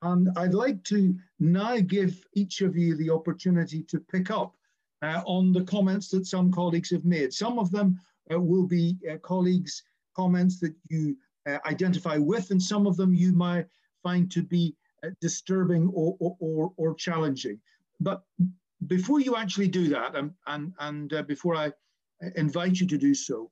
And 0.00 0.28
I'd 0.36 0.54
like 0.54 0.82
to 0.84 1.14
now 1.40 1.78
give 1.78 2.24
each 2.34 2.62
of 2.62 2.74
you 2.74 2.96
the 2.96 3.10
opportunity 3.10 3.82
to 3.82 4.00
pick 4.00 4.30
up 4.30 4.54
uh, 5.02 5.20
on 5.26 5.52
the 5.52 5.64
comments 5.64 6.08
that 6.10 6.26
some 6.26 6.50
colleagues 6.50 6.90
have 6.90 7.04
made. 7.04 7.34
Some 7.34 7.58
of 7.58 7.70
them 7.70 8.00
uh, 8.32 8.40
will 8.40 8.66
be 8.66 8.96
uh, 9.10 9.18
colleagues' 9.18 9.82
comments 10.16 10.58
that 10.60 10.74
you 10.88 11.16
uh, 11.46 11.58
identify 11.66 12.16
with, 12.16 12.50
and 12.50 12.62
some 12.62 12.86
of 12.86 12.96
them 12.96 13.12
you 13.12 13.32
might 13.32 13.66
find 14.02 14.30
to 14.32 14.42
be 14.42 14.74
uh, 15.04 15.10
disturbing 15.20 15.90
or, 15.92 16.16
or, 16.18 16.36
or, 16.40 16.72
or, 16.78 16.94
challenging. 16.94 17.60
But 18.00 18.22
before 18.86 19.20
you 19.20 19.36
actually 19.36 19.68
do 19.68 19.88
that, 19.88 20.16
and, 20.16 20.32
and, 20.46 20.72
and 20.78 21.12
uh, 21.12 21.22
before 21.22 21.56
I 21.56 21.72
invite 22.36 22.80
you 22.80 22.86
to 22.86 22.96
do 22.96 23.14
so, 23.14 23.50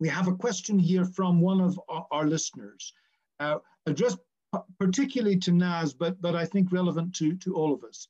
we 0.00 0.08
have 0.08 0.28
a 0.28 0.34
question 0.34 0.78
here 0.78 1.04
from 1.04 1.40
one 1.40 1.60
of 1.60 1.78
our, 1.88 2.06
our 2.10 2.26
listeners, 2.26 2.92
uh, 3.40 3.58
addressed 3.86 4.18
particularly 4.78 5.36
to 5.36 5.52
Naz, 5.52 5.92
but, 5.92 6.20
but 6.20 6.34
I 6.34 6.44
think 6.44 6.72
relevant 6.72 7.14
to, 7.16 7.36
to 7.36 7.54
all 7.54 7.74
of 7.74 7.84
us. 7.84 8.08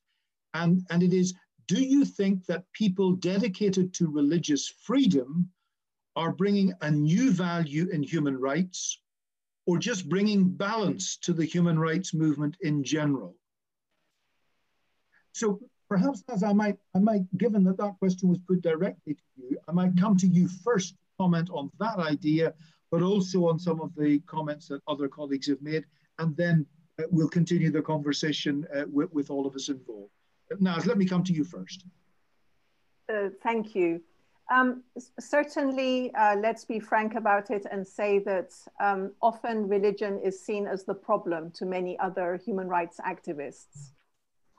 And, 0.55 0.87
and 0.91 1.03
it 1.03 1.13
is, 1.13 1.35
do 1.67 1.83
you 1.83 2.05
think 2.05 2.47
that 2.47 2.65
people 2.73 3.13
dedicated 3.13 3.93
to 3.95 4.11
religious 4.11 4.69
freedom 4.69 5.51
are 6.17 6.33
bringing 6.33 6.73
a 6.81 6.91
new 6.91 7.31
value 7.31 7.89
in 7.91 8.03
human 8.03 8.37
rights 8.39 9.01
or 9.67 9.79
just 9.79 10.09
bringing 10.09 10.49
balance 10.49 11.17
to 11.19 11.33
the 11.33 11.45
human 11.45 11.79
rights 11.79 12.15
movement 12.15 12.57
in 12.61 12.83
general? 12.85 13.37
So 15.33 15.61
perhaps 15.89 16.23
as 16.29 16.43
I 16.43 16.53
might, 16.53 16.77
I 16.95 16.99
might, 17.01 17.23
given 17.37 17.65
that 17.65 17.79
that 17.79 17.99
question 17.99 18.29
was 18.29 18.39
put 18.47 18.63
directly 18.63 19.15
to 19.15 19.23
you, 19.37 19.59
I 19.69 19.73
might 19.73 19.97
come 19.99 20.17
to 20.19 20.27
you 20.27 20.49
first 20.49 20.95
comment 21.19 21.51
on 21.53 21.71
that 21.79 21.99
idea, 21.99 22.55
but 22.91 23.03
also 23.03 23.49
on 23.49 23.59
some 23.59 23.81
of 23.81 23.95
the 23.97 24.21
comments 24.21 24.69
that 24.69 24.81
other 24.89 25.09
colleagues 25.09 25.49
have 25.49 25.61
made, 25.61 25.85
and 26.19 26.37
then 26.37 26.65
uh, 26.99 27.05
we'll 27.11 27.29
continue 27.29 27.71
the 27.71 27.83
conversation 27.83 28.67
uh, 28.75 28.85
with, 28.91 29.13
with, 29.13 29.31
all 29.31 29.47
of 29.47 29.55
us 29.55 29.69
involved. 29.69 30.11
Naz, 30.61 30.87
let 30.87 30.97
me 30.97 31.07
come 31.07 31.23
to 31.25 31.33
you 31.33 31.45
first. 31.45 31.85
Uh, 33.13 33.29
thank 33.43 33.75
you. 33.75 34.01
Um, 34.51 34.83
certainly, 35.21 36.15
uh, 36.15 36.37
let's 36.37 36.65
be 36.65 36.81
frank 36.81 37.17
about 37.17 37.51
it 37.51 37.67
and 37.71 37.87
say 37.87 38.19
that 38.21 38.53
um, 38.81 39.13
often 39.21 39.69
religion 39.69 40.19
is 40.25 40.43
seen 40.43 40.67
as 40.67 40.85
the 40.85 40.95
problem 40.95 41.51
to 41.53 41.67
many 41.67 41.99
other 41.99 42.41
human 42.43 42.67
rights 42.67 42.99
activists. 43.07 43.93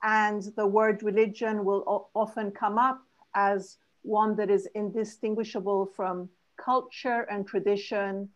And 0.04 0.44
the 0.56 0.68
word 0.68 1.02
religion 1.02 1.66
will 1.66 2.10
often 2.14 2.52
come 2.52 2.78
up 2.78 3.02
as 3.34 3.78
one 4.04 4.36
that 4.36 4.50
is 4.50 4.68
indistinguishable 4.76 5.88
from 5.88 6.30
culture 6.64 7.22
and 7.32 7.48
tradition, 7.48 8.30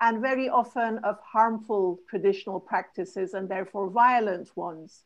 and 0.00 0.20
very 0.20 0.48
often 0.48 0.98
of 0.98 1.16
harmful 1.20 1.98
traditional 2.08 2.58
practices 2.58 3.34
and 3.34 3.48
therefore 3.48 3.88
violent 3.88 4.56
ones. 4.56 5.04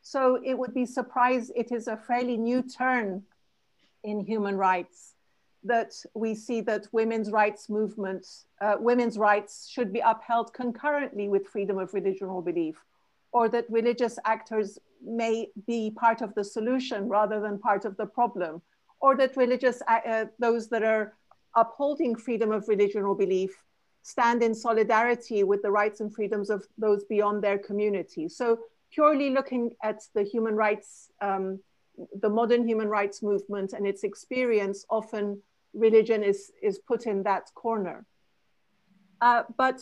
So 0.00 0.40
it 0.42 0.56
would 0.56 0.72
be 0.72 0.86
surprised, 0.86 1.52
it 1.54 1.70
is 1.70 1.86
a 1.88 1.96
fairly 1.96 2.36
new 2.36 2.62
turn 2.62 3.24
in 4.04 4.24
human 4.24 4.56
rights 4.56 5.14
that 5.64 5.92
we 6.14 6.34
see 6.34 6.60
that 6.62 6.86
women's 6.92 7.30
rights 7.30 7.68
movements, 7.68 8.46
uh, 8.60 8.76
women's 8.78 9.18
rights 9.18 9.68
should 9.68 9.92
be 9.92 10.00
upheld 10.00 10.54
concurrently 10.54 11.28
with 11.28 11.46
freedom 11.46 11.78
of 11.78 11.92
religion 11.92 12.28
or 12.28 12.42
belief, 12.42 12.76
or 13.32 13.48
that 13.48 13.66
religious 13.68 14.18
actors 14.24 14.78
may 15.04 15.48
be 15.66 15.90
part 15.90 16.22
of 16.22 16.34
the 16.34 16.44
solution 16.44 17.08
rather 17.08 17.40
than 17.40 17.58
part 17.58 17.84
of 17.84 17.96
the 17.96 18.06
problem, 18.06 18.62
or 19.00 19.16
that 19.16 19.36
religious, 19.36 19.82
uh, 19.88 20.00
uh, 20.06 20.24
those 20.38 20.68
that 20.68 20.82
are 20.82 21.17
upholding 21.54 22.16
freedom 22.16 22.52
of 22.52 22.68
religion 22.68 23.02
or 23.02 23.14
belief 23.14 23.64
stand 24.02 24.42
in 24.42 24.54
solidarity 24.54 25.44
with 25.44 25.62
the 25.62 25.70
rights 25.70 26.00
and 26.00 26.14
freedoms 26.14 26.50
of 26.50 26.66
those 26.78 27.04
beyond 27.04 27.42
their 27.42 27.58
community. 27.58 28.28
So 28.28 28.60
purely 28.90 29.30
looking 29.30 29.72
at 29.82 30.00
the 30.14 30.22
human 30.22 30.54
rights, 30.54 31.10
um, 31.20 31.60
the 32.20 32.28
modern 32.28 32.66
human 32.66 32.88
rights 32.88 33.22
movement 33.22 33.72
and 33.72 33.86
its 33.86 34.04
experience, 34.04 34.86
often 34.88 35.42
religion 35.74 36.22
is, 36.22 36.52
is 36.62 36.78
put 36.78 37.06
in 37.06 37.22
that 37.24 37.52
corner. 37.54 38.06
Uh, 39.20 39.42
but 39.56 39.80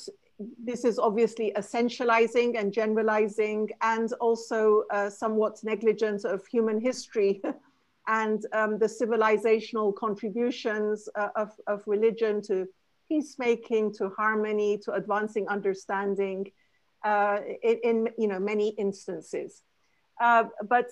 this 0.62 0.84
is 0.84 0.98
obviously 0.98 1.52
essentializing 1.56 2.58
and 2.58 2.72
generalizing 2.72 3.68
and 3.80 4.12
also 4.14 4.84
uh, 4.90 5.08
somewhat 5.08 5.58
negligent 5.62 6.24
of 6.24 6.46
human 6.46 6.80
history 6.80 7.40
and 8.06 8.46
um, 8.52 8.78
the 8.78 8.86
civilizational 8.86 9.94
contributions 9.94 11.08
uh, 11.14 11.28
of, 11.36 11.50
of 11.66 11.82
religion 11.86 12.40
to 12.42 12.66
peacemaking, 13.08 13.92
to 13.94 14.10
harmony, 14.10 14.78
to 14.78 14.92
advancing 14.92 15.48
understanding 15.48 16.50
uh, 17.04 17.38
in, 17.62 17.78
in, 17.82 18.08
you 18.18 18.28
know, 18.28 18.38
many 18.38 18.68
instances. 18.70 19.62
Uh, 20.20 20.44
but 20.68 20.90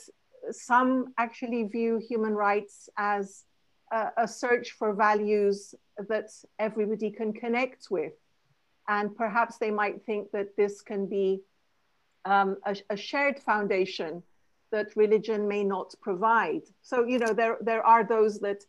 some 0.51 1.13
actually 1.19 1.65
view 1.65 1.99
human 1.99 2.35
rights 2.35 2.89
as 2.97 3.45
a, 3.93 4.09
a 4.19 4.29
search 4.29 4.73
for 4.73 4.93
values 4.95 5.75
that 6.09 6.31
everybody 6.59 7.11
can 7.11 7.33
connect 7.33 7.91
with. 7.91 8.13
And 8.89 9.17
perhaps 9.17 9.57
they 9.59 9.71
might 9.71 10.05
think 10.05 10.31
that 10.33 10.57
this 10.57 10.83
can 10.83 11.07
be 11.07 11.41
um, 12.25 12.57
a, 12.65 12.77
a, 12.91 12.97
shared 12.97 13.39
foundation 13.39 14.23
that 14.75 14.97
religion 15.05 15.41
may 15.55 15.63
not 15.75 15.89
provide. 16.09 16.65
So, 16.91 16.97
you 17.13 17.19
know, 17.23 17.33
there, 17.41 17.57
there 17.71 17.85
are 17.93 18.05
those 18.15 18.35
that 18.47 18.61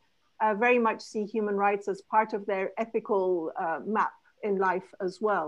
uh, 0.43 0.53
very 0.65 0.81
much 0.87 1.01
see 1.01 1.25
human 1.25 1.57
rights 1.67 1.85
as 1.93 1.99
part 2.15 2.33
of 2.37 2.41
their 2.45 2.65
ethical 2.83 3.25
uh, 3.63 3.79
map 3.97 4.15
in 4.47 4.53
life 4.69 4.89
as 5.05 5.13
well. 5.27 5.47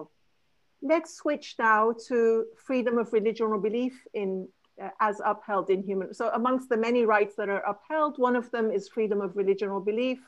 Let's 0.91 1.11
switch 1.21 1.47
now 1.71 1.83
to 2.07 2.17
freedom 2.69 2.95
of 3.03 3.07
religion 3.19 3.47
or 3.55 3.59
belief 3.69 3.95
in 4.21 4.31
uh, 4.83 4.89
as 5.09 5.15
upheld 5.31 5.67
in 5.75 5.81
human. 5.89 6.07
So 6.13 6.25
amongst 6.41 6.69
the 6.69 6.79
many 6.87 7.03
rights 7.15 7.33
that 7.39 7.49
are 7.55 7.63
upheld, 7.73 8.13
one 8.29 8.35
of 8.41 8.47
them 8.55 8.67
is 8.77 8.83
freedom 8.97 9.19
of 9.21 9.31
religion 9.43 9.69
or 9.75 9.81
belief. 9.91 10.19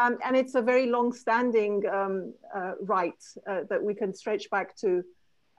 Um, 0.00 0.12
and 0.24 0.32
it's 0.40 0.54
a 0.54 0.64
very 0.72 0.86
long-standing 0.96 1.74
um, 1.98 2.14
uh, 2.58 2.74
right 2.96 3.20
uh, 3.50 3.62
that 3.70 3.82
we 3.88 3.94
can 4.00 4.10
stretch 4.22 4.44
back 4.56 4.68
to 4.82 4.90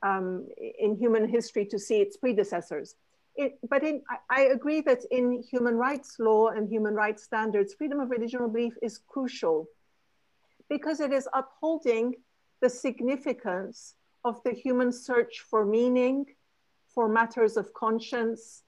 um, 0.09 0.47
in 0.85 0.91
human 1.03 1.25
history 1.37 1.65
to 1.73 1.77
see 1.87 1.97
its 2.05 2.15
predecessors. 2.23 2.95
It, 3.35 3.57
but 3.69 3.83
in, 3.83 4.01
I, 4.09 4.41
I, 4.41 4.41
agree 4.47 4.81
that 4.81 5.05
in 5.09 5.41
human 5.41 5.75
rights 5.75 6.17
law 6.19 6.49
and 6.49 6.67
human 6.67 6.93
rights 6.93 7.23
standards, 7.23 7.73
freedom 7.73 7.99
of 8.01 8.09
religion 8.09 8.41
or 8.41 8.49
belief 8.49 8.73
is 8.81 8.99
crucial 9.07 9.67
because 10.69 10.99
it 10.99 11.13
is 11.13 11.27
upholding 11.33 12.15
the 12.61 12.69
significance 12.69 13.95
of 14.23 14.41
the 14.43 14.51
human 14.51 14.91
search 14.91 15.43
for 15.49 15.65
meaning, 15.65 16.25
for 16.93 17.07
matters 17.07 17.57
of 17.57 17.73
conscience, 17.73 18.63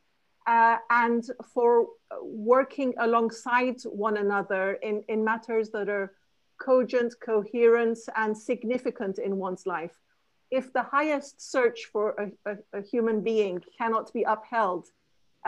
uh, 0.47 0.77
and 0.89 1.29
for 1.53 1.87
working 2.21 2.93
alongside 2.99 3.81
one 3.83 4.17
another 4.17 4.73
in, 4.81 5.03
in 5.07 5.23
matters 5.23 5.69
that 5.69 5.89
are 5.89 6.13
cogent, 6.57 7.13
coherent, 7.19 7.97
and 8.15 8.37
significant 8.37 9.19
in 9.19 9.37
one's 9.37 9.65
life. 9.65 9.99
If 10.59 10.65
the 10.77 10.85
highest 10.97 11.35
search 11.55 11.79
for 11.93 12.05
a, 12.23 12.51
a, 12.51 12.79
a 12.79 12.81
human 12.81 13.17
being 13.21 13.55
cannot 13.77 14.13
be 14.17 14.23
upheld, 14.35 14.83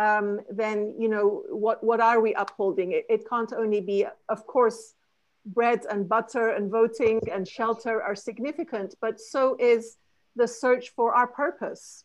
um, 0.06 0.28
then 0.62 0.78
you 1.02 1.10
know 1.14 1.44
what, 1.64 1.78
what 1.90 2.00
are 2.10 2.20
we 2.26 2.34
upholding? 2.44 2.90
It, 2.98 3.06
it 3.16 3.22
can't 3.30 3.54
only 3.54 3.82
be, 3.82 4.06
of 4.30 4.40
course, 4.56 4.96
bread 5.46 5.82
and 5.92 6.10
butter 6.10 6.50
and 6.50 6.72
voting 6.72 7.22
and 7.32 7.48
shelter 7.48 8.02
are 8.02 8.16
significant, 8.16 8.96
but 9.00 9.20
so 9.20 9.56
is 9.60 9.98
the 10.36 10.48
search 10.48 10.86
for 10.96 11.14
our 11.14 11.28
purpose 11.28 12.04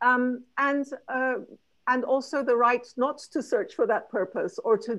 um, 0.00 0.42
and, 0.58 0.86
uh, 1.08 1.36
and 1.86 2.04
also 2.04 2.42
the 2.42 2.56
right 2.56 2.86
not 2.96 3.18
to 3.32 3.42
search 3.42 3.74
for 3.74 3.86
that 3.86 4.10
purpose 4.10 4.58
or 4.64 4.76
to 4.78 4.92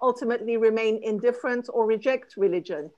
ultimately 0.00 0.56
remain 0.56 1.00
indifferent 1.02 1.68
or 1.72 1.86
reject 1.86 2.34
religion. 2.36 2.90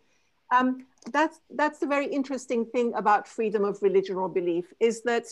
Um, 0.55 0.87
that's, 1.13 1.41
that's 1.51 1.79
the 1.79 1.87
very 1.87 2.07
interesting 2.07 2.65
thing 2.65 2.93
about 2.95 3.29
freedom 3.29 3.65
of 3.65 3.83
religion 3.83 4.17
or 4.17 4.29
belief 4.29 4.73
is 4.81 5.03
that 5.03 5.27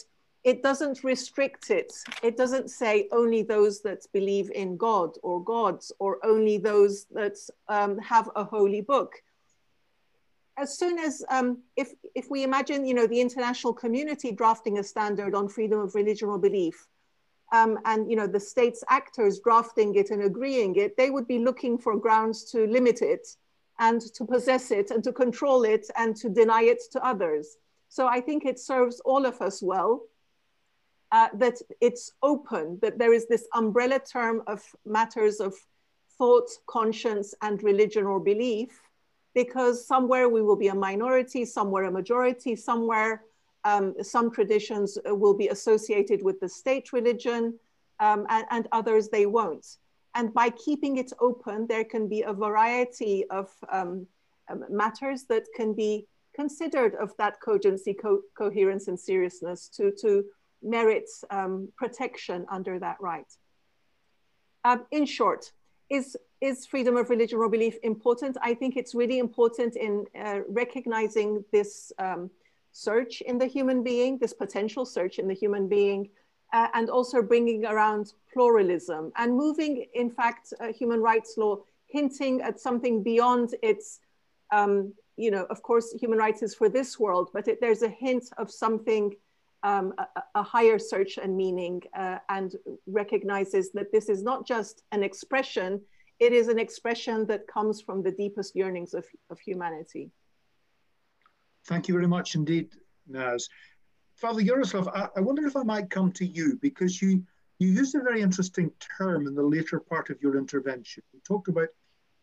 it 0.44 0.62
doesn't 0.62 1.04
restrict 1.04 1.70
it. 1.70 1.92
It 2.22 2.36
doesn't 2.36 2.68
say 2.68 3.08
only 3.12 3.42
those 3.42 3.80
that 3.82 4.00
believe 4.12 4.50
in 4.50 4.76
God 4.76 5.10
or 5.22 5.42
gods 5.42 5.92
or 5.98 6.18
only 6.24 6.58
those 6.58 7.06
that 7.12 7.36
um, 7.68 7.98
have 7.98 8.28
a 8.34 8.44
holy 8.44 8.80
book 8.80 9.12
as 10.58 10.76
soon 10.78 10.98
as 10.98 11.24
um, 11.30 11.58
if 11.76 11.94
if 12.14 12.30
we 12.30 12.42
imagine 12.44 12.84
you 12.84 12.94
know 12.94 13.06
the 13.06 13.20
international 13.20 13.72
community 13.72 14.32
drafting 14.32 14.78
a 14.78 14.84
standard 14.84 15.34
on 15.34 15.48
freedom 15.48 15.80
of 15.80 15.94
religion 15.94 16.28
or 16.28 16.38
belief 16.38 16.86
um, 17.52 17.78
and 17.84 18.10
you 18.10 18.16
know 18.16 18.26
the 18.26 18.40
state's 18.40 18.84
actors 18.88 19.40
drafting 19.40 19.94
it 19.94 20.10
and 20.10 20.22
agreeing 20.22 20.76
it 20.76 20.96
they 20.96 21.10
would 21.10 21.26
be 21.26 21.38
looking 21.38 21.78
for 21.78 21.96
grounds 21.96 22.44
to 22.44 22.66
limit 22.66 23.00
it 23.02 23.26
and 23.86 24.00
to 24.16 24.22
possess 24.34 24.64
it 24.70 24.90
and 24.92 25.02
to 25.04 25.12
control 25.12 25.60
it 25.74 25.84
and 25.96 26.10
to 26.22 26.28
deny 26.40 26.62
it 26.72 26.80
to 26.92 26.98
others 27.12 27.46
so 27.96 28.02
i 28.16 28.20
think 28.26 28.40
it 28.44 28.58
serves 28.70 28.96
all 29.10 29.24
of 29.32 29.36
us 29.48 29.56
well 29.72 29.92
uh, 31.18 31.28
that 31.34 31.56
it's 31.80 32.12
open 32.22 32.78
that 32.80 32.98
there 32.98 33.12
is 33.12 33.24
this 33.28 33.44
umbrella 33.54 33.98
term 34.16 34.36
of 34.46 34.60
matters 34.86 35.36
of 35.40 35.52
thought 36.16 36.48
conscience 36.66 37.34
and 37.42 37.62
religion 37.62 38.04
or 38.06 38.18
belief 38.18 38.80
because 39.34 39.86
somewhere 39.86 40.28
we 40.28 40.42
will 40.42 40.56
be 40.56 40.68
a 40.68 40.74
minority, 40.74 41.44
somewhere 41.44 41.84
a 41.84 41.90
majority, 41.90 42.54
somewhere 42.54 43.22
um, 43.64 43.94
some 44.02 44.30
traditions 44.30 44.98
will 45.06 45.34
be 45.34 45.48
associated 45.48 46.22
with 46.22 46.40
the 46.40 46.48
state 46.48 46.92
religion 46.92 47.58
um, 48.00 48.26
and, 48.28 48.44
and, 48.50 48.68
others 48.72 49.08
they 49.08 49.26
won't. 49.26 49.78
And 50.14 50.32
by 50.34 50.50
keeping 50.50 50.98
it 50.98 51.12
open, 51.20 51.66
there 51.66 51.84
can 51.84 52.08
be 52.08 52.22
a 52.22 52.32
variety 52.32 53.24
of 53.30 53.50
um, 53.70 54.06
um 54.50 54.64
matters 54.68 55.24
that 55.24 55.44
can 55.56 55.74
be 55.74 56.06
considered 56.34 56.94
of 56.94 57.16
that 57.18 57.40
cogency, 57.40 57.94
co 57.94 58.20
coherence 58.36 58.88
and 58.88 58.98
seriousness 58.98 59.68
to, 59.68 59.92
to 60.00 60.24
merits 60.62 61.24
um, 61.30 61.68
protection 61.76 62.46
under 62.50 62.78
that 62.78 62.96
right. 63.00 63.30
Um, 64.64 64.86
in 64.90 65.06
short, 65.06 65.52
is, 65.90 66.16
is 66.40 66.66
freedom 66.66 66.96
of 66.96 67.10
religion 67.10 67.38
or 67.38 67.48
belief 67.48 67.76
important? 67.82 68.36
I 68.40 68.54
think 68.54 68.76
it's 68.76 68.94
really 68.94 69.18
important 69.18 69.76
in 69.76 70.04
uh, 70.18 70.40
recognizing 70.48 71.44
this 71.52 71.92
um, 71.98 72.30
search 72.72 73.20
in 73.22 73.38
the 73.38 73.46
human 73.46 73.82
being, 73.82 74.18
this 74.18 74.32
potential 74.32 74.86
search 74.86 75.18
in 75.18 75.28
the 75.28 75.34
human 75.34 75.68
being, 75.68 76.08
uh, 76.52 76.68
and 76.74 76.90
also 76.90 77.22
bringing 77.22 77.64
around 77.64 78.12
pluralism 78.32 79.12
and 79.16 79.34
moving, 79.34 79.86
in 79.94 80.10
fact, 80.10 80.52
uh, 80.60 80.72
human 80.72 81.00
rights 81.00 81.34
law 81.36 81.58
hinting 81.86 82.40
at 82.40 82.58
something 82.58 83.02
beyond 83.02 83.54
its, 83.62 84.00
um, 84.50 84.92
you 85.16 85.30
know, 85.30 85.44
of 85.50 85.62
course, 85.62 85.92
human 85.92 86.18
rights 86.18 86.42
is 86.42 86.54
for 86.54 86.68
this 86.68 86.98
world, 86.98 87.30
but 87.32 87.48
it, 87.48 87.60
there's 87.60 87.82
a 87.82 87.88
hint 87.88 88.24
of 88.38 88.50
something, 88.50 89.14
um, 89.62 89.94
a, 89.98 90.22
a, 90.34 90.42
higher 90.42 90.78
search 90.78 91.18
and 91.18 91.36
meaning, 91.36 91.82
uh, 91.96 92.18
and 92.28 92.56
recognizes 92.86 93.70
that 93.72 93.92
this 93.92 94.08
is 94.08 94.22
not 94.22 94.46
just 94.46 94.82
an 94.92 95.02
expression, 95.02 95.80
it 96.18 96.32
is 96.32 96.48
an 96.48 96.58
expression 96.58 97.26
that 97.26 97.46
comes 97.46 97.80
from 97.80 98.02
the 98.02 98.10
deepest 98.10 98.56
yearnings 98.56 98.94
of, 98.94 99.04
of 99.30 99.38
humanity. 99.38 100.10
Thank 101.66 101.88
you 101.88 101.94
very 101.94 102.08
much 102.08 102.34
indeed, 102.34 102.72
Naz. 103.06 103.48
Father 104.14 104.40
Yaroslav, 104.40 104.88
I, 104.88 105.08
I 105.16 105.20
wonder 105.20 105.46
if 105.46 105.56
I 105.56 105.62
might 105.62 105.90
come 105.90 106.12
to 106.12 106.26
you 106.26 106.58
because 106.60 107.00
you 107.00 107.24
you 107.58 107.68
used 107.68 107.94
a 107.94 108.00
very 108.00 108.22
interesting 108.22 108.72
term 108.98 109.28
in 109.28 109.34
the 109.36 109.42
later 109.42 109.78
part 109.78 110.10
of 110.10 110.20
your 110.20 110.36
intervention. 110.36 111.04
You 111.12 111.20
talked 111.20 111.46
about 111.46 111.68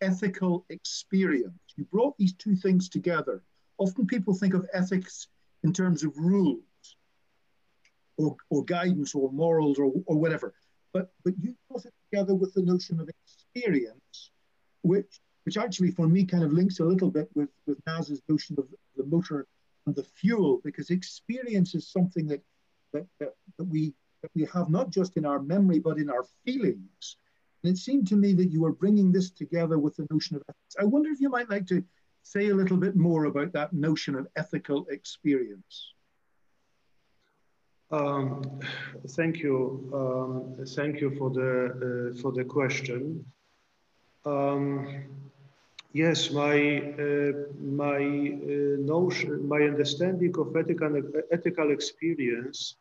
ethical 0.02 0.66
experience. 0.70 1.60
You 1.78 1.86
brought 1.86 2.18
these 2.18 2.34
two 2.34 2.56
things 2.56 2.90
together. 2.90 3.42
Often 3.78 4.08
people 4.08 4.34
think 4.34 4.54
of 4.54 4.68
ethics 4.74 5.28
in 5.64 5.72
terms 5.72 6.04
of 6.04 6.18
rules 6.18 6.64
or, 8.18 8.36
or 8.50 8.66
guidance 8.66 9.16
or 9.16 9.32
morals 9.32 9.80
or, 9.80 9.94
or 10.06 10.18
whatever. 10.18 10.54
But, 10.92 11.14
but 11.24 11.36
you 11.40 11.56
brought 11.70 11.86
it 11.86 11.94
together 12.12 12.36
with 12.36 12.54
the 12.54 12.64
notion 12.64 13.00
of 13.00 13.10
experience, 13.10 14.32
which, 14.82 15.22
which 15.46 15.58
actually 15.58 15.92
for 15.92 16.08
me 16.08 16.26
kind 16.26 16.44
of 16.44 16.52
links 16.52 16.80
a 16.80 16.84
little 16.84 17.12
bit 17.12 17.30
with, 17.34 17.50
with 17.66 17.78
Naz's 17.88 18.22
notion 18.28 18.58
of 18.60 18.68
the 18.98 19.06
motor 19.06 19.48
and 19.90 19.96
the 19.96 20.10
fuel, 20.20 20.62
because 20.64 20.90
experience 20.92 21.74
is 21.80 21.92
something 21.92 22.28
that, 22.28 22.42
that, 22.94 23.06
that, 23.20 23.34
that 23.58 23.68
we 23.76 23.94
that 24.22 24.32
we 24.36 24.46
have 24.54 24.70
not 24.70 24.88
just 24.90 25.18
in 25.18 25.26
our 25.26 25.42
memory, 25.54 25.80
but 25.80 25.98
in 25.98 26.10
our 26.10 26.26
feelings. 26.46 27.18
And 27.64 27.74
it 27.74 27.78
seemed 27.78 28.08
to 28.10 28.18
me 28.24 28.34
that 28.34 28.52
you 28.52 28.62
were 28.62 28.74
bringing 28.74 29.12
this 29.12 29.32
together 29.32 29.78
with 29.80 29.96
the 29.96 30.08
notion 30.12 30.36
of 30.36 30.44
ethics. 30.50 30.76
I 30.80 30.86
wonder 30.94 31.10
if 31.10 31.22
you 31.22 31.30
might 31.30 31.50
like 31.50 31.66
to 31.68 31.84
say 32.24 32.50
a 32.50 32.56
little 32.62 32.78
bit 32.78 32.96
more 32.96 33.26
about 33.26 33.54
that 33.54 33.72
notion 33.74 34.16
of 34.16 34.28
ethical 34.36 34.86
experience. 34.90 35.94
Um, 37.92 38.60
thank 39.18 39.38
you. 39.38 39.58
Um, 40.02 40.66
thank 40.78 41.02
you 41.02 41.10
for 41.18 41.30
the 41.38 41.52
uh, 42.14 42.22
for 42.22 42.32
the 42.32 42.44
question. 42.44 43.26
Um, 44.26 45.06
yes, 45.94 46.32
my 46.32 46.58
uh, 47.06 47.32
my 47.60 48.02
uh, 48.02 48.78
notion, 48.96 49.48
my 49.48 49.62
understanding 49.62 50.34
of 50.38 50.56
ethical 50.56 50.94
ethical 51.32 51.72
experience 51.72 52.76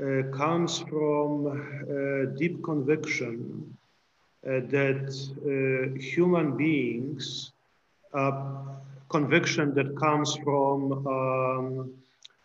uh, 0.00 0.22
comes 0.32 0.78
from 0.80 1.46
uh, 1.46 2.36
deep 2.38 2.62
conviction 2.64 3.36
uh, 4.46 4.60
that 4.76 5.08
human 6.00 6.56
beings, 6.56 7.52
a 8.14 8.32
conviction 9.08 9.74
that 9.74 9.96
comes 9.96 10.36
from 10.44 11.06
um, 11.06 11.90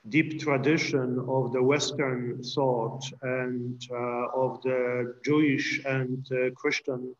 deep 0.10 0.40
tradition 0.40 1.20
of 1.28 1.52
the 1.54 1.62
Western 1.62 2.42
thought 2.44 3.02
and 3.22 3.82
uh, 3.92 4.44
of 4.44 4.62
the 4.64 5.16
Jewish 5.24 5.82
and 5.86 6.26
uh, 6.32 6.50
Christian 6.56 7.16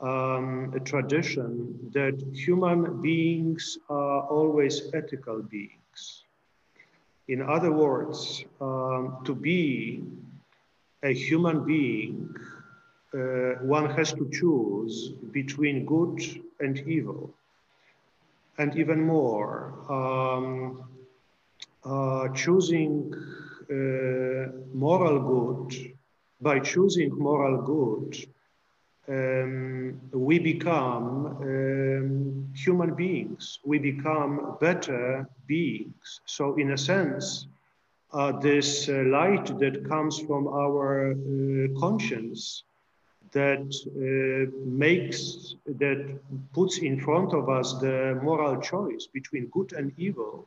um, 0.00 0.72
a 0.74 0.80
tradition 0.80 1.90
that 1.92 2.22
human 2.32 3.02
beings 3.02 3.78
are 3.88 4.22
always 4.22 4.82
ethical 4.94 5.42
beings. 5.42 6.24
In 7.28 7.42
other 7.42 7.72
words, 7.72 8.44
um, 8.60 9.18
to 9.24 9.34
be 9.34 10.02
a 11.02 11.12
human 11.12 11.64
being, 11.64 12.34
uh, 13.14 13.62
one 13.62 13.90
has 13.90 14.12
to 14.12 14.28
choose 14.30 15.10
between 15.32 15.84
good 15.84 16.20
and 16.60 16.78
evil. 16.86 17.34
And 18.58 18.76
even 18.76 19.00
more, 19.00 19.74
um, 19.90 20.84
uh, 21.84 22.28
choosing 22.30 23.12
uh, 23.70 24.52
moral 24.72 25.20
good, 25.20 25.94
by 26.40 26.58
choosing 26.60 27.10
moral 27.18 27.62
good, 27.62 28.16
um, 29.08 30.00
we 30.12 30.38
become 30.38 31.26
um, 31.40 32.52
human 32.54 32.94
beings. 32.94 33.58
We 33.64 33.78
become 33.78 34.56
better 34.60 35.28
beings. 35.46 36.20
So, 36.26 36.56
in 36.56 36.72
a 36.72 36.78
sense, 36.78 37.46
uh, 38.12 38.32
this 38.32 38.88
uh, 38.88 39.04
light 39.06 39.46
that 39.58 39.86
comes 39.88 40.18
from 40.18 40.48
our 40.48 41.12
uh, 41.12 41.80
conscience 41.80 42.64
that 43.32 43.68
uh, 43.86 44.50
makes, 44.66 45.54
that 45.66 46.18
puts 46.54 46.78
in 46.78 47.00
front 47.00 47.34
of 47.34 47.48
us 47.48 47.74
the 47.74 48.18
moral 48.22 48.60
choice 48.60 49.06
between 49.12 49.46
good 49.48 49.72
and 49.72 49.92
evil 49.98 50.46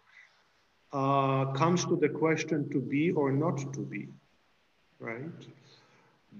uh, 0.93 1.45
comes 1.53 1.86
to 1.86 1.95
the 1.95 2.09
question 2.09 2.70
to 2.70 2.80
be 2.80 3.12
or 3.12 3.32
not 3.32 3.57
to 3.74 3.80
be, 3.82 4.07
right? 4.99 5.45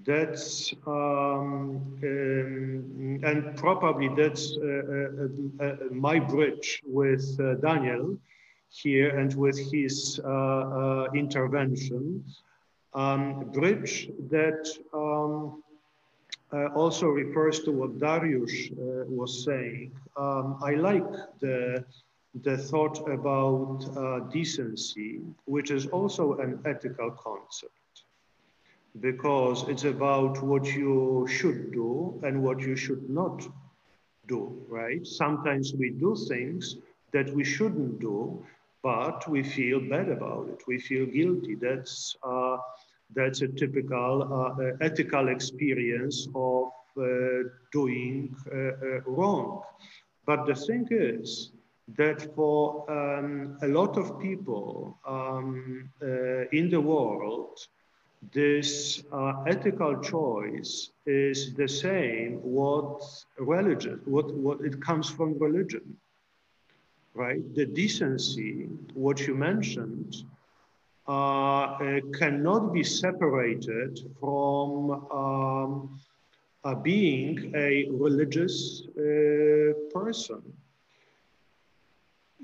That's 0.04 0.72
um, 0.86 1.98
um, 2.02 3.20
and 3.22 3.56
probably 3.56 4.08
that's 4.16 4.56
uh, 4.56 4.64
uh, 4.64 5.64
uh, 5.64 5.76
my 5.90 6.18
bridge 6.18 6.82
with 6.86 7.38
uh, 7.40 7.54
Daniel 7.54 8.16
here 8.70 9.18
and 9.18 9.34
with 9.34 9.58
his 9.70 10.18
uh, 10.24 10.28
uh, 10.28 11.06
intervention. 11.14 12.24
Um, 12.94 13.50
bridge 13.52 14.10
that 14.30 14.68
um, 14.92 15.62
also 16.74 17.06
refers 17.06 17.60
to 17.60 17.72
what 17.72 17.98
Darius 17.98 18.68
was 18.76 19.44
saying. 19.44 19.92
Um, 20.16 20.58
I 20.62 20.74
like 20.74 21.10
the 21.40 21.84
the 22.42 22.56
thought 22.56 23.08
about 23.08 24.30
decency, 24.30 25.20
which 25.44 25.70
is 25.70 25.86
also 25.86 26.34
an 26.38 26.60
ethical 26.66 27.10
concept 27.12 27.72
because 29.00 29.68
it's 29.68 29.84
about 29.84 30.42
what 30.42 30.66
you 30.66 31.26
should 31.28 31.72
do 31.72 32.20
and 32.22 32.42
what 32.42 32.60
you 32.60 32.76
should 32.76 33.08
not 33.08 33.46
do, 34.28 34.62
right? 34.68 35.06
Sometimes 35.06 35.72
we 35.74 35.90
do 35.90 36.14
things 36.28 36.76
that 37.12 37.34
we 37.34 37.44
shouldn't 37.44 38.00
do, 38.00 38.44
but 38.82 39.28
we 39.28 39.42
feel 39.42 39.80
bad 39.80 40.08
about 40.08 40.48
it. 40.48 40.62
We 40.66 40.78
feel 40.78 41.06
guilty. 41.06 41.54
That's, 41.54 42.16
uh, 42.22 42.58
that's 43.14 43.42
a 43.42 43.48
typical 43.48 44.22
uh, 44.22 44.62
uh 44.62 44.72
ethical 44.80 45.28
experience 45.28 46.28
of 46.34 46.68
uh, 46.96 47.48
doing 47.72 48.34
uh, 48.52 48.56
uh, 48.56 49.00
wrong. 49.06 49.62
But 50.26 50.46
the 50.46 50.54
thing 50.54 50.86
is, 50.90 51.52
that 51.96 52.34
for 52.34 52.88
um, 52.90 53.58
a 53.62 53.66
lot 53.66 53.98
of 53.98 54.20
people 54.20 54.98
um, 55.06 55.90
in 56.52 56.70
the 56.70 56.80
world, 56.80 57.58
this 58.30 59.02
uh, 59.12 59.42
ethical 59.46 60.00
choice 60.00 60.90
is 61.06 61.54
the 61.54 61.68
same 61.68 62.34
what 62.42 63.02
religion, 63.38 64.00
what, 64.04 64.32
what 64.34 64.60
it 64.60 64.80
comes 64.80 65.10
from 65.10 65.38
religion, 65.38 65.96
right? 67.14 67.42
The 67.54 67.66
decency, 67.66 68.68
what 68.94 69.26
you 69.26 69.34
mentioned, 69.34 70.16
uh, 71.08 71.12
uh, 71.12 72.00
cannot 72.16 72.72
be 72.72 72.84
separated 72.84 73.98
from 74.20 74.90
um, 75.10 76.00
uh, 76.64 76.74
being 76.76 77.52
a 77.56 77.88
religious 77.90 78.82
uh, 78.96 79.72
person 79.92 80.40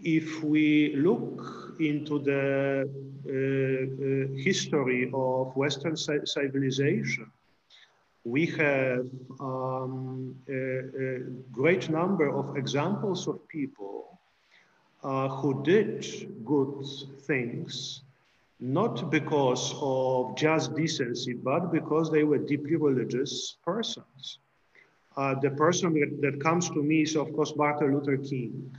if 0.02 0.42
we 0.42 0.94
look 0.96 1.74
into 1.80 2.18
the 2.20 2.88
uh, 3.26 3.32
uh, 3.32 4.42
history 4.42 5.10
of 5.12 5.54
Western 5.56 5.96
civilization, 5.96 7.30
we 8.24 8.46
have 8.46 9.06
um, 9.40 10.34
a, 10.48 10.52
a, 10.52 11.18
great 11.50 11.88
number 11.88 12.28
of 12.28 12.56
examples 12.56 13.26
of 13.26 13.46
people 13.48 14.18
uh, 15.02 15.28
who 15.28 15.62
did 15.62 16.04
good 16.44 16.84
things, 17.22 18.02
not 18.60 19.10
because 19.10 19.74
of 19.80 20.36
just 20.36 20.74
decency, 20.76 21.32
but 21.32 21.72
because 21.72 22.10
they 22.10 22.24
were 22.24 22.38
deeply 22.38 22.76
religious 22.76 23.56
persons. 23.64 24.38
Uh, 25.16 25.34
the 25.40 25.50
person 25.50 25.94
that, 25.94 26.20
that 26.20 26.40
comes 26.40 26.68
to 26.68 26.82
me 26.82 27.02
is, 27.02 27.16
of 27.16 27.32
course, 27.32 27.54
Martin 27.56 27.94
Luther 27.94 28.18
King 28.18 28.70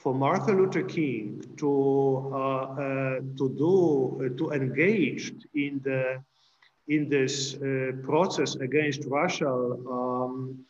for 0.00 0.14
Martin 0.14 0.56
Luther 0.56 0.82
King 0.82 1.44
to 1.58 2.32
uh, 2.32 2.38
uh, 2.38 3.20
to 3.36 3.46
do 3.64 3.74
uh, 4.24 4.38
to 4.38 4.50
engage 4.52 5.32
in 5.54 5.80
the 5.84 6.22
in 6.88 7.08
this 7.08 7.54
uh, 7.56 7.92
process 8.02 8.56
against 8.56 9.04
racial 9.04 9.62
um, 9.96 10.64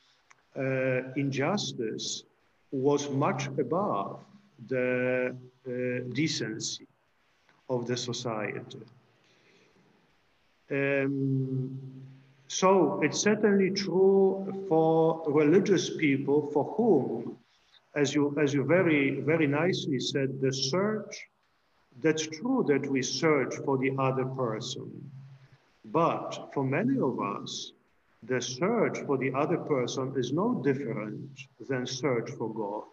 uh, 0.57 1.13
injustice 1.15 2.25
was 2.73 3.09
much 3.11 3.47
above 3.47 4.19
the 4.69 5.37
decency 6.13 6.87
of 7.69 7.87
the 7.87 7.97
society. 7.97 8.83
Um, 10.71 11.79
so 12.49 13.01
it's 13.03 13.21
certainly 13.21 13.71
true 13.71 14.67
for 14.69 15.23
religious 15.29 15.97
people 15.97 16.51
for 16.53 16.65
whom, 16.77 17.37
as 17.95 18.15
you, 18.15 18.37
as 18.41 18.55
you 18.55 18.65
very, 18.65 19.21
very 19.21 19.47
nicely 19.47 19.99
said, 19.99 20.41
the 20.41 20.53
search, 20.53 21.29
that's 22.03 22.27
true 22.27 22.65
that 22.69 22.89
we 22.91 23.03
search 23.03 23.55
for 23.65 23.79
the 23.79 23.93
other 23.99 24.25
person. 24.25 25.11
But 25.87 26.51
for 26.55 26.65
many 26.65 26.99
of 27.01 27.19
us, 27.21 27.73
the 28.23 28.41
search 28.41 28.99
for 29.07 29.19
the 29.19 29.33
other 29.35 29.59
person 29.59 30.15
is 30.17 30.33
no 30.33 30.63
different 30.63 31.41
than 31.69 31.87
search 31.87 32.31
for 32.33 32.53
God. 32.53 32.85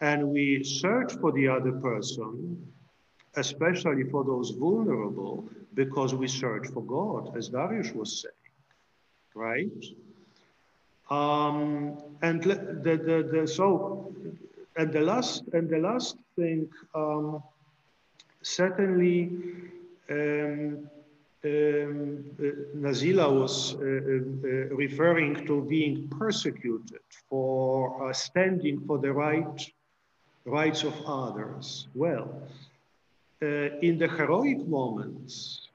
And 0.00 0.28
we 0.28 0.62
search 0.62 1.12
for 1.14 1.32
the 1.32 1.48
other 1.48 1.72
person 1.72 2.68
especially 3.38 4.04
for 4.04 4.24
those 4.24 4.50
vulnerable, 4.50 5.48
because 5.74 6.14
we 6.14 6.26
search 6.26 6.66
for 6.68 6.82
God, 6.82 7.36
as 7.36 7.48
Darius 7.48 7.92
was 7.92 8.22
saying, 8.22 8.34
right? 9.34 9.84
Um, 11.10 11.96
and 12.22 12.42
the, 12.42 12.54
the, 12.54 13.28
the, 13.32 13.48
so, 13.48 14.12
and 14.76 14.92
the 14.92 15.00
last, 15.00 15.44
and 15.52 15.68
the 15.68 15.78
last 15.78 16.16
thing, 16.36 16.68
um, 16.94 17.42
certainly, 18.42 19.30
um, 20.10 20.88
um, 21.44 22.24
uh, 22.38 22.42
Nazila 22.76 23.32
was 23.32 23.74
uh, 23.74 23.78
uh, 23.78 24.74
referring 24.74 25.46
to 25.46 25.62
being 25.62 26.08
persecuted 26.08 27.00
for 27.30 28.10
uh, 28.10 28.12
standing 28.12 28.80
for 28.80 28.98
the 28.98 29.12
right 29.12 29.72
rights 30.44 30.82
of 30.82 30.94
others. 31.06 31.86
Well, 31.94 32.42
uh, 33.40 33.46
in 33.80 33.98
the 33.98 34.08
heroic 34.08 34.66
moments, 34.66 35.67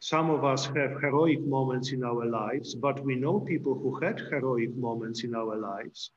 some 0.00 0.30
of 0.30 0.44
us 0.44 0.64
have 0.64 1.00
heroic 1.02 1.40
moments 1.42 1.92
in 1.92 2.02
our 2.02 2.24
lives, 2.24 2.74
but 2.74 3.04
we 3.04 3.14
know 3.14 3.38
people 3.38 3.74
who 3.74 4.00
had 4.00 4.18
heroic 4.18 4.74
moments 4.76 5.24
in 5.24 5.34
our 5.34 5.56
lives. 5.56 6.10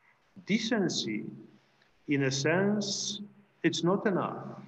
Decency, 0.45 1.25
in 2.07 2.23
a 2.23 2.31
sense, 2.31 3.21
it's 3.61 3.83
not 3.83 4.07
enough. 4.07 4.61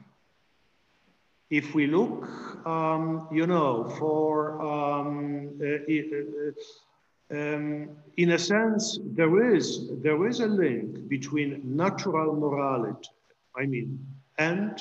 If 1.49 1.73
we 1.73 1.87
look, 1.87 2.27
um, 2.67 3.29
you 3.31 3.47
know, 3.47 3.87
for, 3.97 4.61
um, 4.61 5.61
uh, 5.61 7.37
uh, 7.37 7.55
um, 7.55 7.89
in 8.17 8.31
a 8.31 8.37
sense, 8.37 8.99
there 9.01 9.55
is, 9.55 9.91
there 10.03 10.27
is 10.27 10.41
a 10.41 10.47
link 10.47 11.07
between 11.07 11.61
natural 11.63 12.35
morality, 12.35 13.09
I 13.55 13.65
mean, 13.65 14.05
and 14.37 14.77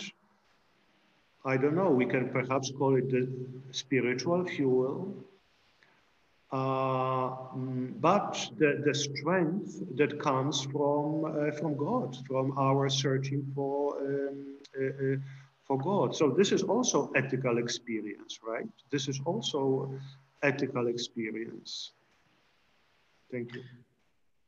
I 1.44 1.56
don't 1.56 1.74
know, 1.74 1.90
we 1.90 2.06
can 2.06 2.30
perhaps 2.30 2.72
call 2.78 2.96
it 2.96 3.10
the 3.10 3.28
spiritual 3.70 4.44
fuel. 4.46 5.14
Uh, 6.50 7.34
but 8.00 8.48
the, 8.58 8.82
the 8.86 8.94
strength 8.94 9.82
that 9.96 10.20
comes 10.20 10.62
from, 10.62 11.24
uh, 11.24 11.50
from 11.58 11.76
God, 11.76 12.16
from 12.26 12.56
our 12.56 12.88
searching 12.88 13.44
for, 13.54 13.98
um, 13.98 14.56
uh, 14.80 14.84
uh, 14.86 15.16
for 15.64 15.78
God. 15.78 16.14
So 16.14 16.30
this 16.30 16.52
is 16.52 16.62
also 16.62 17.10
ethical 17.16 17.58
experience, 17.58 18.38
right? 18.46 18.68
This 18.90 19.08
is 19.08 19.20
also 19.24 19.92
ethical 20.42 20.86
experience. 20.86 21.92
Thank 23.32 23.54
you. 23.54 23.62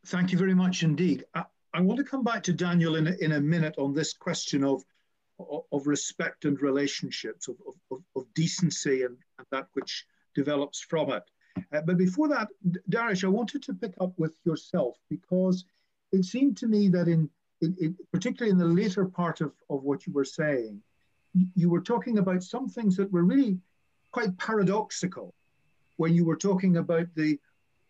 Thank 0.07 0.31
you 0.31 0.39
very 0.39 0.55
much 0.55 0.85
indeed. 0.85 1.25
I, 1.35 1.45
I 1.75 1.81
want 1.81 1.99
to 1.99 2.05
come 2.05 2.23
back 2.23 2.43
to 2.45 2.53
Daniel 2.53 2.95
in 2.95 3.09
in 3.21 3.33
a 3.33 3.41
minute 3.41 3.75
on 3.79 3.93
this 3.93 4.13
question 4.15 4.63
of 4.63 4.85
of 5.39 5.87
respect 5.87 6.45
and 6.45 6.61
relationships, 6.61 7.49
of, 7.49 7.57
of, 7.91 8.01
of 8.15 8.35
decency 8.35 9.03
and, 9.03 9.17
and, 9.39 9.47
that 9.51 9.69
which 9.75 10.07
develops 10.35 10.81
from 10.81 11.11
it. 11.11 11.23
Uh, 11.73 11.81
but 11.83 11.99
before 11.99 12.29
that, 12.29 12.49
Darius, 12.89 13.25
I 13.25 13.29
wanted 13.29 13.63
to 13.65 13.75
pick 13.75 13.95
up 14.01 14.13
with 14.19 14.35
yourself 14.45 14.97
because 15.09 15.65
it 16.13 16.25
seemed 16.25 16.57
to 16.59 16.67
me 16.67 16.89
that 16.89 17.09
in, 17.09 17.29
in, 17.61 17.77
in, 17.81 17.97
particularly 18.13 18.53
in 18.53 18.59
the 18.59 18.65
later 18.65 19.07
part 19.07 19.41
of, 19.41 19.53
of 19.71 19.83
what 19.83 20.07
you 20.07 20.13
were 20.13 20.25
saying, 20.25 20.83
you 21.55 21.69
were 21.69 21.81
talking 21.81 22.19
about 22.19 22.43
some 22.43 22.69
things 22.69 22.97
that 22.97 23.13
were 23.13 23.25
really 23.25 23.59
quite 24.11 24.37
paradoxical 24.39 25.35
when 25.97 26.15
you 26.15 26.25
were 26.25 26.37
talking 26.37 26.79
about 26.79 27.07
the, 27.15 27.39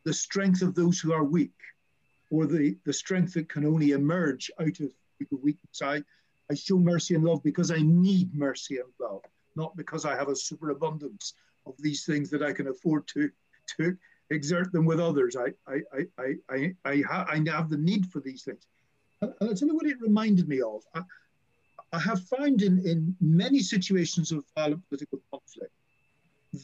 the 0.04 0.12
strength 0.12 0.62
of 0.62 0.74
those 0.74 0.98
who 0.98 1.12
are 1.12 1.24
weak 1.24 1.54
or 2.30 2.46
the, 2.46 2.76
the 2.84 2.92
strength 2.92 3.34
that 3.34 3.48
can 3.48 3.64
only 3.64 3.92
emerge 3.92 4.50
out 4.60 4.80
of 4.80 4.90
the 5.30 5.36
weakness. 5.36 5.82
I, 5.82 6.02
I 6.50 6.54
show 6.54 6.78
mercy 6.78 7.14
and 7.14 7.24
love 7.24 7.42
because 7.42 7.70
I 7.70 7.78
need 7.78 8.34
mercy 8.34 8.76
and 8.78 8.88
love, 9.00 9.22
not 9.56 9.76
because 9.76 10.04
I 10.04 10.14
have 10.16 10.28
a 10.28 10.36
superabundance 10.36 11.34
of 11.66 11.74
these 11.78 12.04
things 12.04 12.30
that 12.30 12.42
I 12.42 12.52
can 12.52 12.68
afford 12.68 13.06
to, 13.08 13.30
to 13.76 13.96
exert 14.30 14.72
them 14.72 14.84
with 14.84 15.00
others. 15.00 15.36
I, 15.36 15.48
I, 15.70 15.80
I, 16.18 16.34
I, 16.48 16.74
I, 16.84 17.02
ha- 17.08 17.26
I 17.28 17.42
have 17.50 17.70
the 17.70 17.76
need 17.76 18.06
for 18.06 18.20
these 18.20 18.42
things. 18.44 18.66
And, 19.22 19.32
and 19.40 19.50
I'll 19.50 19.56
tell 19.56 19.68
you 19.68 19.74
what 19.74 19.86
it 19.86 20.00
reminded 20.00 20.48
me 20.48 20.60
of. 20.60 20.82
I, 20.94 21.02
I 21.92 21.98
have 21.98 22.22
found 22.24 22.62
in, 22.62 22.86
in 22.86 23.16
many 23.20 23.60
situations 23.60 24.32
of 24.32 24.44
violent 24.56 24.86
political 24.88 25.20
conflict 25.30 25.72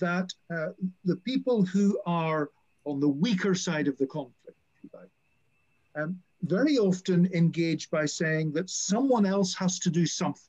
that 0.00 0.30
uh, 0.54 0.68
the 1.04 1.16
people 1.16 1.64
who 1.64 2.00
are 2.06 2.50
on 2.84 3.00
the 3.00 3.08
weaker 3.08 3.54
side 3.54 3.88
of 3.88 3.96
the 3.98 4.06
conflict, 4.06 4.58
if 4.76 4.84
you 4.84 4.90
like, 4.92 6.02
um, 6.02 6.18
very 6.42 6.76
often 6.76 7.26
engage 7.32 7.90
by 7.90 8.04
saying 8.04 8.52
that 8.52 8.68
someone 8.68 9.24
else 9.24 9.54
has 9.54 9.78
to 9.80 9.90
do 9.90 10.06
something. 10.06 10.48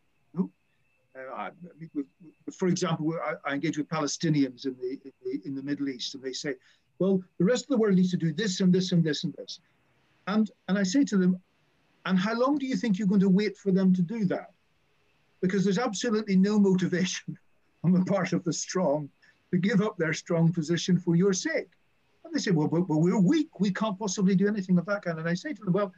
For 2.52 2.68
example, 2.68 3.14
I, 3.24 3.50
I, 3.50 3.54
engage 3.54 3.78
with 3.78 3.88
Palestinians 3.88 4.66
in 4.66 4.76
the, 4.82 5.00
in 5.06 5.12
the, 5.24 5.42
in 5.46 5.56
the 5.56 5.62
Middle 5.62 5.90
East, 5.90 6.16
and 6.16 6.24
they 6.24 6.34
say, 6.34 6.56
"Well, 6.98 7.24
the 7.38 7.46
rest 7.46 7.66
of 7.66 7.70
the 7.70 7.78
world 7.78 7.96
needs 7.96 8.12
to 8.12 8.18
do 8.18 8.34
this 8.34 8.60
and 8.60 8.74
this 8.74 8.92
and 8.92 9.04
this 9.04 9.24
and 9.24 9.34
this," 9.38 9.60
and 10.28 10.50
and 10.68 10.78
I 10.78 10.84
say 10.84 11.04
to 11.06 11.18
them, 11.18 11.40
"And 12.06 12.18
how 12.18 12.34
long 12.34 12.58
do 12.58 12.66
you 12.66 12.76
think 12.76 12.98
you're 12.98 13.08
going 13.08 13.22
to 13.22 13.30
wait 13.30 13.56
for 13.56 13.72
them 13.72 13.94
to 13.94 14.02
do 14.02 14.26
that?" 14.26 14.52
Because 15.42 15.64
there's 15.64 15.78
absolutely 15.78 16.36
no 16.36 16.60
motivation 16.60 17.38
on 17.84 17.92
the 17.92 18.04
part 18.06 18.34
of 18.34 18.44
the 18.44 18.54
strong 18.54 19.10
to 19.52 19.58
give 19.58 19.82
up 19.82 19.98
their 19.98 20.14
strong 20.14 20.52
position 20.52 20.98
for 20.98 21.16
your 21.16 21.34
sake. 21.34 21.70
They 22.34 22.40
say, 22.40 22.52
well, 22.52 22.68
but, 22.68 22.88
but 22.88 22.98
we're 22.98 23.20
weak. 23.20 23.60
We 23.60 23.72
can't 23.72 23.98
possibly 23.98 24.36
do 24.36 24.48
anything 24.48 24.78
of 24.80 24.86
that 24.88 25.04
kind. 25.04 25.20
And 25.20 25.30
I 25.30 25.36
say 25.36 25.54
to 25.54 25.64
them, 25.64 25.74
well, 25.74 25.94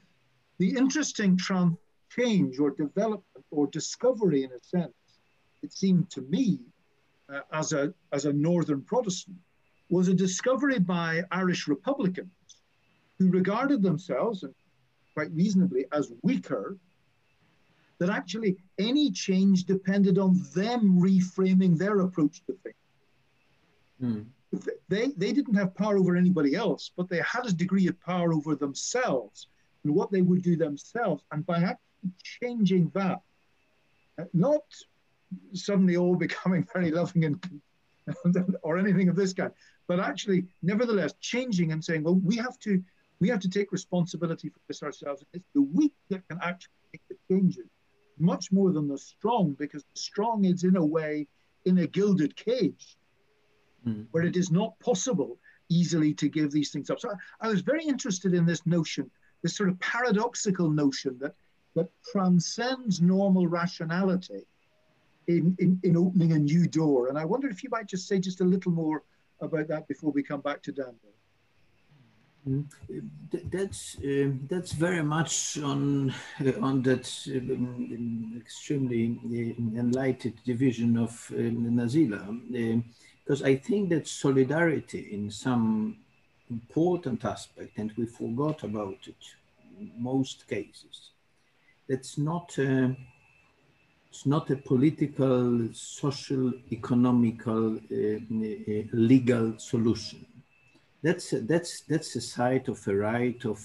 the 0.57 0.75
interesting 0.75 1.37
trans- 1.37 1.77
change 2.09 2.59
or 2.59 2.71
development 2.71 3.45
or 3.51 3.67
discovery, 3.67 4.43
in 4.43 4.51
a 4.51 4.61
sense, 4.61 4.93
it 5.63 5.73
seemed 5.73 6.09
to 6.11 6.21
me, 6.23 6.59
uh, 7.33 7.39
as, 7.51 7.73
a, 7.73 7.93
as 8.11 8.25
a 8.25 8.33
Northern 8.33 8.81
Protestant, 8.81 9.37
was 9.89 10.07
a 10.07 10.13
discovery 10.13 10.79
by 10.79 11.23
Irish 11.31 11.67
Republicans 11.67 12.29
who 13.17 13.29
regarded 13.29 13.81
themselves, 13.81 14.43
and 14.43 14.53
quite 15.13 15.31
reasonably, 15.33 15.85
as 15.93 16.11
weaker, 16.21 16.77
that 17.99 18.09
actually 18.09 18.57
any 18.77 19.09
change 19.09 19.63
depended 19.63 20.17
on 20.17 20.41
them 20.53 20.99
reframing 20.99 21.77
their 21.77 22.01
approach 22.01 22.43
to 22.45 22.53
things. 22.63 22.75
Mm 24.01 24.25
they, 24.89 25.07
they 25.17 25.31
didn't 25.31 25.55
have 25.55 25.75
power 25.75 25.97
over 25.97 26.15
anybody 26.15 26.55
else, 26.55 26.91
but 26.95 27.09
they 27.09 27.21
had 27.21 27.45
a 27.45 27.53
degree 27.53 27.87
of 27.87 27.99
power 28.01 28.33
over 28.33 28.55
themselves 28.55 29.47
and 29.83 29.93
what 29.93 30.11
they 30.11 30.21
would 30.21 30.41
do 30.41 30.55
themselves. 30.55 31.23
And 31.31 31.45
by 31.45 31.57
actually 31.57 32.11
changing 32.23 32.91
that, 32.93 33.21
uh, 34.19 34.25
not 34.33 34.63
suddenly 35.53 35.97
all 35.97 36.15
becoming 36.27 36.67
very 36.73 36.91
loving 36.91 37.25
and 37.25 37.61
or 38.61 38.77
anything 38.77 39.09
of 39.09 39.15
this 39.15 39.33
kind, 39.33 39.51
but 39.87 39.99
actually, 39.99 40.45
nevertheless, 40.61 41.13
changing 41.19 41.71
and 41.71 41.83
saying, 41.83 42.03
well, 42.03 42.15
we 42.15 42.35
have 42.35 42.59
to 42.59 42.83
we 43.19 43.29
have 43.29 43.39
to 43.39 43.49
take 43.49 43.71
responsibility 43.71 44.49
for 44.49 44.59
this 44.67 44.83
ourselves. 44.83 45.23
It's 45.33 45.49
the 45.53 45.61
weak 45.61 45.93
that 46.09 46.27
can 46.27 46.37
actually 46.41 46.73
make 46.93 47.01
the 47.09 47.15
changes, 47.33 47.65
much 48.19 48.51
more 48.51 48.71
than 48.73 48.87
the 48.87 48.97
strong, 48.97 49.53
because 49.57 49.83
the 49.83 49.99
strong 49.99 50.45
is 50.45 50.63
in 50.63 50.75
a 50.75 50.85
way 50.85 51.27
in 51.63 51.79
a 51.79 51.87
gilded 51.87 52.35
cage 52.35 52.97
mm. 53.85 54.05
where 54.11 54.23
it 54.23 54.35
is 54.35 54.51
not 54.51 54.77
possible 54.79 55.37
easily 55.69 56.13
to 56.13 56.29
give 56.29 56.51
these 56.51 56.71
things 56.71 56.89
up. 56.89 56.99
So 56.99 57.09
I, 57.09 57.47
I 57.47 57.49
was 57.49 57.61
very 57.61 57.85
interested 57.85 58.33
in 58.33 58.45
this 58.45 58.65
notion, 58.65 59.09
this 59.41 59.55
sort 59.55 59.69
of 59.69 59.79
paradoxical 59.79 60.69
notion 60.69 61.17
that 61.19 61.35
that 61.75 61.89
transcends 62.11 63.01
normal 63.01 63.47
rationality 63.47 64.47
in, 65.27 65.55
in, 65.59 65.79
in 65.83 65.97
opening 65.97 66.31
a 66.31 66.39
new 66.39 66.67
door. 66.67 67.07
And 67.09 67.17
I 67.17 67.25
wonder 67.25 67.49
if 67.49 67.63
you 67.63 67.69
might 67.69 67.87
just 67.87 68.07
say 68.07 68.19
just 68.19 68.41
a 68.41 68.45
little 68.45 68.71
more 68.71 69.03
about 69.41 69.67
that 69.67 69.87
before 69.87 70.11
we 70.11 70.23
come 70.23 70.41
back 70.41 70.63
to 70.63 70.71
Daniel. 70.71 70.95
Mm, 72.47 72.65
that's 73.51 73.97
uh, 73.97 74.29
that's 74.47 74.71
very 74.73 75.01
much 75.01 75.57
on 75.57 76.13
uh, 76.39 76.51
on 76.61 76.83
that 76.83 77.07
uh, 77.27 78.39
extremely 78.39 79.19
uh, 79.25 79.79
enlightened 79.79 80.39
division 80.45 80.95
of 80.95 81.31
uh, 81.31 81.37
Nazila, 81.39 82.21
because 83.25 83.41
I 83.41 83.55
think 83.55 83.89
that 83.89 84.07
solidarity 84.07 85.09
in 85.11 85.31
some 85.31 85.97
important 86.51 87.25
aspect, 87.25 87.77
and 87.77 87.91
we 87.97 88.05
forgot 88.05 88.63
about 88.63 88.99
it 89.07 89.23
in 89.79 89.91
most 89.97 90.47
cases. 90.47 91.11
That's 91.89 92.17
not 92.17 92.55
a, 92.59 92.95
it's 94.09 94.25
not 94.25 94.51
a 94.51 94.55
political, 94.55 95.69
social, 95.73 96.53
economical, 96.71 97.77
eh, 97.91 98.19
eh, 98.31 98.57
eh, 98.67 98.83
legal 98.93 99.57
solution 99.57 100.25
that's 101.05 101.33
a, 101.33 101.41
that's 101.41 101.81
that's 101.81 102.15
a 102.15 102.21
side 102.21 102.67
of 102.67 102.87
a 102.87 102.95
right 102.95 103.45
of 103.45 103.59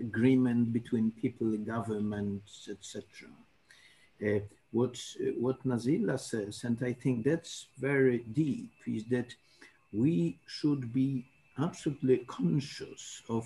agreement 0.00 0.72
between 0.72 1.12
people, 1.12 1.56
governments, 1.58 2.68
etc. 2.68 3.04
Uh, 4.20 4.40
what 4.76 4.96
what 5.46 5.58
Nazila 5.64 6.18
says, 6.20 6.64
and 6.64 6.76
I 6.90 6.92
think 7.02 7.24
that's 7.24 7.66
very 7.78 8.18
deep, 8.42 8.72
is 8.86 9.04
that 9.16 9.30
we 10.02 10.38
should 10.46 10.92
be 10.92 11.24
absolutely 11.58 12.18
conscious 12.40 13.22
of 13.36 13.44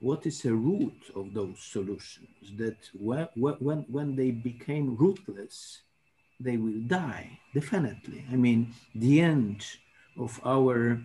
what 0.00 0.26
is 0.26 0.42
the 0.42 0.54
root 0.54 1.00
of 1.14 1.32
those 1.38 1.60
solutions. 1.76 2.36
That 2.62 2.80
when 2.98 3.28
when 3.66 3.80
when 3.96 4.16
they 4.20 4.32
became 4.50 4.96
rootless, 5.04 5.82
they 6.46 6.56
will 6.56 6.82
die 7.02 7.38
definitely. 7.54 8.20
I 8.34 8.36
mean, 8.46 8.60
the 9.04 9.20
end 9.20 9.60
of 10.24 10.32
our 10.44 11.00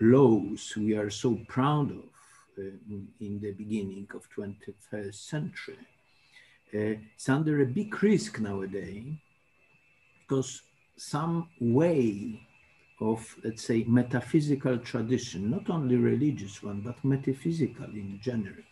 laws 0.00 0.62
we 0.76 0.92
are 1.00 1.10
so 1.24 1.30
proud 1.56 1.88
of 2.02 2.10
uh, 2.58 2.62
in 3.26 3.32
the 3.44 3.52
beginning 3.52 4.08
of 4.14 4.28
21st 4.36 5.20
century 5.34 5.86
it's 6.72 7.28
under 7.28 7.62
a 7.62 7.66
big 7.66 8.02
risk 8.02 8.40
nowadays 8.40 9.12
because 10.20 10.62
some 10.96 11.48
way 11.60 12.40
of 13.00 13.36
let's 13.44 13.64
say 13.64 13.84
metaphysical 13.84 14.78
tradition 14.78 15.50
not 15.50 15.70
only 15.70 15.96
religious 15.96 16.62
one 16.62 16.80
but 16.80 17.02
metaphysical 17.04 17.86
in 17.86 18.18
general 18.22 18.64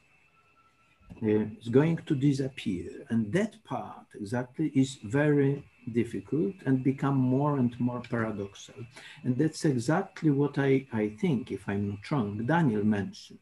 uh, 1.22 1.46
is 1.60 1.68
going 1.70 1.96
to 2.06 2.14
disappear 2.14 3.06
and 3.08 3.32
that 3.32 3.62
part 3.64 4.06
exactly 4.14 4.70
is 4.74 4.98
very 5.04 5.64
difficult 5.88 6.54
and 6.66 6.84
become 6.84 7.16
more 7.16 7.58
and 7.58 7.78
more 7.80 8.00
paradoxal. 8.02 8.86
And 9.24 9.36
that's 9.36 9.64
exactly 9.64 10.30
what 10.30 10.58
I, 10.58 10.86
I 10.92 11.10
think, 11.20 11.50
if 11.50 11.68
I'm 11.68 11.88
not 11.88 12.10
wrong, 12.10 12.44
Daniel 12.44 12.84
mentioned. 12.84 13.38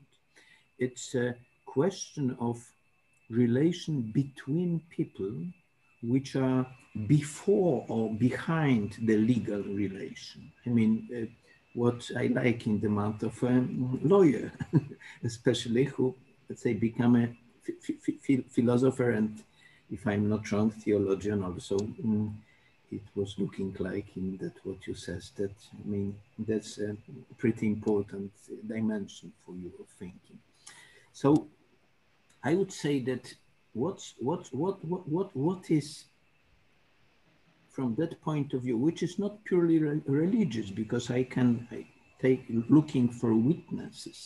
It's 0.78 1.14
a 1.14 1.34
question 1.64 2.36
of 2.40 2.64
relation 3.30 4.02
between 4.12 4.80
people 4.90 5.32
which 6.02 6.36
are 6.36 6.66
before 7.06 7.84
or 7.88 8.12
behind 8.14 8.96
the 9.02 9.16
legal 9.16 9.62
relation. 9.62 10.50
I 10.64 10.70
mean, 10.70 11.08
uh, 11.14 11.26
what 11.74 12.10
I 12.16 12.28
like 12.28 12.66
in 12.66 12.80
the 12.80 12.88
month 12.88 13.22
of 13.22 13.42
a 13.42 13.48
um, 13.48 14.00
lawyer, 14.02 14.50
especially 15.24 15.84
who, 15.84 16.14
let's 16.48 16.62
say, 16.62 16.72
become 16.72 17.16
a 17.16 17.28
philosopher 18.50 19.10
and 19.10 19.42
if 19.90 20.06
I'm 20.06 20.28
not 20.28 20.50
wrong, 20.50 20.70
theologian 20.70 21.42
also. 21.44 21.76
Mm, 21.76 22.32
it 22.90 23.02
was 23.14 23.34
looking 23.38 23.74
like 23.78 24.16
in 24.16 24.36
that 24.38 24.54
what 24.64 24.86
you 24.86 24.94
said. 24.94 25.22
That 25.36 25.54
I 25.72 25.88
mean, 25.88 26.16
that's 26.38 26.78
a 26.78 26.96
pretty 27.36 27.66
important 27.66 28.32
dimension 28.66 29.32
for 29.44 29.54
your 29.54 29.86
thinking. 29.98 30.38
So, 31.12 31.48
I 32.48 32.54
would 32.54 32.72
say 32.72 32.94
that 33.10 33.24
what's 33.72 34.14
what 34.18 34.42
what 34.62 34.76
what 34.90 35.04
what 35.16 35.30
what 35.46 35.62
is 35.70 35.88
from 37.74 37.88
that 37.96 38.20
point 38.22 38.54
of 38.54 38.62
view, 38.62 38.78
which 38.78 39.02
is 39.02 39.18
not 39.18 39.44
purely 39.44 39.78
re 39.78 40.00
religious, 40.06 40.70
because 40.82 41.10
I 41.10 41.22
can 41.24 41.48
I 41.70 41.80
take 42.24 42.42
looking 42.76 43.06
for 43.18 43.30
witnesses. 43.34 44.20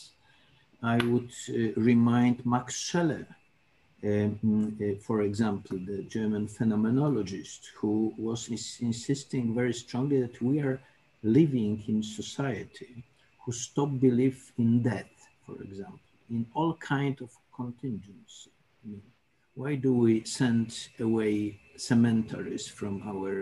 I 0.82 0.96
would 1.10 1.32
uh, 1.48 1.80
remind 1.90 2.46
Max 2.46 2.66
Scheler 2.76 3.26
um, 4.02 4.78
uh, 4.80 4.98
for 5.06 5.22
example, 5.22 5.78
the 5.78 6.02
German 6.04 6.48
phenomenologist 6.48 7.60
who 7.76 8.14
was 8.16 8.48
ins 8.48 8.78
insisting 8.80 9.54
very 9.54 9.74
strongly 9.74 10.20
that 10.20 10.40
we 10.40 10.60
are 10.60 10.80
living 11.22 11.82
in 11.86 12.02
society 12.02 13.04
who 13.44 13.52
stop 13.52 13.90
belief 14.00 14.52
in 14.58 14.82
death, 14.82 15.14
for 15.44 15.56
example, 15.62 16.00
in 16.30 16.46
all 16.54 16.74
kind 16.74 17.20
of 17.20 17.30
contingency. 17.60 18.50
I 18.82 18.88
mean, 18.88 19.02
why 19.54 19.74
do 19.76 19.92
we 19.94 20.24
send 20.24 20.68
away 20.98 21.60
cemeteries 21.76 22.66
from 22.68 22.94
our 23.12 23.32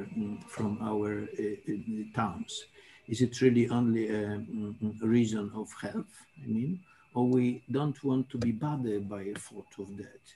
from 0.54 0.78
our 0.90 1.10
uh, 1.44 1.72
uh, 1.72 2.04
towns? 2.14 2.52
Is 3.12 3.18
it 3.26 3.40
really 3.40 3.68
only 3.68 4.04
a, 4.08 4.44
a 5.02 5.06
reason 5.06 5.50
of 5.54 5.68
health? 5.80 6.14
I 6.44 6.46
mean, 6.46 6.80
or 7.14 7.24
we 7.36 7.62
don't 7.70 8.00
want 8.04 8.28
to 8.30 8.38
be 8.38 8.52
bothered 8.52 9.08
by 9.08 9.22
a 9.22 9.34
thought 9.34 9.72
of 9.78 9.88
death? 9.96 10.26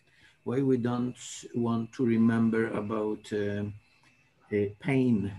why 0.45 0.61
we 0.61 0.77
don't 0.77 1.17
want 1.55 1.93
to 1.93 2.05
remember 2.05 2.69
about 2.73 3.33
uh, 3.33 3.63
pain 4.81 5.33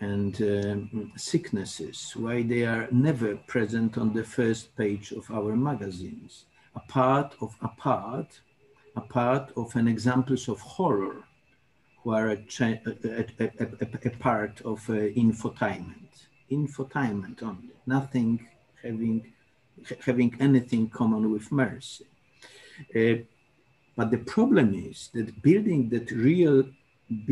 and 0.00 0.40
um, 0.42 1.12
sicknesses, 1.16 2.12
why 2.16 2.42
they 2.42 2.64
are 2.64 2.88
never 2.90 3.36
present 3.36 3.98
on 3.98 4.12
the 4.12 4.24
first 4.24 4.74
page 4.76 5.12
of 5.12 5.30
our 5.30 5.54
magazines, 5.56 6.46
a 6.78 6.82
part 6.98 7.30
of 7.44 7.50
a 7.68 7.72
part, 7.86 8.30
a 9.02 9.04
part 9.18 9.46
of 9.60 9.68
an 9.80 9.86
examples 9.94 10.44
of 10.52 10.58
horror, 10.60 11.18
who 11.98 12.08
are 12.18 12.28
a, 12.36 12.40
a, 12.60 13.24
a, 13.84 13.86
a 14.10 14.12
part 14.28 14.54
of 14.72 14.78
uh, 14.88 14.94
infotainment, 15.24 16.12
infotainment 16.58 17.42
only, 17.42 17.76
nothing 17.96 18.30
having 18.82 19.16
having 20.06 20.30
anything 20.46 20.84
common 21.00 21.22
with 21.34 21.46
mercy. 21.64 22.06
Uh, 22.98 23.16
but 23.96 24.08
the 24.14 24.22
problem 24.36 24.68
is 24.90 24.98
that 25.14 25.42
building 25.48 25.82
that 25.92 26.08
real 26.30 26.58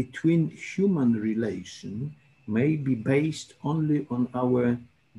between 0.01 0.43
human 0.74 1.10
relation 1.31 1.94
may 2.59 2.70
be 2.89 2.94
based 3.14 3.51
only 3.70 4.01
on 4.16 4.23
our 4.43 4.62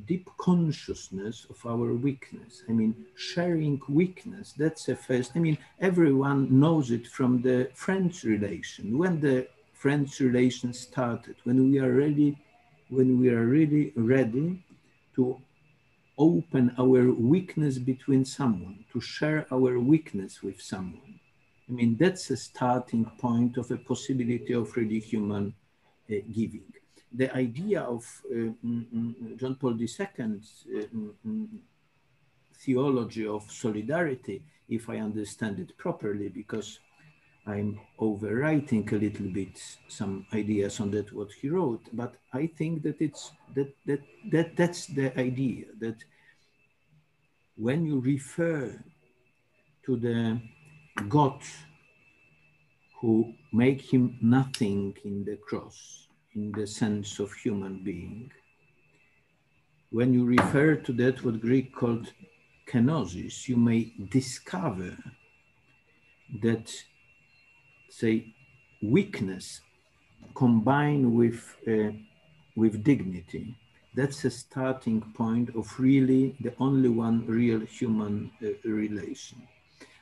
deep 0.05 0.29
consciousness 0.37 1.47
of 1.49 1.65
our 1.65 1.93
weakness. 1.93 2.63
I 2.69 2.71
mean, 2.71 3.05
sharing 3.15 3.81
weakness, 3.89 4.53
that's 4.57 4.87
a 4.89 4.95
first. 4.95 5.31
I 5.35 5.39
mean, 5.39 5.57
everyone 5.79 6.59
knows 6.59 6.91
it 6.91 7.07
from 7.07 7.41
the 7.41 7.69
French 7.73 8.23
relation. 8.23 8.97
When 8.97 9.19
the 9.19 9.47
French 9.73 10.19
relation 10.19 10.73
started, 10.73 11.35
when 11.43 11.71
we 11.71 11.79
are 11.79 11.91
really, 11.91 12.37
when 12.89 13.19
we 13.19 13.29
are 13.29 13.45
really 13.45 13.93
ready 13.95 14.63
to 15.15 15.37
open 16.17 16.73
our 16.77 17.11
weakness 17.11 17.77
between 17.77 18.25
someone, 18.25 18.85
to 18.91 18.99
share 18.99 19.45
our 19.51 19.79
weakness 19.79 20.41
with 20.41 20.61
someone 20.61 21.17
I 21.69 21.73
mean, 21.73 21.97
that's 21.99 22.29
a 22.29 22.37
starting 22.37 23.03
point 23.17 23.57
of 23.57 23.69
a 23.71 23.77
possibility 23.77 24.53
of 24.53 24.75
really 24.77 24.99
human 24.99 25.53
uh, 26.09 26.15
giving. 26.33 26.71
The 27.13 27.33
idea 27.35 27.81
of 27.81 28.03
uh, 28.29 28.35
mm, 28.35 28.85
mm, 28.93 29.37
John 29.37 29.55
Paul 29.55 29.79
II's 29.79 29.99
uh, 29.99 30.83
mm, 31.25 31.47
theology 32.53 33.25
of 33.25 33.49
solidarity, 33.49 34.43
if 34.67 34.89
I 34.89 34.97
understand 34.97 35.59
it 35.59 35.77
properly, 35.77 36.29
because 36.29 36.79
I'm 37.47 37.79
overwriting 37.97 38.91
a 38.91 38.95
little 38.95 39.27
bit 39.27 39.57
some 39.87 40.25
ideas 40.33 40.81
on 40.81 40.91
that 40.91 41.13
what 41.13 41.31
he 41.31 41.47
wrote, 41.47 41.83
but 41.93 42.15
I 42.33 42.47
think 42.47 42.83
that 42.83 43.01
it's 43.01 43.31
that 43.55 43.73
that 43.85 44.01
that 44.31 44.57
that's 44.57 44.87
the 44.87 45.17
idea 45.17 45.67
that 45.79 46.03
when 47.55 47.85
you 47.85 48.01
refer 48.01 48.77
to 49.85 49.95
the 49.95 50.41
God 51.07 51.41
who 52.99 53.33
make 53.53 53.81
him 53.81 54.17
nothing 54.21 54.97
in 55.05 55.23
the 55.23 55.37
cross, 55.37 56.06
in 56.37 56.51
the 56.51 56.67
sense 56.67 57.19
of 57.19 57.33
human 57.33 57.75
being. 57.83 58.31
When 59.89 60.13
you 60.13 60.23
refer 60.25 60.75
to 60.75 60.93
that, 60.93 61.23
what 61.23 61.41
Greek 61.41 61.75
called 61.75 62.13
kenosis, 62.69 63.47
you 63.47 63.57
may 63.57 63.93
discover 64.17 64.95
that, 66.43 66.65
say, 67.89 68.35
weakness 68.83 69.61
combined 70.35 71.11
with, 71.21 71.55
uh, 71.67 71.91
with 72.55 72.83
dignity, 72.83 73.55
that's 73.95 74.23
a 74.25 74.29
starting 74.29 75.01
point 75.15 75.49
of 75.55 75.65
really 75.79 76.35
the 76.41 76.53
only 76.59 76.89
one 76.89 77.25
real 77.25 77.61
human 77.61 78.29
uh, 78.43 78.49
relation. 78.63 79.39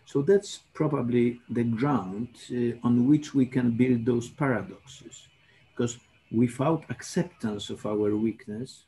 So 0.05 0.21
that's 0.21 0.59
probably 0.73 1.39
the 1.49 1.63
ground 1.63 2.27
uh, 2.51 2.87
on 2.87 3.07
which 3.07 3.33
we 3.33 3.45
can 3.45 3.71
build 3.71 4.05
those 4.05 4.27
paradoxes. 4.27 5.27
Because 5.71 5.97
without 6.31 6.85
acceptance 6.89 7.69
of 7.69 7.85
our 7.85 8.15
weakness, 8.15 8.85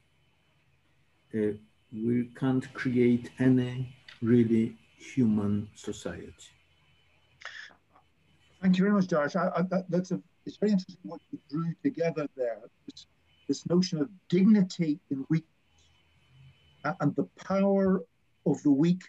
uh, 1.36 1.54
we 1.94 2.30
can't 2.36 2.72
create 2.74 3.32
any 3.40 3.96
really 4.22 4.76
human 4.98 5.70
society. 5.76 6.34
Thank 8.62 8.78
you 8.78 8.84
very 8.84 8.96
much, 8.96 9.14
I, 9.14 9.28
that, 9.70 9.86
that's 9.90 10.12
a, 10.12 10.20
it's 10.46 10.58
very 10.58 10.72
interesting 10.72 10.98
what 11.04 11.22
you 11.32 11.40
drew 11.50 11.74
together 11.84 12.28
there. 12.36 12.58
This, 12.88 13.06
this 13.48 13.70
notion 13.70 14.00
of 14.02 14.10
dignity 14.30 15.00
in 15.12 15.26
weakness 15.30 15.52
and 17.00 17.16
the 17.16 17.28
power 17.46 18.04
of 18.46 18.62
the 18.64 18.72
weak 18.72 19.04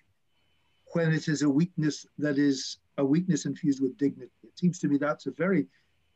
when 0.92 1.12
it 1.12 1.28
is 1.28 1.42
a 1.42 1.48
weakness 1.48 2.06
that 2.18 2.38
is 2.38 2.78
a 2.98 3.04
weakness 3.04 3.46
infused 3.46 3.80
with 3.80 3.96
dignity. 3.98 4.30
It 4.42 4.58
seems 4.58 4.78
to 4.80 4.88
me 4.88 4.98
that's 4.98 5.26
a 5.26 5.30
very 5.30 5.66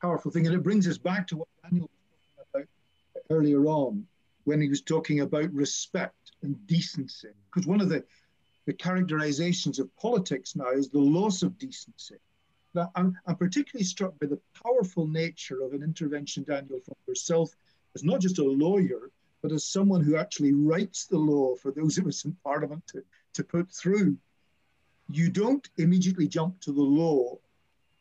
powerful 0.01 0.30
thing. 0.30 0.47
And 0.47 0.55
it 0.55 0.62
brings 0.62 0.89
us 0.89 0.98
back 0.98 1.26
to 1.28 1.36
what 1.39 1.48
Daniel 1.62 1.89
earlier 3.33 3.67
on 3.67 4.07
when 4.45 4.61
he 4.61 4.69
was 4.69 4.83
talking 4.83 5.21
about 5.21 5.53
respect 5.53 6.33
and 6.43 6.67
decency. 6.67 7.29
Because 7.51 7.67
one 7.67 7.81
of 7.81 7.89
the, 7.89 8.05
the 8.67 8.73
characterizations 8.73 9.79
of 9.79 9.95
politics 9.97 10.57
now 10.57 10.71
is 10.71 10.89
the 10.89 10.99
loss 10.99 11.43
of 11.43 11.59
decency. 11.59 12.17
Now, 12.75 12.91
I'm, 12.95 13.19
I'm 13.27 13.37
particularly 13.37 13.85
struck 13.85 14.19
by 14.19 14.27
the 14.27 14.41
powerful 14.63 15.07
nature 15.07 15.63
of 15.63 15.73
an 15.73 15.83
intervention, 15.83 16.45
Daniel, 16.45 16.81
from 16.81 16.97
yourself 17.07 17.55
as 17.95 18.03
not 18.03 18.21
just 18.21 18.39
a 18.39 18.45
lawyer, 18.45 19.11
but 19.43 19.53
as 19.53 19.67
someone 19.67 20.03
who 20.03 20.17
actually 20.17 20.53
writes 20.53 21.07
the 21.07 21.19
law 21.19 21.55
for 21.57 21.71
those 21.73 21.99
of 21.99 22.07
us 22.07 22.25
in 22.25 22.37
Parliament 22.45 22.83
to, 22.89 23.03
to 23.35 23.45
put 23.45 23.71
through. 23.71 24.17
You 25.11 25.31
don't 25.31 25.69
immediately 25.77 26.29
jump 26.29 26.61
to 26.63 26.73
the 26.73 26.81
law 26.81 27.39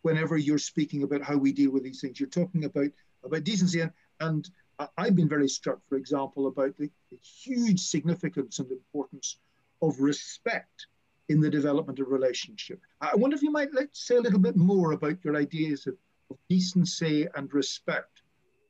whenever 0.03 0.37
you're 0.37 0.57
speaking 0.57 1.03
about 1.03 1.23
how 1.23 1.35
we 1.35 1.51
deal 1.51 1.71
with 1.71 1.83
these 1.83 1.99
things. 1.99 2.19
You're 2.19 2.29
talking 2.29 2.63
about, 2.65 2.89
about 3.23 3.43
decency. 3.43 3.81
And, 3.81 3.91
and 4.19 4.49
I've 4.97 5.15
been 5.15 5.29
very 5.29 5.47
struck, 5.47 5.79
for 5.87 5.95
example, 5.95 6.47
about 6.47 6.77
the, 6.77 6.89
the 7.11 7.17
huge 7.17 7.79
significance 7.79 8.59
and 8.59 8.71
importance 8.71 9.37
of 9.81 9.99
respect 9.99 10.87
in 11.29 11.39
the 11.39 11.49
development 11.49 11.99
of 11.99 12.09
relationship. 12.09 12.79
I 12.99 13.15
wonder 13.15 13.35
if 13.35 13.41
you 13.41 13.51
might 13.51 13.73
like 13.73 13.89
say 13.93 14.15
a 14.15 14.21
little 14.21 14.39
bit 14.39 14.55
more 14.55 14.91
about 14.91 15.23
your 15.23 15.35
ideas 15.35 15.87
of, 15.87 15.95
of 16.29 16.37
decency 16.49 17.27
and 17.35 17.53
respect, 17.53 18.21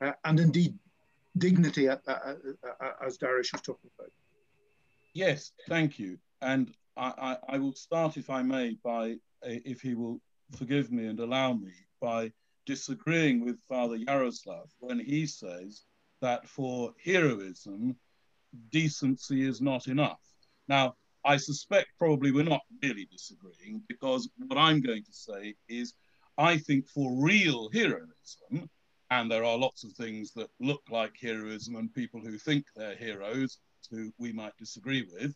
uh, 0.02 0.14
and 0.26 0.40
indeed 0.40 0.78
dignity, 1.38 1.90
uh, 1.90 1.98
uh, 2.08 2.34
uh, 2.82 2.92
as 3.06 3.18
Darius 3.18 3.52
was 3.52 3.62
talking 3.62 3.90
about. 3.98 4.12
Yes, 5.14 5.52
thank 5.68 6.00
you. 6.00 6.18
And 6.42 6.74
I, 6.98 7.38
I, 7.50 7.56
I 7.56 7.58
will 7.58 7.74
start, 7.74 8.18
if 8.18 8.30
I 8.30 8.42
may, 8.42 8.78
by, 8.84 9.18
if 9.44 9.82
he 9.82 9.96
will 9.96 10.22
forgive 10.58 10.92
me 10.92 11.08
and 11.08 11.20
allow 11.20 11.54
me, 11.54 11.72
by 12.02 12.32
disagreeing 12.66 13.44
with 13.44 13.60
Father 13.62 13.96
Yaroslav 13.96 14.70
when 14.80 15.00
he 15.00 15.26
says 15.26 15.84
that 16.22 16.48
for 16.48 16.94
heroism, 17.04 17.96
decency 18.72 19.48
is 19.48 19.62
not 19.62 19.88
enough. 19.88 20.22
Now, 20.68 20.96
I 21.24 21.38
suspect 21.38 21.90
probably 22.00 22.32
we're 22.32 22.44
not 22.44 22.62
really 22.82 23.08
disagreeing 23.12 23.84
because 23.88 24.30
what 24.48 24.58
I'm 24.58 24.82
going 24.82 25.04
to 25.04 25.14
say 25.14 25.56
is 25.70 25.94
I 26.38 26.58
think 26.58 26.88
for 26.88 27.12
real 27.22 27.70
heroism, 27.72 28.70
and 29.10 29.30
there 29.30 29.44
are 29.44 29.58
lots 29.58 29.84
of 29.84 29.92
things 29.92 30.32
that 30.34 30.50
look 30.60 30.82
like 30.90 31.12
heroism 31.22 31.76
and 31.76 31.94
people 31.94 32.22
who 32.22 32.38
think 32.38 32.66
they're 32.76 32.96
heroes 32.96 33.60
who 33.90 34.12
we 34.18 34.32
might 34.32 34.56
disagree 34.58 35.06
with, 35.14 35.36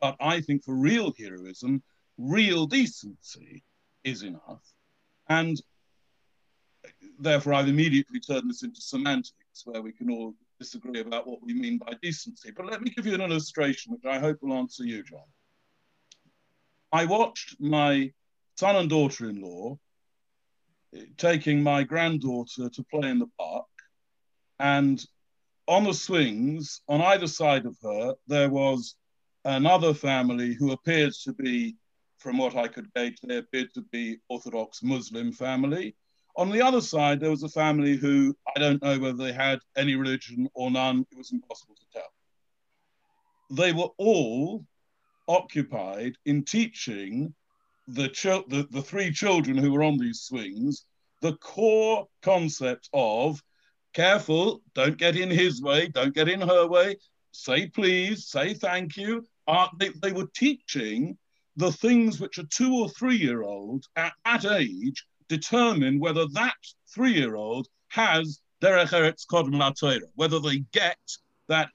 but 0.00 0.16
I 0.20 0.40
think 0.40 0.64
for 0.64 0.74
real 0.74 1.12
heroism, 1.16 1.82
real 2.18 2.66
decency 2.66 3.62
is 4.04 4.22
enough. 4.22 4.64
And 5.28 5.60
therefore, 7.20 7.54
I've 7.54 7.68
immediately 7.68 8.18
turned 8.18 8.50
this 8.50 8.64
into 8.64 8.80
semantics 8.80 9.36
where 9.64 9.82
we 9.82 9.92
can 9.92 10.10
all 10.10 10.34
disagree 10.58 11.00
about 11.00 11.26
what 11.26 11.42
we 11.42 11.54
mean 11.54 11.78
by 11.78 11.92
decency. 12.02 12.50
But 12.50 12.66
let 12.66 12.82
me 12.82 12.90
give 12.90 13.06
you 13.06 13.14
an 13.14 13.20
illustration, 13.20 13.92
which 13.92 14.04
I 14.04 14.18
hope 14.18 14.38
will 14.40 14.54
answer 14.54 14.84
you, 14.84 15.02
John. 15.02 15.20
I 16.92 17.04
watched 17.06 17.60
my 17.60 18.12
son 18.56 18.76
and 18.76 18.90
daughter 18.90 19.28
in 19.28 19.40
law 19.40 19.78
eh, 20.94 21.04
taking 21.16 21.62
my 21.62 21.82
granddaughter 21.82 22.68
to 22.68 22.84
play 22.84 23.08
in 23.08 23.18
the 23.18 23.30
park. 23.38 23.66
And 24.58 25.04
on 25.66 25.84
the 25.84 25.94
swings, 25.94 26.82
on 26.88 27.00
either 27.00 27.26
side 27.26 27.66
of 27.66 27.76
her, 27.82 28.14
there 28.26 28.50
was 28.50 28.94
another 29.44 29.94
family 29.94 30.54
who 30.54 30.72
appeared 30.72 31.12
to 31.24 31.32
be, 31.32 31.76
from 32.18 32.38
what 32.38 32.56
I 32.56 32.68
could 32.68 32.92
gauge, 32.94 33.18
they 33.22 33.38
appeared 33.38 33.72
to 33.74 33.80
be 33.80 34.18
Orthodox 34.28 34.82
Muslim 34.82 35.32
family. 35.32 35.96
On 36.36 36.50
the 36.50 36.62
other 36.62 36.80
side, 36.80 37.20
there 37.20 37.30
was 37.30 37.42
a 37.42 37.48
family 37.48 37.96
who 37.96 38.34
I 38.56 38.58
don't 38.58 38.82
know 38.82 38.98
whether 38.98 39.18
they 39.18 39.32
had 39.32 39.58
any 39.76 39.96
religion 39.96 40.48
or 40.54 40.70
none. 40.70 41.06
It 41.10 41.18
was 41.18 41.32
impossible 41.32 41.74
to 41.74 41.98
tell. 41.98 42.12
They 43.50 43.72
were 43.72 43.90
all 43.98 44.64
occupied 45.28 46.16
in 46.24 46.44
teaching 46.44 47.34
the, 47.86 48.08
the, 48.48 48.66
the 48.70 48.82
three 48.82 49.12
children 49.12 49.56
who 49.56 49.72
were 49.72 49.82
on 49.82 49.98
these 49.98 50.22
swings 50.22 50.84
the 51.22 51.36
core 51.36 52.08
concept 52.20 52.90
of 52.92 53.42
careful, 53.94 54.60
don't 54.74 54.98
get 54.98 55.16
in 55.16 55.30
his 55.30 55.62
way, 55.62 55.86
don't 55.86 56.14
get 56.14 56.28
in 56.28 56.40
her 56.40 56.66
way, 56.66 56.96
say 57.30 57.68
please, 57.68 58.26
say 58.26 58.52
thank 58.52 58.96
you. 58.96 59.24
Uh, 59.46 59.68
they, 59.78 59.90
they 60.02 60.12
were 60.12 60.28
teaching 60.34 61.16
the 61.56 61.70
things 61.72 62.20
which 62.20 62.38
a 62.38 62.44
two 62.44 62.74
or 62.74 62.88
three 62.88 63.16
year 63.16 63.42
old 63.42 63.84
at 63.96 64.12
that 64.24 64.44
age 64.44 65.06
determine 65.36 65.98
whether 65.98 66.24
that 66.40 66.62
three 66.94 67.14
year 67.20 67.34
old 67.36 67.66
has 67.88 68.40
derech 68.62 68.92
eretz 68.98 69.24
kodem 69.32 69.56
whether 70.14 70.38
they 70.38 70.58
get 70.72 71.04
that 71.48 71.68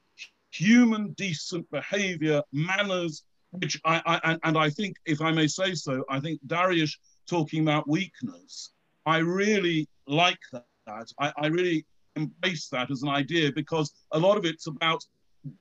human 0.52 1.04
decent 1.14 1.70
behavior, 1.72 2.42
manners, 2.52 3.24
which 3.52 3.80
I, 3.86 4.02
I 4.06 4.38
and 4.44 4.58
I 4.58 4.70
think, 4.70 4.98
if 5.06 5.22
I 5.22 5.32
may 5.32 5.48
say 5.48 5.74
so, 5.74 6.04
I 6.10 6.20
think 6.20 6.40
Darius 6.48 6.98
talking 7.28 7.62
about 7.62 7.88
weakness, 7.88 8.72
I 9.06 9.18
really 9.18 9.88
like 10.08 10.44
that. 10.54 11.08
I, 11.20 11.34
I 11.38 11.48
really 11.48 11.86
embrace 12.16 12.68
that 12.70 12.92
as 12.92 13.04
an 13.04 13.10
idea 13.10 13.52
because 13.52 13.94
a 14.12 14.20
lot 14.20 14.38
of 14.38 14.46
it's 14.46 14.68
about 14.68 15.04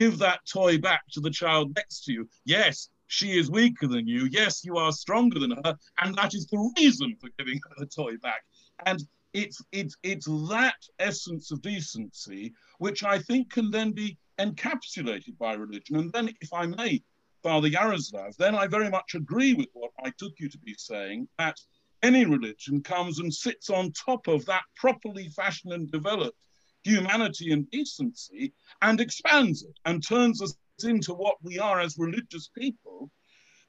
give 0.01 0.18
that 0.18 0.40
toy 0.51 0.78
back 0.78 1.02
to 1.12 1.20
the 1.20 1.31
child 1.31 1.74
next 1.77 2.05
to 2.05 2.12
you. 2.12 2.28
Yes, 2.44 2.89
she 3.07 3.39
is 3.39 3.51
weaker 3.51 3.87
than 3.87 4.07
you. 4.07 4.28
Yes, 4.31 4.65
you 4.65 4.77
are 4.77 4.93
stronger 4.93 5.39
than 5.39 5.53
her, 5.65 5.77
and 5.99 6.15
that 6.16 6.35
is 6.35 6.47
the 6.47 6.73
reason 6.77 7.16
for 7.20 7.31
giving 7.39 7.61
her 7.69 7.74
the 7.78 7.87
toy 7.87 8.16
back. 8.19 8.43
And 8.85 9.03
it's 9.33 9.61
it's 9.73 9.97
it's 10.03 10.27
that 10.27 10.77
essence 10.99 11.51
of 11.51 11.61
decency 11.62 12.55
which 12.78 13.05
I 13.05 13.19
think 13.19 13.51
can 13.51 13.70
then 13.70 13.93
be 13.93 14.16
encapsulated 14.39 15.39
by 15.39 15.55
religion. 15.55 15.97
And 15.97 16.12
then, 16.12 16.31
if 16.41 16.53
I 16.53 16.66
may, 16.66 17.03
Father 17.43 17.69
Yaroslav, 17.69 18.37
then 18.39 18.55
I 18.55 18.66
very 18.66 18.91
much 18.91 19.15
agree 19.15 19.55
with 19.55 19.69
what 19.73 19.93
I 20.05 20.11
took 20.19 20.33
you 20.39 20.49
to 20.49 20.59
be 20.59 20.74
saying 20.77 21.28
that 21.39 21.59
any 22.03 22.24
religion 22.24 22.83
comes 22.83 23.19
and 23.19 23.33
sits 23.33 23.70
on 23.70 23.93
top 23.93 24.27
of 24.27 24.45
that 24.47 24.62
properly 24.77 25.28
fashioned 25.28 25.73
and 25.73 25.91
developed 25.91 26.37
humanity 26.83 27.53
and 27.53 27.69
decency 27.70 28.53
and 28.83 29.01
expands 29.01 29.62
it 29.65 29.74
and 29.85 30.07
turns 30.07 30.41
us 30.41 30.57
into 30.85 31.15
what 31.15 31.36
we 31.43 31.59
are 31.59 31.81
as 31.81 31.98
religious 31.98 32.48
people. 32.57 33.11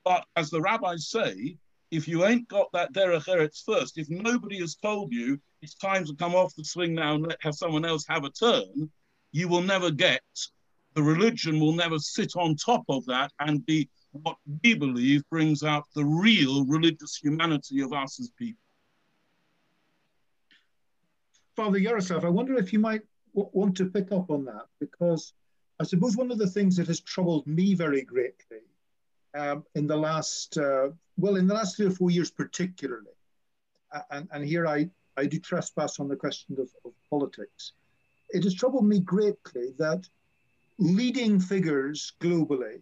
But 0.03 0.25
as 0.35 0.49
the 0.49 0.61
rabbis 0.61 1.09
say, 1.09 1.57
if 1.91 2.07
you 2.07 2.25
ain't 2.25 2.47
got 2.47 2.67
that 2.73 2.93
derech 2.93 3.27
eretz 3.27 3.63
first, 3.65 3.97
if 3.97 4.09
nobody 4.09 4.59
has 4.59 4.75
told 4.75 5.13
you 5.13 5.39
it's 5.61 5.75
time 5.75 6.05
to 6.05 6.15
come 6.15 6.35
off 6.35 6.55
the 6.55 6.63
swing 6.63 6.93
now 6.93 7.15
and 7.15 7.25
let 7.27 7.38
have 7.41 7.55
someone 7.55 7.85
else 7.85 8.05
have 8.07 8.23
a 8.23 8.29
turn, 8.29 8.89
you 9.31 9.47
will 9.47 9.61
never 9.61 9.91
get 9.91 10.21
the 10.97 11.03
religion 11.03 11.59
will 11.59 11.73
never 11.73 11.99
sit 11.99 12.35
on 12.35 12.55
top 12.55 12.84
of 12.89 13.05
that 13.05 13.31
and 13.39 13.63
be 13.67 13.88
what 14.13 14.35
we 14.63 14.73
believe 14.73 15.21
brings 15.29 15.61
out 15.61 15.84
the 15.93 16.03
real 16.03 16.65
religious 16.65 17.15
humanity 17.17 17.81
of 17.81 17.93
us 17.93 18.19
as 18.19 18.31
people. 18.31 18.59
Father 21.55 21.77
Yaroslav, 21.77 22.25
I 22.25 22.29
wonder 22.29 22.57
if 22.57 22.73
you 22.73 22.79
might 22.79 23.01
want 23.34 23.77
to 23.77 23.85
pick 23.85 24.11
up 24.11 24.31
on 24.31 24.45
that 24.45 24.65
because 24.79 25.34
I 25.79 25.83
suppose 25.83 26.17
one 26.17 26.31
of 26.31 26.37
the 26.39 26.47
things 26.47 26.75
that 26.77 26.87
has 26.87 26.99
troubled 26.99 27.45
me 27.45 27.73
very 27.75 28.01
greatly 28.01 28.61
um, 29.35 29.63
in 29.75 29.85
the 29.85 29.95
last, 29.97 30.57
uh, 30.57 30.89
well, 31.17 31.35
in 31.35 31.47
the 31.47 31.53
last 31.53 31.77
three 31.77 31.85
or 31.85 31.91
four 31.91 32.09
years 32.09 32.31
particularly, 32.31 33.05
and, 34.11 34.27
and 34.31 34.43
here 34.43 34.67
I, 34.67 34.89
I 35.15 35.25
do 35.25 35.39
trespass 35.39 35.99
on 35.99 36.07
the 36.07 36.15
question 36.15 36.55
of, 36.59 36.69
of 36.83 36.93
politics, 37.09 37.73
it 38.29 38.43
has 38.43 38.55
troubled 38.55 38.85
me 38.85 38.99
greatly 38.99 39.73
that 39.77 40.07
leading 40.79 41.39
figures 41.39 42.13
globally 42.19 42.81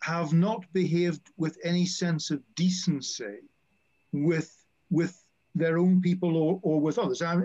have 0.00 0.32
not 0.32 0.64
behaved 0.72 1.30
with 1.36 1.58
any 1.62 1.86
sense 1.86 2.30
of 2.30 2.42
decency 2.54 3.38
with 4.12 4.56
with 4.90 5.24
their 5.54 5.78
own 5.78 6.00
people 6.00 6.36
or, 6.36 6.58
or 6.62 6.80
with 6.80 6.98
others. 6.98 7.22
I, 7.22 7.44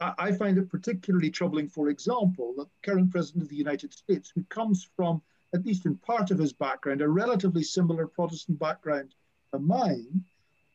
I 0.00 0.32
find 0.32 0.58
it 0.58 0.68
particularly 0.68 1.30
troubling, 1.30 1.68
for 1.68 1.88
example, 1.88 2.54
that 2.56 2.68
the 2.68 2.90
current 2.90 3.10
president 3.10 3.42
of 3.42 3.48
the 3.48 3.56
United 3.56 3.92
States, 3.92 4.30
who 4.34 4.44
comes 4.44 4.88
from, 4.96 5.22
at 5.54 5.66
least 5.66 5.86
in 5.86 5.96
part 5.96 6.30
of 6.30 6.38
his 6.38 6.52
background, 6.52 7.00
a 7.00 7.08
relatively 7.08 7.64
similar 7.64 8.06
Protestant 8.06 8.58
background 8.58 9.14
to 9.52 9.58
mine, 9.58 10.24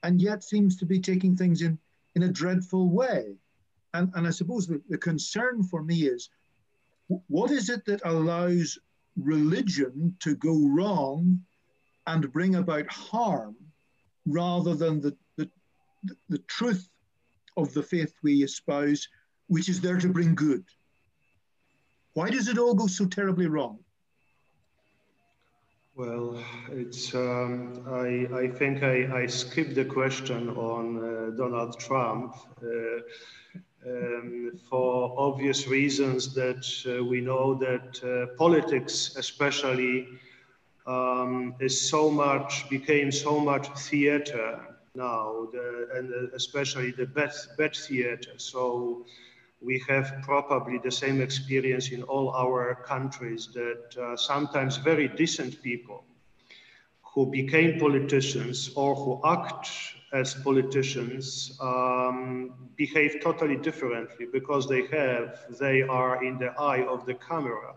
and 0.03 0.21
yet 0.21 0.43
seems 0.43 0.75
to 0.77 0.85
be 0.85 0.99
taking 0.99 1.35
things 1.35 1.61
in, 1.61 1.79
in 2.15 2.23
a 2.23 2.31
dreadful 2.31 2.89
way. 2.89 3.37
And, 3.93 4.11
and 4.15 4.27
I 4.27 4.31
suppose 4.31 4.67
the, 4.67 4.81
the 4.89 4.97
concern 4.97 5.63
for 5.63 5.81
me 5.81 6.03
is 6.03 6.29
what 7.27 7.51
is 7.51 7.69
it 7.69 7.85
that 7.85 8.01
allows 8.03 8.77
religion 9.15 10.15
to 10.19 10.35
go 10.35 10.67
wrong 10.67 11.39
and 12.05 12.31
bring 12.31 12.55
about 12.55 12.91
harm 12.91 13.55
rather 14.25 14.75
than 14.75 14.99
the, 14.99 15.15
the, 15.37 15.49
the 16.29 16.39
truth 16.39 16.89
of 17.57 17.73
the 17.73 17.83
faith 17.83 18.13
we 18.23 18.43
espouse, 18.43 19.07
which 19.47 19.67
is 19.67 19.81
there 19.81 19.97
to 19.97 20.07
bring 20.07 20.35
good. 20.35 20.63
Why 22.13 22.29
does 22.29 22.47
it 22.47 22.57
all 22.57 22.73
go 22.73 22.87
so 22.87 23.05
terribly 23.05 23.47
wrong? 23.47 23.79
Well, 25.95 26.43
it's. 26.69 27.15
Um, 27.15 27.83
I, 27.87 28.27
I 28.43 28.47
think 28.49 28.83
I, 28.83 29.21
I 29.21 29.25
skipped 29.25 29.73
the 29.73 29.85
question 29.85 30.49
on 30.49 30.85
uh, 30.97 31.35
Donald 31.35 31.79
Trump 31.79 32.35
uh, 32.61 32.99
um, 33.85 34.51
for 34.69 35.15
obvious 35.17 35.67
reasons 35.67 36.35
that 36.35 36.63
uh, 36.87 37.03
we 37.03 37.19
know 37.19 37.55
that 37.55 38.03
uh, 38.03 38.35
politics, 38.37 39.15
especially, 39.17 40.07
um, 40.85 41.55
is 41.59 41.89
so 41.89 42.11
much 42.11 42.69
became 42.69 43.11
so 43.11 43.39
much 43.39 43.67
theater 43.77 44.76
now, 44.97 45.47
the, 45.53 45.87
and 45.95 46.13
uh, 46.13 46.35
especially 46.35 46.91
the 46.91 47.05
bad, 47.05 47.31
bad 47.57 47.75
theater. 47.75 48.33
So 48.37 49.05
we 49.61 49.83
have 49.87 50.13
probably 50.23 50.79
the 50.83 50.91
same 50.91 51.21
experience 51.21 51.91
in 51.91 52.03
all 52.03 52.31
our 52.31 52.75
countries 52.85 53.49
that 53.53 53.97
uh, 53.97 54.17
sometimes 54.17 54.77
very 54.77 55.07
decent 55.07 55.61
people 55.63 56.03
who 57.13 57.25
became 57.25 57.79
politicians 57.79 58.71
or 58.75 58.93
who 58.95 59.19
act 59.25 59.69
as 60.13 60.35
politicians 60.35 61.57
um, 61.61 62.53
behave 62.75 63.17
totally 63.21 63.57
differently 63.57 64.27
because 64.31 64.69
they 64.69 64.85
have, 64.87 65.39
they 65.59 65.81
are 65.81 66.23
in 66.23 66.37
the 66.37 66.51
eye 66.59 66.85
of 66.85 67.05
the 67.05 67.15
camera. 67.15 67.73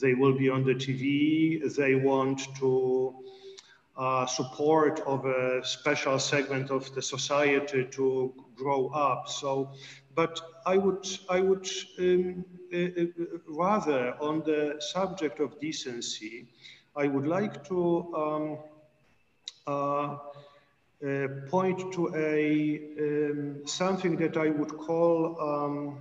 They 0.00 0.14
will 0.14 0.36
be 0.36 0.50
on 0.50 0.64
the 0.64 0.74
TV, 0.74 1.74
they 1.76 1.94
want 1.94 2.42
to 2.58 3.14
uh, 3.96 4.26
support 4.26 5.00
of 5.06 5.24
a 5.24 5.64
special 5.64 6.18
segment 6.18 6.70
of 6.70 6.92
the 6.94 7.02
society 7.02 7.84
to 7.92 8.34
grow 8.56 8.88
up. 8.88 9.28
So, 9.28 9.72
but 10.14 10.40
I 10.66 10.76
would, 10.76 11.06
I 11.28 11.40
would 11.40 11.68
um, 11.98 12.44
uh, 12.72 12.78
uh, 12.78 13.06
rather 13.46 14.16
on 14.20 14.40
the 14.40 14.76
subject 14.80 15.40
of 15.40 15.60
decency, 15.60 16.48
I 16.96 17.06
would 17.06 17.26
like 17.26 17.64
to 17.68 18.14
um, 18.16 18.58
uh, 19.66 20.16
uh, 21.06 21.28
point 21.48 21.92
to 21.92 22.12
a 22.16 22.80
um, 22.98 23.66
something 23.66 24.16
that 24.16 24.36
I 24.36 24.48
would 24.48 24.76
call 24.76 25.36
um, 25.40 25.98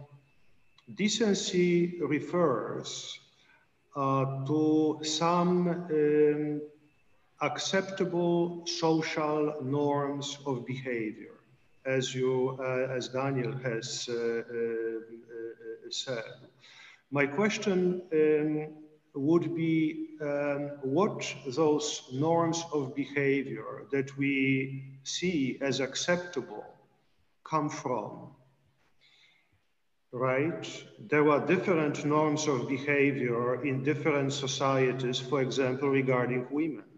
decency 0.95 1.99
refers 2.01 3.19
to 3.95 4.99
some 5.03 5.67
um, 5.67 6.61
acceptable 7.43 8.65
social 8.65 9.55
norms 9.61 10.37
of 10.45 10.65
behavior, 10.65 11.35
as 11.85 12.15
you, 12.15 12.57
uh, 12.59 12.95
as 12.95 13.09
Daniel 13.09 13.51
has 13.57 14.07
uh, 14.09 14.13
uh, 14.13 15.89
said. 15.89 16.23
My 17.11 17.25
question 17.25 18.01
um, 18.13 18.67
would 19.13 19.53
be 19.55 20.07
um, 20.21 20.71
what 20.81 21.35
those 21.45 22.03
norms 22.13 22.63
of 22.71 22.95
behavior 22.95 23.85
that 23.91 24.17
we 24.17 24.85
see 25.03 25.57
as 25.61 25.81
acceptable 25.81 26.65
come 27.43 27.69
from. 27.69 28.29
Right? 30.13 30.65
There 31.09 31.23
were 31.23 31.45
different 31.45 32.05
norms 32.05 32.47
of 32.47 32.69
behavior 32.69 33.65
in 33.65 33.83
different 33.83 34.31
societies, 34.31 35.19
for 35.19 35.41
example, 35.41 35.89
regarding 35.89 36.47
women. 36.49 36.92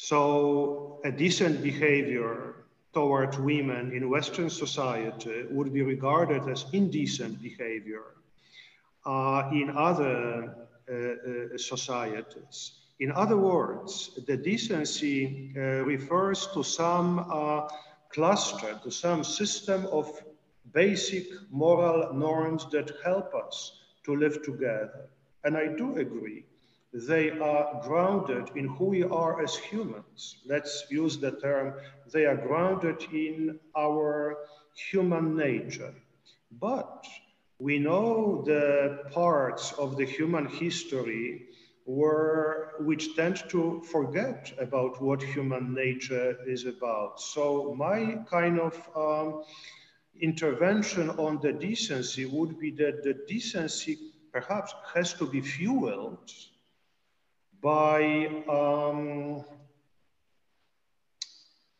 So, 0.00 1.00
a 1.04 1.10
decent 1.10 1.60
behavior 1.60 2.54
towards 2.94 3.36
women 3.36 3.90
in 3.92 4.08
Western 4.08 4.48
society 4.48 5.44
would 5.50 5.72
be 5.72 5.82
regarded 5.82 6.48
as 6.48 6.66
indecent 6.72 7.42
behavior 7.42 8.04
uh, 9.04 9.50
in 9.52 9.70
other 9.76 10.54
uh, 10.88 10.94
uh, 10.94 11.58
societies. 11.58 12.78
In 13.00 13.10
other 13.10 13.36
words, 13.36 14.20
the 14.24 14.36
decency 14.36 15.52
uh, 15.56 15.82
refers 15.82 16.46
to 16.54 16.62
some 16.62 17.26
cluster, 18.10 18.78
to 18.84 18.92
some 18.92 19.24
system 19.24 19.84
of 19.86 20.06
basic 20.72 21.26
moral 21.50 22.14
norms 22.14 22.66
that 22.70 22.92
help 23.04 23.34
us 23.34 23.72
to 24.04 24.14
live 24.14 24.44
together. 24.44 25.10
And 25.42 25.56
I 25.56 25.66
do 25.66 25.96
agree, 25.96 26.44
they 26.92 27.30
are 27.30 27.80
grounded 27.82 28.50
in 28.56 28.66
who 28.66 28.86
we 28.86 29.02
are 29.02 29.42
as 29.42 29.54
humans. 29.56 30.36
Let's 30.46 30.86
use 30.90 31.18
the 31.18 31.32
term, 31.32 31.74
they 32.12 32.24
are 32.24 32.36
grounded 32.36 33.02
in 33.12 33.60
our 33.76 34.36
human 34.90 35.36
nature. 35.36 35.94
But 36.50 37.06
we 37.58 37.78
know 37.78 38.42
the 38.46 39.10
parts 39.10 39.72
of 39.72 39.96
the 39.96 40.06
human 40.06 40.46
history 40.46 41.48
were, 41.84 42.74
which 42.80 43.16
tend 43.16 43.42
to 43.48 43.82
forget 43.90 44.52
about 44.58 45.02
what 45.02 45.22
human 45.22 45.74
nature 45.74 46.36
is 46.46 46.64
about. 46.66 47.20
So 47.20 47.74
my 47.76 48.18
kind 48.30 48.60
of 48.60 48.74
um, 48.94 49.42
intervention 50.20 51.10
on 51.10 51.40
the 51.40 51.52
decency 51.52 52.24
would 52.26 52.58
be 52.58 52.70
that 52.72 53.02
the 53.02 53.14
decency 53.26 53.98
perhaps 54.32 54.74
has 54.94 55.12
to 55.14 55.26
be 55.26 55.40
fueled 55.40 56.30
by 57.60 58.26
um, 58.48 59.44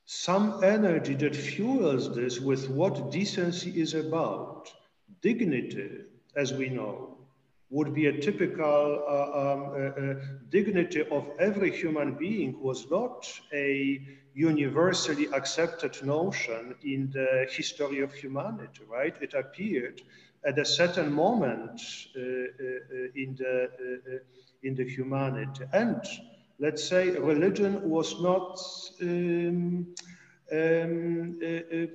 some 0.06 0.62
energy 0.64 1.14
that 1.14 1.36
fuels 1.36 2.14
this 2.14 2.40
with 2.40 2.68
what 2.70 3.10
decency 3.10 3.80
is 3.80 3.94
about 3.94 4.72
dignity, 5.22 5.90
as 6.36 6.52
we 6.52 6.68
know, 6.68 7.18
would 7.70 7.94
be 7.94 8.06
a 8.06 8.20
typical 8.20 9.04
uh, 9.06 9.52
um, 9.52 9.62
uh, 9.70 9.74
uh, 9.74 10.14
dignity 10.48 11.02
of 11.10 11.28
every 11.38 11.70
human 11.70 12.14
being 12.14 12.58
was 12.62 12.90
not 12.90 13.30
a 13.52 14.00
universally 14.34 15.26
accepted 15.34 16.02
notion 16.02 16.74
in 16.82 17.10
the 17.12 17.46
history 17.50 18.00
of 18.00 18.12
humanity, 18.14 18.82
right? 18.88 19.14
It 19.20 19.34
appeared 19.34 20.00
at 20.46 20.58
a 20.58 20.64
certain 20.64 21.12
moment 21.12 21.80
uh, 22.16 22.20
uh, 22.20 22.24
uh 22.24 23.22
in, 23.22 23.34
the, 23.36 23.70
in 24.62 24.74
the 24.74 24.84
humanity. 24.84 25.64
And 25.72 26.02
let's 26.58 26.84
say 26.84 27.10
religion 27.10 27.88
was 27.88 28.20
not 28.20 28.60
um, 29.00 29.94
um, 30.50 31.38
uh, 31.42 31.46
uh, 31.46 31.86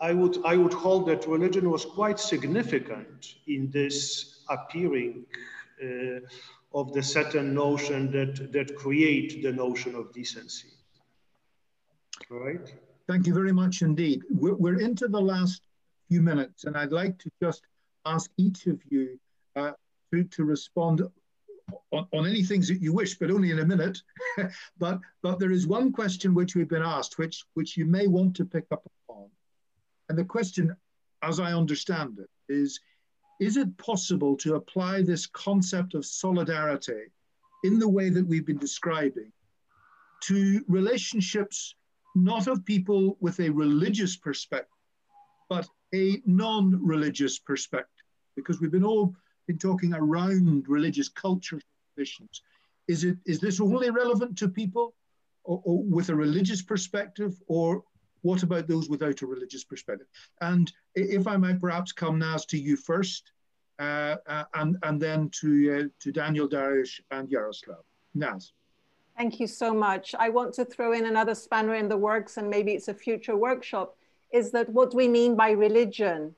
I, 0.00 0.12
would, 0.12 0.38
I 0.44 0.56
would 0.56 0.72
hold 0.72 1.08
that 1.08 1.26
religion 1.26 1.68
was 1.68 1.84
quite 1.84 2.20
significant 2.20 3.34
in 3.48 3.70
this 3.70 4.44
appearing 4.48 5.26
uh, 5.82 6.20
of 6.72 6.92
the 6.92 7.02
certain 7.02 7.54
notion 7.54 8.12
that, 8.12 8.52
that 8.52 8.76
create 8.76 9.42
the 9.42 9.52
notion 9.52 9.94
of 9.96 10.12
decency. 10.12 10.68
Right? 12.30 12.72
Thank 13.08 13.26
you 13.26 13.34
very 13.34 13.52
much 13.52 13.82
indeed. 13.82 14.22
We're, 14.30 14.54
we're 14.54 14.80
into 14.80 15.08
the 15.08 15.20
last 15.20 15.62
few 16.08 16.22
minutes, 16.22 16.64
and 16.64 16.76
I'd 16.76 16.92
like 16.92 17.18
to 17.18 17.30
just 17.42 17.62
ask 18.04 18.30
each 18.36 18.66
of 18.66 18.80
you 18.90 19.18
uh, 19.56 19.72
to, 20.12 20.24
to 20.24 20.44
respond 20.44 21.02
on, 21.90 22.06
on 22.12 22.26
any 22.26 22.42
things 22.42 22.68
that 22.68 22.80
you 22.80 22.92
wish, 22.92 23.18
but 23.18 23.30
only 23.30 23.50
in 23.50 23.60
a 23.60 23.64
minute. 23.64 24.00
but 24.78 25.00
but 25.22 25.38
there 25.38 25.50
is 25.50 25.66
one 25.66 25.92
question 25.92 26.34
which 26.34 26.54
we've 26.54 26.68
been 26.68 26.82
asked, 26.82 27.18
which 27.18 27.44
which 27.54 27.76
you 27.76 27.84
may 27.84 28.06
want 28.06 28.36
to 28.36 28.44
pick 28.44 28.66
up 28.70 28.84
upon. 29.08 29.26
And 30.08 30.18
the 30.18 30.24
question, 30.24 30.74
as 31.22 31.40
I 31.40 31.52
understand 31.52 32.18
it, 32.18 32.30
is 32.52 32.80
is 33.40 33.56
it 33.56 33.76
possible 33.78 34.36
to 34.38 34.56
apply 34.56 35.02
this 35.02 35.26
concept 35.26 35.94
of 35.94 36.04
solidarity 36.04 37.12
in 37.64 37.78
the 37.78 37.88
way 37.88 38.08
that 38.10 38.26
we've 38.26 38.46
been 38.46 38.58
describing 38.58 39.32
to 40.20 40.64
relationships 40.68 41.76
not 42.14 42.48
of 42.48 42.64
people 42.64 43.16
with 43.20 43.38
a 43.38 43.50
religious 43.50 44.16
perspective, 44.16 44.72
but 45.48 45.68
a 45.94 46.20
non 46.26 46.84
religious 46.84 47.38
perspective? 47.38 48.04
Because 48.34 48.60
we've 48.60 48.72
been 48.72 48.84
all 48.84 49.14
been 49.48 49.58
talking 49.58 49.94
around 49.94 50.68
religious 50.68 51.08
culture 51.08 51.58
traditions. 51.94 52.42
Is 52.86 53.02
it 53.02 53.16
is 53.26 53.40
this 53.40 53.60
only 53.60 53.90
relevant 53.90 54.38
to 54.38 54.48
people 54.48 54.94
or, 55.42 55.60
or 55.64 55.82
with 55.82 56.10
a 56.10 56.14
religious 56.14 56.62
perspective, 56.62 57.34
or 57.48 57.82
what 58.22 58.42
about 58.42 58.68
those 58.68 58.88
without 58.88 59.22
a 59.22 59.26
religious 59.26 59.64
perspective? 59.64 60.06
And 60.40 60.70
if 60.94 61.26
I 61.26 61.36
might 61.36 61.60
perhaps 61.60 61.90
come 61.92 62.18
Naz 62.18 62.44
to 62.46 62.58
you 62.58 62.76
first, 62.76 63.32
uh, 63.78 64.16
uh, 64.26 64.44
and 64.54 64.76
and 64.82 65.00
then 65.00 65.30
to 65.40 65.50
uh, 65.76 65.88
to 66.02 66.12
Daniel 66.12 66.48
Dariusz 66.48 67.00
and 67.10 67.28
Yaroslav. 67.28 67.84
Naz. 68.14 68.52
Thank 69.16 69.40
you 69.40 69.48
so 69.48 69.74
much. 69.74 70.14
I 70.26 70.28
want 70.28 70.54
to 70.54 70.64
throw 70.64 70.92
in 70.92 71.06
another 71.06 71.34
spanner 71.34 71.74
in 71.74 71.88
the 71.88 71.96
works, 71.96 72.36
and 72.36 72.48
maybe 72.48 72.72
it's 72.72 72.88
a 72.88 72.94
future 72.94 73.36
workshop. 73.36 73.96
Is 74.32 74.50
that 74.52 74.68
what 74.68 74.90
do 74.90 74.96
we 74.98 75.08
mean 75.08 75.34
by 75.34 75.50
religion? 75.52 76.34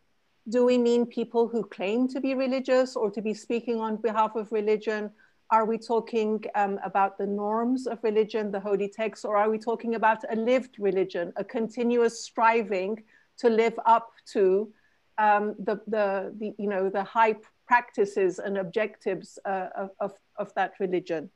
Do 0.49 0.65
we 0.65 0.79
mean 0.79 1.07
people 1.07 1.49
who 1.49 1.63
claim 1.65 2.09
to 2.09 2.21
be 2.21 2.35
religious 2.35 2.97
or 2.97 3.11
to 3.11 3.21
be 3.21 3.35
speaking 3.35 3.81
on 3.81 3.97
behalf 3.97 4.37
of 4.37 4.51
religion? 4.53 5.11
Are 5.51 5.65
we 5.65 5.79
talking 5.79 6.43
um, 6.55 6.79
about 6.85 7.19
the 7.19 7.27
norms 7.27 7.87
of 7.87 8.03
religion, 8.03 8.51
the 8.51 8.61
holy 8.61 8.89
texts, 8.89 9.25
or 9.25 9.37
are 9.37 9.51
we 9.51 9.59
talking 9.59 9.97
about 9.97 10.25
a 10.31 10.37
lived 10.37 10.77
religion, 10.79 11.33
a 11.37 11.45
continuous 11.45 12.25
striving 12.25 13.03
to 13.39 13.51
live 13.51 13.79
up 13.85 14.13
to 14.33 14.73
um, 15.19 15.55
the, 15.59 15.81
the, 15.87 16.33
the, 16.39 16.55
you 16.57 16.69
know, 16.69 16.89
the 16.89 17.05
high 17.05 17.35
practices 17.67 18.39
and 18.39 18.59
objectives 18.59 19.39
uh, 19.45 19.69
of, 19.77 19.91
of, 20.01 20.13
of 20.37 20.55
that 20.55 20.73
religion? 20.81 21.31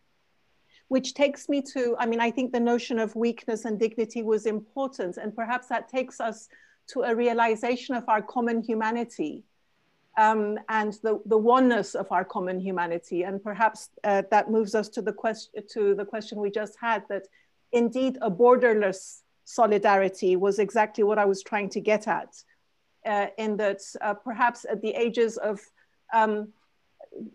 Which 0.89 1.15
takes 1.15 1.49
me 1.49 1.61
to, 1.73 1.97
I 1.99 2.07
mean, 2.07 2.21
I 2.21 2.31
think 2.31 2.53
the 2.53 2.61
notion 2.61 2.99
of 2.99 3.17
weakness 3.17 3.65
and 3.65 3.79
dignity 3.79 4.23
was 4.23 4.47
important, 4.47 5.17
and 5.17 5.35
perhaps 5.35 5.67
that 5.69 5.89
takes 5.89 6.21
us 6.21 6.49
to 6.89 7.03
a 7.03 7.15
realization 7.15 7.95
of 7.95 8.05
our 8.09 8.23
common 8.23 8.63
humanity 8.63 9.45
um, 10.17 10.59
and 10.69 10.95
the, 11.03 11.21
the 11.27 11.39
oneness 11.39 11.95
of 11.95 12.11
our 12.13 12.25
common 12.25 12.61
humanity. 12.61 13.23
And 13.25 13.43
perhaps 13.43 13.91
uh, 14.05 14.23
that 14.31 14.51
moves 14.51 14.75
us 14.75 14.89
to 14.91 15.03
the, 15.03 15.13
question, 15.13 15.63
to 15.71 15.95
the 15.95 16.05
question 16.05 16.39
we 16.41 16.51
just 16.51 16.77
had 16.81 17.05
that 17.09 17.27
indeed 17.73 18.19
a 18.21 18.31
borderless 18.31 19.23
solidarity 19.45 20.37
was 20.37 20.59
exactly 20.59 21.05
what 21.05 21.19
I 21.19 21.25
was 21.25 21.43
trying 21.43 21.69
to 21.71 21.81
get 21.81 22.07
at, 22.07 22.35
uh, 23.05 23.27
in 23.39 23.57
that 23.57 23.81
uh, 24.01 24.15
perhaps 24.15 24.65
at 24.71 24.81
the 24.81 24.91
ages 24.91 25.37
of 25.37 25.61
um, 26.13 26.49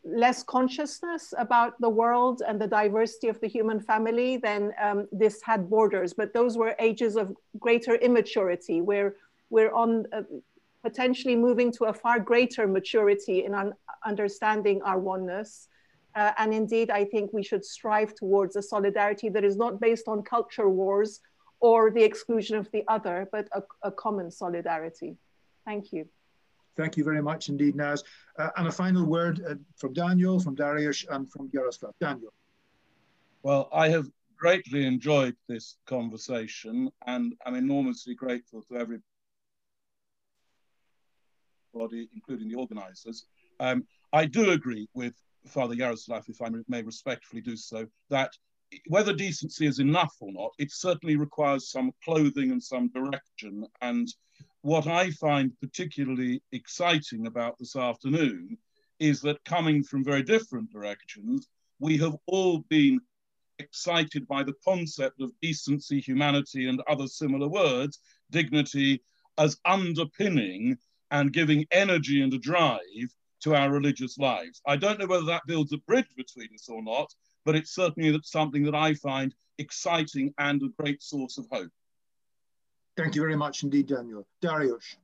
less 0.03 0.43
consciousness 0.43 1.33
about 1.37 1.79
the 1.79 1.89
world 1.89 2.41
and 2.47 2.59
the 2.59 2.67
diversity 2.67 3.27
of 3.27 3.39
the 3.39 3.47
human 3.47 3.79
family, 3.79 4.37
then 4.37 4.73
um, 4.81 5.07
this 5.11 5.41
had 5.41 5.69
borders. 5.69 6.13
But 6.13 6.33
those 6.33 6.57
were 6.57 6.75
ages 6.79 7.15
of 7.15 7.35
greater 7.59 7.95
immaturity, 7.95 8.81
where 8.81 9.15
we're 9.49 9.73
on 9.73 10.05
uh, 10.13 10.23
potentially 10.83 11.35
moving 11.35 11.71
to 11.73 11.85
a 11.85 11.93
far 11.93 12.19
greater 12.19 12.67
maturity 12.67 13.45
in 13.45 13.53
un 13.53 13.73
understanding 14.05 14.81
our 14.83 14.99
oneness. 14.99 15.67
Uh, 16.15 16.31
and 16.37 16.53
indeed, 16.53 16.89
I 16.89 17.05
think 17.05 17.31
we 17.33 17.43
should 17.43 17.63
strive 17.63 18.15
towards 18.15 18.55
a 18.55 18.61
solidarity 18.61 19.29
that 19.29 19.43
is 19.43 19.55
not 19.57 19.79
based 19.79 20.07
on 20.07 20.23
culture 20.23 20.69
wars 20.69 21.21
or 21.59 21.91
the 21.91 22.03
exclusion 22.03 22.55
of 22.57 22.69
the 22.71 22.83
other, 22.87 23.27
but 23.31 23.47
a, 23.51 23.61
a 23.83 23.91
common 23.91 24.31
solidarity. 24.31 25.17
Thank 25.65 25.91
you. 25.93 26.07
Thank 26.77 26.95
you 26.95 27.03
very 27.03 27.21
much 27.21 27.49
indeed, 27.49 27.75
Naz. 27.75 28.03
Uh, 28.37 28.49
and 28.55 28.67
a 28.67 28.71
final 28.71 29.05
word 29.05 29.43
uh, 29.47 29.55
from 29.75 29.93
Daniel, 29.93 30.39
from 30.39 30.55
Dariusz, 30.55 31.05
and 31.09 31.29
from 31.29 31.49
Jaroslav. 31.49 31.91
Daniel. 31.99 32.33
Well, 33.43 33.69
I 33.73 33.89
have 33.89 34.07
greatly 34.37 34.85
enjoyed 34.85 35.35
this 35.47 35.75
conversation 35.85 36.89
and 37.05 37.35
I'm 37.45 37.55
enormously 37.55 38.15
grateful 38.15 38.61
to 38.63 38.77
every 38.77 38.99
body, 41.79 42.09
including 42.13 42.49
the 42.49 42.55
organizers. 42.55 43.25
Um, 43.59 43.85
I 44.13 44.25
do 44.25 44.51
agree 44.51 44.87
with 44.93 45.15
Father 45.47 45.75
Yaroslav, 45.75 46.25
if 46.27 46.41
I 46.41 46.49
may 46.67 46.81
respectfully 46.83 47.41
do 47.41 47.55
so, 47.55 47.87
that 48.09 48.31
whether 48.87 49.13
decency 49.13 49.65
is 49.65 49.79
enough 49.79 50.15
or 50.19 50.31
not, 50.31 50.51
it 50.59 50.71
certainly 50.71 51.15
requires 51.15 51.71
some 51.71 51.91
clothing 52.03 52.51
and 52.51 52.61
some 52.61 52.89
direction. 52.89 53.65
And 53.81 54.07
what 54.61 54.87
I 54.87 55.11
find 55.11 55.59
particularly 55.59 56.41
exciting 56.51 57.27
about 57.27 57.57
this 57.57 57.75
afternoon 57.75 58.57
is 58.99 59.21
that 59.21 59.43
coming 59.45 59.83
from 59.83 60.03
very 60.03 60.23
different 60.23 60.71
directions, 60.71 61.47
we 61.79 61.97
have 61.97 62.15
all 62.27 62.59
been 62.69 62.99
excited 63.57 64.27
by 64.27 64.43
the 64.43 64.55
concept 64.63 65.21
of 65.21 65.31
decency, 65.41 65.99
humanity, 65.99 66.67
and 66.67 66.81
other 66.87 67.07
similar 67.07 67.47
words, 67.47 67.99
dignity, 68.29 69.01
as 69.37 69.57
underpinning 69.65 70.77
and 71.11 71.33
giving 71.33 71.65
energy 71.71 72.21
and 72.21 72.33
a 72.33 72.37
drive 72.37 73.09
to 73.41 73.55
our 73.55 73.71
religious 73.71 74.17
lives. 74.17 74.61
I 74.65 74.75
don't 74.75 74.99
know 74.99 75.07
whether 75.07 75.25
that 75.25 75.47
builds 75.47 75.73
a 75.73 75.77
bridge 75.77 76.13
between 76.15 76.49
us 76.53 76.67
or 76.69 76.81
not, 76.83 77.13
but 77.45 77.55
it's 77.55 77.73
certainly 77.73 78.19
something 78.23 78.63
that 78.63 78.75
I 78.75 78.93
find 78.93 79.33
exciting 79.57 80.33
and 80.37 80.61
a 80.61 80.69
great 80.81 81.01
source 81.01 81.37
of 81.37 81.47
hope. 81.51 81.71
Thank 82.97 83.15
you 83.15 83.21
very 83.21 83.37
much 83.37 83.63
indeed, 83.63 83.87
Daniel. 83.87 84.27
Dariusz. 84.41 84.97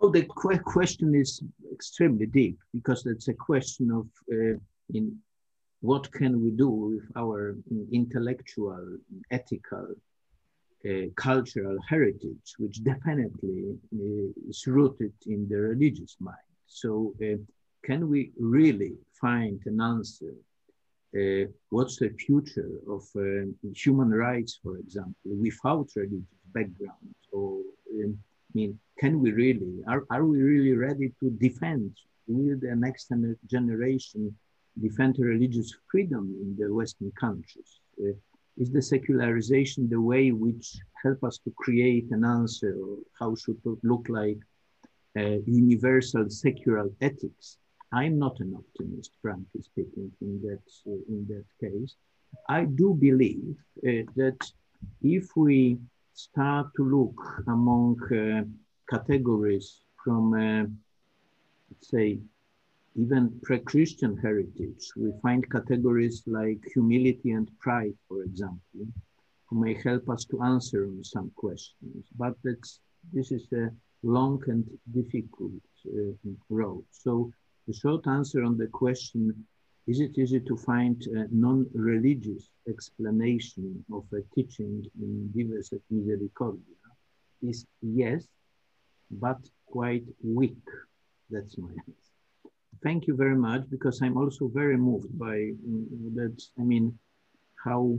Oh, 0.00 0.10
the 0.10 0.24
qu 0.24 0.58
question 0.58 1.14
is 1.14 1.42
extremely 1.72 2.26
deep 2.26 2.58
because 2.72 3.06
it's 3.06 3.28
a 3.28 3.34
question 3.34 3.90
of 3.90 4.06
uh, 4.32 4.58
in 4.94 5.18
what 5.80 6.10
can 6.12 6.42
we 6.42 6.50
do 6.50 6.68
with 6.68 7.04
our 7.16 7.56
intellectual, 7.92 8.98
ethical, 9.30 9.94
uh, 10.88 11.06
cultural 11.16 11.78
heritage, 11.88 12.54
which 12.58 12.82
definitely 12.82 13.76
uh, 13.94 14.48
is 14.48 14.66
rooted 14.66 15.12
in 15.26 15.48
the 15.48 15.56
religious 15.56 16.16
mind. 16.20 16.36
So, 16.66 17.14
uh, 17.22 17.36
can 17.84 18.08
we 18.08 18.32
really 18.38 18.94
find 19.20 19.60
an 19.66 19.80
answer? 19.80 20.34
Uh, 21.14 21.44
what's 21.68 21.96
the 21.98 22.08
future 22.10 22.70
of 22.88 23.02
uh, 23.16 23.44
human 23.74 24.10
rights, 24.10 24.58
for 24.62 24.76
example, 24.78 25.14
without 25.24 25.88
religious 25.94 26.24
background? 26.54 27.14
Or, 27.32 27.60
um, 27.96 28.18
I 28.18 28.52
mean, 28.54 28.78
can 28.98 29.20
we 29.20 29.32
really, 29.32 29.82
are, 29.86 30.04
are 30.10 30.24
we 30.24 30.40
really 30.40 30.74
ready 30.74 31.12
to 31.20 31.30
defend, 31.30 31.96
will 32.26 32.58
the 32.58 32.74
next 32.74 33.12
generation 33.46 34.34
defend 34.80 35.16
religious 35.18 35.74
freedom 35.90 36.34
in 36.40 36.56
the 36.58 36.72
Western 36.72 37.12
countries? 37.20 37.80
Is 38.58 38.70
the 38.70 38.82
secularization 38.82 39.88
the 39.88 40.00
way 40.00 40.30
which 40.30 40.76
help 41.02 41.24
us 41.24 41.38
to 41.44 41.50
create 41.56 42.10
an 42.10 42.24
answer 42.24 42.76
how 43.18 43.34
should 43.34 43.58
it 43.64 43.78
look 43.82 44.06
like 44.08 44.38
uh, 45.18 45.38
universal 45.46 46.28
secular 46.28 46.88
ethics? 47.00 47.58
I'm 47.92 48.18
not 48.18 48.40
an 48.40 48.54
optimist 48.56 49.12
frankly 49.20 49.62
speaking 49.62 50.10
in 50.20 50.40
that 50.42 50.66
uh, 50.86 51.00
in 51.08 51.26
that 51.28 51.46
case. 51.60 51.94
I 52.48 52.64
do 52.64 52.94
believe 52.94 53.56
uh, 53.86 54.04
that 54.16 54.40
if 55.02 55.26
we 55.36 55.78
start 56.14 56.66
to 56.76 56.82
look 56.84 57.18
among 57.46 57.98
uh, 58.10 58.44
categories 58.88 59.80
from 60.02 60.34
uh, 60.34 60.64
say 61.80 62.18
even 62.94 63.40
pre-Christian 63.42 64.16
heritage, 64.16 64.90
we 64.96 65.12
find 65.22 65.50
categories 65.50 66.22
like 66.26 66.60
humility 66.74 67.30
and 67.30 67.50
pride, 67.58 67.94
for 68.08 68.22
example, 68.22 68.86
who 69.46 69.60
may 69.60 69.74
help 69.82 70.08
us 70.10 70.24
to 70.26 70.42
answer 70.42 70.88
some 71.02 71.30
questions. 71.36 72.06
But 72.16 72.34
this 72.44 73.32
is 73.32 73.46
a 73.52 73.70
long 74.02 74.42
and 74.46 74.64
difficult 74.90 75.52
uh, 75.86 76.12
road. 76.50 76.84
So 76.90 77.32
the 77.66 77.74
short 77.74 78.06
answer 78.06 78.42
on 78.44 78.58
the 78.58 78.66
question, 78.66 79.46
is 79.86 80.00
it 80.00 80.18
easy 80.18 80.40
to 80.40 80.56
find 80.56 81.02
a 81.06 81.26
non-religious 81.30 82.50
explanation 82.68 83.84
of 83.92 84.04
a 84.12 84.20
teaching 84.34 84.84
in 85.00 85.32
Dives 85.34 85.72
in 85.72 85.80
Misericordia? 85.90 86.60
Is 87.42 87.66
yes, 87.80 88.24
but 89.10 89.38
quite 89.66 90.04
weak. 90.22 90.62
That's 91.30 91.56
my 91.58 91.70
answer 91.70 92.01
thank 92.82 93.06
you 93.06 93.14
very 93.16 93.36
much 93.36 93.62
because 93.70 94.02
I'm 94.02 94.16
also 94.16 94.48
very 94.48 94.76
moved 94.76 95.18
by 95.18 95.36
mm, 95.36 96.14
that. 96.14 96.42
I 96.58 96.62
mean, 96.62 96.98
how 97.64 97.98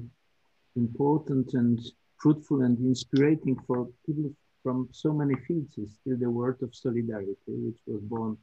important 0.75 1.53
and 1.53 1.79
fruitful 2.17 2.61
and 2.61 2.77
inspiring 2.79 3.57
for 3.67 3.87
people 4.05 4.31
from 4.63 4.87
so 4.91 5.13
many 5.13 5.35
fields 5.45 5.77
is 5.77 5.95
still 5.99 6.17
the 6.17 6.29
word 6.29 6.57
of 6.61 6.73
solidarity, 6.73 7.35
which 7.47 7.79
was 7.85 8.01
born 8.01 8.37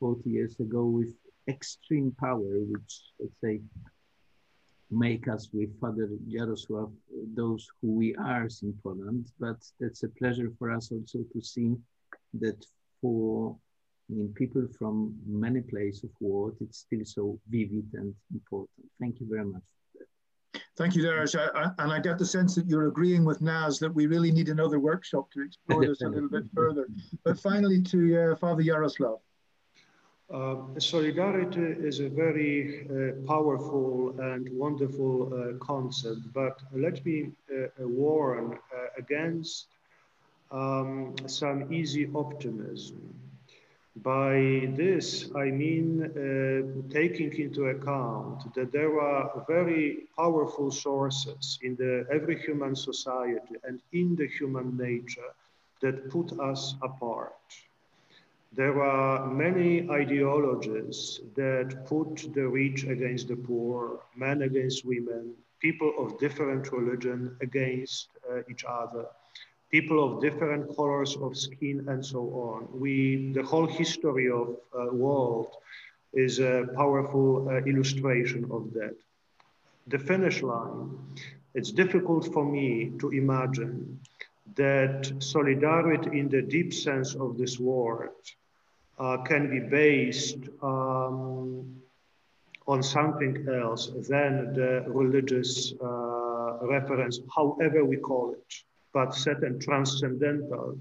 40 0.00 0.28
years 0.30 0.60
ago 0.60 0.84
with 0.84 1.14
extreme 1.48 2.14
power, 2.20 2.52
which 2.72 2.92
let's 3.18 3.40
say 3.42 3.60
make 4.90 5.26
us 5.26 5.48
with 5.54 5.70
Father 5.80 6.10
Jarosław 6.28 6.92
those 7.34 7.66
who 7.80 7.94
we 7.94 8.14
are 8.16 8.46
in 8.62 8.74
Poland. 8.82 9.32
But 9.40 9.56
that's 9.80 10.02
a 10.02 10.08
pleasure 10.08 10.52
for 10.58 10.70
us 10.70 10.92
also 10.92 11.20
to 11.32 11.40
see 11.40 11.74
that 12.34 12.64
for 13.00 13.56
in 14.10 14.32
people 14.34 14.66
from 14.78 15.14
many 15.26 15.60
places 15.60 16.04
of 16.04 16.10
world, 16.20 16.56
it's 16.60 16.78
still 16.78 17.04
so 17.04 17.38
vivid 17.48 17.86
and 17.94 18.14
important. 18.32 18.86
Thank 19.00 19.20
you 19.20 19.26
very 19.28 19.44
much. 19.44 19.62
Thank 20.76 20.96
you, 20.96 21.02
Dariusz. 21.02 21.34
and 21.78 21.92
I 21.92 22.00
get 22.00 22.18
the 22.18 22.26
sense 22.26 22.54
that 22.54 22.66
you're 22.66 22.88
agreeing 22.88 23.24
with 23.24 23.40
Naz 23.42 23.78
that 23.78 23.94
we 23.94 24.06
really 24.06 24.30
need 24.30 24.48
another 24.48 24.78
workshop 24.78 25.30
to 25.32 25.42
explore 25.42 25.86
this 25.86 26.00
a 26.02 26.08
little 26.08 26.28
bit 26.28 26.44
further. 26.54 26.86
But 27.24 27.38
finally, 27.38 27.82
to 27.82 28.32
uh, 28.32 28.36
Father 28.36 28.62
Jaroslav. 28.62 29.20
Uh, 30.32 30.56
solidarity 30.78 31.60
is 31.60 32.00
a 32.00 32.08
very 32.08 32.86
uh, 32.88 33.26
powerful 33.26 34.18
and 34.18 34.48
wonderful 34.52 35.30
uh, 35.34 35.58
concept, 35.58 36.20
but 36.32 36.58
let 36.72 37.04
me 37.04 37.32
uh, 37.54 37.66
warn 37.86 38.54
uh, 38.54 38.86
against 38.96 39.66
um, 40.50 41.14
some 41.26 41.70
easy 41.70 42.10
optimism. 42.14 43.14
By 43.96 44.72
this, 44.76 45.30
I 45.34 45.50
mean 45.50 46.02
uh, 46.04 46.92
taking 46.92 47.32
into 47.38 47.66
account 47.66 48.54
that 48.54 48.72
there 48.72 49.00
are 49.00 49.44
very 49.48 50.08
powerful 50.16 50.70
sources 50.70 51.58
in 51.62 51.76
the 51.76 52.06
every 52.10 52.38
human 52.40 52.74
society 52.76 53.56
and 53.64 53.80
in 53.92 54.16
the 54.16 54.26
human 54.28 54.76
nature 54.76 55.32
that 55.82 56.10
put 56.10 56.32
us 56.38 56.74
apart. 56.82 57.34
there 58.52 58.82
are 58.82 59.26
many 59.26 59.88
ideologies 59.90 61.20
that 61.34 61.84
put 61.86 62.32
the 62.34 62.46
rich 62.48 62.84
against 62.84 63.28
the 63.28 63.36
poor, 63.36 64.00
men 64.16 64.42
against 64.42 64.84
women, 64.84 65.34
people 65.60 65.92
of 65.98 66.18
different 66.18 66.70
religion 66.72 67.36
against 67.40 68.08
uh, 68.30 68.40
each 68.50 68.64
other, 68.64 69.06
people 69.72 70.04
of 70.04 70.20
different 70.20 70.76
colors 70.76 71.16
of 71.16 71.34
skin 71.34 71.86
and 71.88 72.04
so 72.04 72.20
on. 72.48 72.68
We, 72.78 73.32
the 73.32 73.42
whole 73.42 73.66
history 73.66 74.30
of 74.30 74.56
uh, 74.78 74.92
world 74.92 75.48
is 76.12 76.40
a 76.40 76.68
powerful 76.76 77.48
uh, 77.48 77.56
illustration 77.64 78.44
of 78.50 78.70
that. 78.74 78.94
The 79.86 79.98
finish 79.98 80.42
line, 80.42 80.90
it's 81.54 81.72
difficult 81.72 82.30
for 82.34 82.44
me 82.44 82.92
to 83.00 83.08
imagine 83.12 83.98
that 84.56 85.10
solidarity 85.20 86.20
in 86.20 86.28
the 86.28 86.42
deep 86.42 86.74
sense 86.74 87.14
of 87.14 87.38
this 87.38 87.58
word 87.58 88.10
uh, 88.98 89.16
can 89.22 89.48
be 89.48 89.60
based 89.60 90.38
um, 90.62 91.80
on 92.68 92.82
something 92.82 93.46
else 93.48 93.90
than 94.08 94.52
the 94.52 94.84
religious 94.86 95.72
uh, 95.82 96.58
reference, 96.66 97.20
however 97.34 97.86
we 97.86 97.96
call 97.96 98.32
it, 98.32 98.54
but 98.92 99.14
set 99.14 99.38
transcendental, 99.60 100.78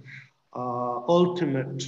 uh, 0.54 0.98
ultimate, 1.08 1.84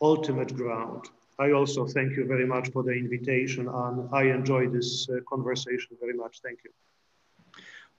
ultimate 0.00 0.54
ground. 0.54 1.08
I 1.38 1.52
also 1.52 1.86
thank 1.86 2.16
you 2.16 2.26
very 2.26 2.46
much 2.46 2.70
for 2.70 2.82
the 2.82 2.92
invitation, 2.92 3.68
and 3.68 4.08
I 4.12 4.24
enjoy 4.24 4.68
this 4.68 5.08
uh, 5.08 5.20
conversation 5.28 5.96
very 6.00 6.14
much. 6.14 6.40
Thank 6.42 6.60
you. 6.64 6.70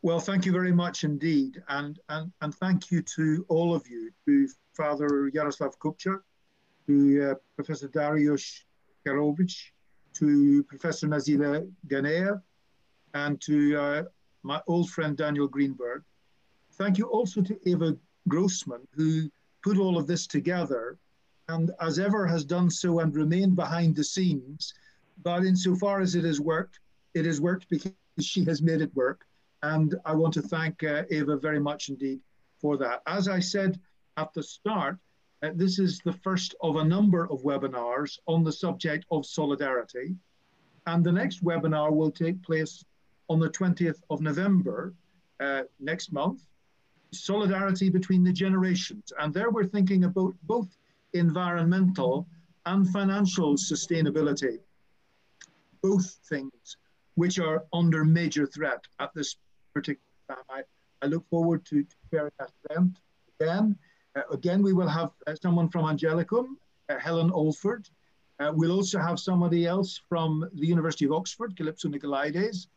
Well, 0.01 0.19
thank 0.19 0.45
you 0.45 0.51
very 0.51 0.71
much 0.71 1.03
indeed. 1.03 1.61
And, 1.69 1.99
and, 2.09 2.31
and 2.41 2.53
thank 2.55 2.91
you 2.91 3.01
to 3.01 3.45
all 3.47 3.73
of 3.73 3.87
you, 3.87 4.11
to 4.25 4.47
Father 4.73 5.29
Yaroslav 5.33 5.77
Kupczak, 5.79 6.19
to 6.87 7.31
uh, 7.31 7.35
Professor 7.55 7.87
Dariusz 7.87 8.63
Karłowicz, 9.05 9.55
to 10.13 10.63
Professor 10.63 11.07
Nazila 11.07 11.67
Ghanea, 11.87 12.41
and 13.13 13.41
to 13.41 13.77
uh, 13.77 14.03
my 14.43 14.61
old 14.67 14.89
friend 14.89 15.17
Daniel 15.17 15.47
Greenberg. 15.47 16.03
Thank 16.77 16.99
you 16.99 17.05
also 17.05 17.41
to 17.41 17.59
Eva 17.67 17.97
Grossman, 18.27 18.87
who 18.91 19.29
put 19.63 19.77
all 19.77 19.97
of 19.97 20.05
this 20.05 20.27
together 20.27 20.99
and 21.49 21.71
as 21.81 21.97
ever 21.97 22.27
has 22.27 22.43
done 22.43 22.69
so 22.69 22.99
and 22.99 23.15
remained 23.15 23.55
behind 23.55 23.95
the 23.95 24.03
scenes. 24.03 24.73
But 25.23 25.43
insofar 25.45 26.01
as 26.01 26.13
it 26.15 26.23
has 26.23 26.39
worked, 26.39 26.79
it 27.13 27.25
has 27.25 27.41
worked 27.41 27.67
because 27.69 27.93
she 28.19 28.43
has 28.45 28.61
made 28.61 28.81
it 28.81 28.93
work. 28.95 29.25
And 29.63 29.95
I 30.05 30.13
want 30.13 30.33
to 30.35 30.41
thank 30.41 30.83
uh, 30.83 31.03
Eva 31.09 31.37
very 31.37 31.59
much 31.59 31.89
indeed 31.89 32.19
for 32.59 32.77
that. 32.77 33.01
As 33.07 33.27
I 33.27 33.39
said 33.39 33.79
at 34.17 34.33
the 34.33 34.43
start, 34.43 34.97
uh, 35.41 35.51
this 35.55 35.79
is 35.79 35.99
the 35.99 36.13
first 36.13 36.53
of 36.61 36.75
a 36.75 36.83
number 36.83 37.23
of 37.31 37.41
webinars 37.41 38.19
on 38.27 38.43
the 38.43 38.51
subject 38.51 39.05
of 39.09 39.25
solidarity. 39.25 40.15
And 40.85 41.03
the 41.03 41.11
next 41.11 41.43
webinar 41.43 41.91
will 41.91 42.11
take 42.11 42.41
place 42.43 42.83
on 43.29 43.39
the 43.39 43.49
20th 43.49 44.01
of 44.09 44.21
November 44.21 44.93
uh, 45.39 45.63
next 45.79 46.13
month, 46.13 46.45
Solidarity 47.11 47.89
Between 47.89 48.23
the 48.23 48.33
Generations. 48.33 49.11
And 49.19 49.33
there 49.33 49.49
we're 49.49 49.65
thinking 49.65 50.03
about 50.03 50.33
both 50.43 50.77
environmental 51.13 52.27
and 52.65 52.89
financial 52.89 53.55
sustainability, 53.55 54.59
both 55.81 56.19
things 56.29 56.77
which 57.15 57.39
are 57.39 57.65
under 57.73 58.03
major 58.03 58.45
threat 58.45 58.85
at 58.99 59.13
this 59.15 59.37
particular 59.73 60.01
time. 60.29 60.37
I, 60.49 60.61
I 61.01 61.07
look 61.07 61.27
forward 61.29 61.65
to, 61.67 61.85
sharing 62.11 62.31
that 62.39 62.51
event 62.69 62.99
again. 63.39 63.75
Uh, 64.15 64.21
again, 64.31 64.61
we 64.61 64.73
will 64.73 64.87
have 64.87 65.11
uh, 65.25 65.35
someone 65.41 65.69
from 65.69 65.85
Angelicum, 65.85 66.45
uh, 66.89 66.97
Helen 66.99 67.31
Alford. 67.31 67.87
Uh, 68.39 68.51
we'll 68.53 68.71
also 68.71 68.99
have 68.99 69.19
somebody 69.19 69.65
else 69.65 69.99
from 70.09 70.47
the 70.53 70.67
University 70.67 71.05
of 71.05 71.11
Oxford, 71.11 71.55
Kalypso 71.55 71.85
Nicolaidis, 71.85 72.67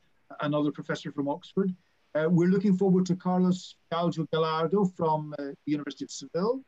another 0.41 0.71
professor 0.71 1.13
from 1.13 1.29
Oxford. 1.29 1.75
Uh, 2.15 2.29
we're 2.29 2.49
looking 2.49 2.77
forward 2.77 3.07
to 3.07 3.15
Carlos 3.15 3.77
Gallo 3.93 4.11
Gallardo 4.33 4.85
from 4.85 5.35
uh, 5.39 5.43
the 5.45 5.57
University 5.67 6.05
of 6.05 6.11
Seville, 6.11 6.61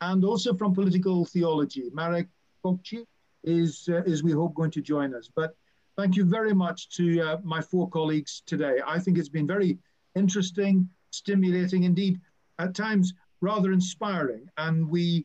and 0.00 0.24
also 0.24 0.54
from 0.54 0.74
political 0.74 1.24
theology. 1.24 1.90
Marek 1.92 2.28
Kokci 2.64 3.04
is, 3.42 3.88
is 3.88 4.22
we 4.22 4.32
hope, 4.32 4.54
going 4.54 4.70
to 4.70 4.82
join 4.82 5.14
us. 5.14 5.30
But 5.34 5.54
Thank 5.96 6.16
you 6.16 6.24
very 6.24 6.52
much 6.52 6.88
to 6.96 7.20
uh, 7.20 7.36
my 7.44 7.60
four 7.60 7.88
colleagues 7.88 8.42
today. 8.46 8.80
I 8.84 8.98
think 8.98 9.16
it's 9.16 9.28
been 9.28 9.46
very 9.46 9.78
interesting, 10.16 10.88
stimulating, 11.10 11.84
indeed, 11.84 12.20
at 12.58 12.74
times 12.74 13.14
rather 13.40 13.70
inspiring. 13.70 14.48
And 14.56 14.88
we 14.88 15.24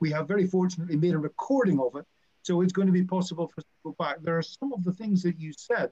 we 0.00 0.10
have 0.10 0.26
very 0.26 0.46
fortunately 0.46 0.96
made 0.96 1.14
a 1.14 1.18
recording 1.18 1.80
of 1.80 1.96
it, 1.96 2.06
so 2.42 2.62
it's 2.62 2.72
going 2.72 2.86
to 2.86 2.92
be 2.92 3.04
possible 3.04 3.46
for 3.46 3.60
us 3.60 3.64
to 3.64 3.90
go 3.90 3.96
back. 3.98 4.22
There 4.22 4.38
are 4.38 4.42
some 4.42 4.72
of 4.72 4.84
the 4.84 4.92
things 4.92 5.22
that 5.22 5.38
you 5.38 5.52
said 5.52 5.90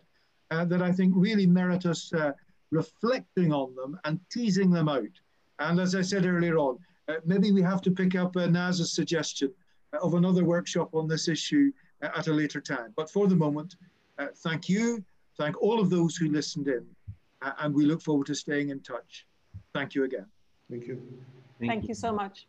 uh, 0.50 0.64
that 0.66 0.80
I 0.80 0.90
think 0.90 1.12
really 1.14 1.46
merit 1.46 1.84
us 1.84 2.12
uh, 2.14 2.32
reflecting 2.72 3.52
on 3.52 3.74
them 3.76 3.98
and 4.04 4.18
teasing 4.30 4.70
them 4.70 4.88
out. 4.88 5.14
And 5.60 5.78
as 5.78 5.94
I 5.94 6.02
said 6.02 6.26
earlier 6.26 6.58
on, 6.58 6.78
uh, 7.08 7.16
maybe 7.24 7.52
we 7.52 7.62
have 7.62 7.82
to 7.82 7.90
pick 7.90 8.16
up 8.16 8.36
uh, 8.36 8.46
Naz's 8.46 8.92
suggestion 8.92 9.52
of 10.00 10.14
another 10.14 10.44
workshop 10.44 10.94
on 10.94 11.06
this 11.06 11.28
issue 11.28 11.70
at 12.00 12.26
a 12.26 12.32
later 12.32 12.60
time. 12.60 12.92
But 12.96 13.10
for 13.10 13.28
the 13.28 13.36
moment, 13.36 13.76
uh, 14.18 14.28
thank 14.38 14.68
you, 14.68 15.04
thank 15.36 15.60
all 15.62 15.78
of 15.78 15.90
those 15.90 16.16
who 16.16 16.28
listened 16.28 16.66
in, 16.68 16.84
uh, 17.42 17.52
and 17.60 17.74
we 17.74 17.84
look 17.84 18.02
forward 18.02 18.26
to 18.28 18.34
staying 18.34 18.70
in 18.70 18.80
touch. 18.80 19.26
Thank 19.74 19.94
you 19.94 20.04
again. 20.04 20.26
Thank 20.70 20.86
you. 20.86 21.00
Thank, 21.58 21.70
thank 21.70 21.82
you. 21.84 21.88
you 21.88 21.94
so 21.94 22.12
much. 22.12 22.46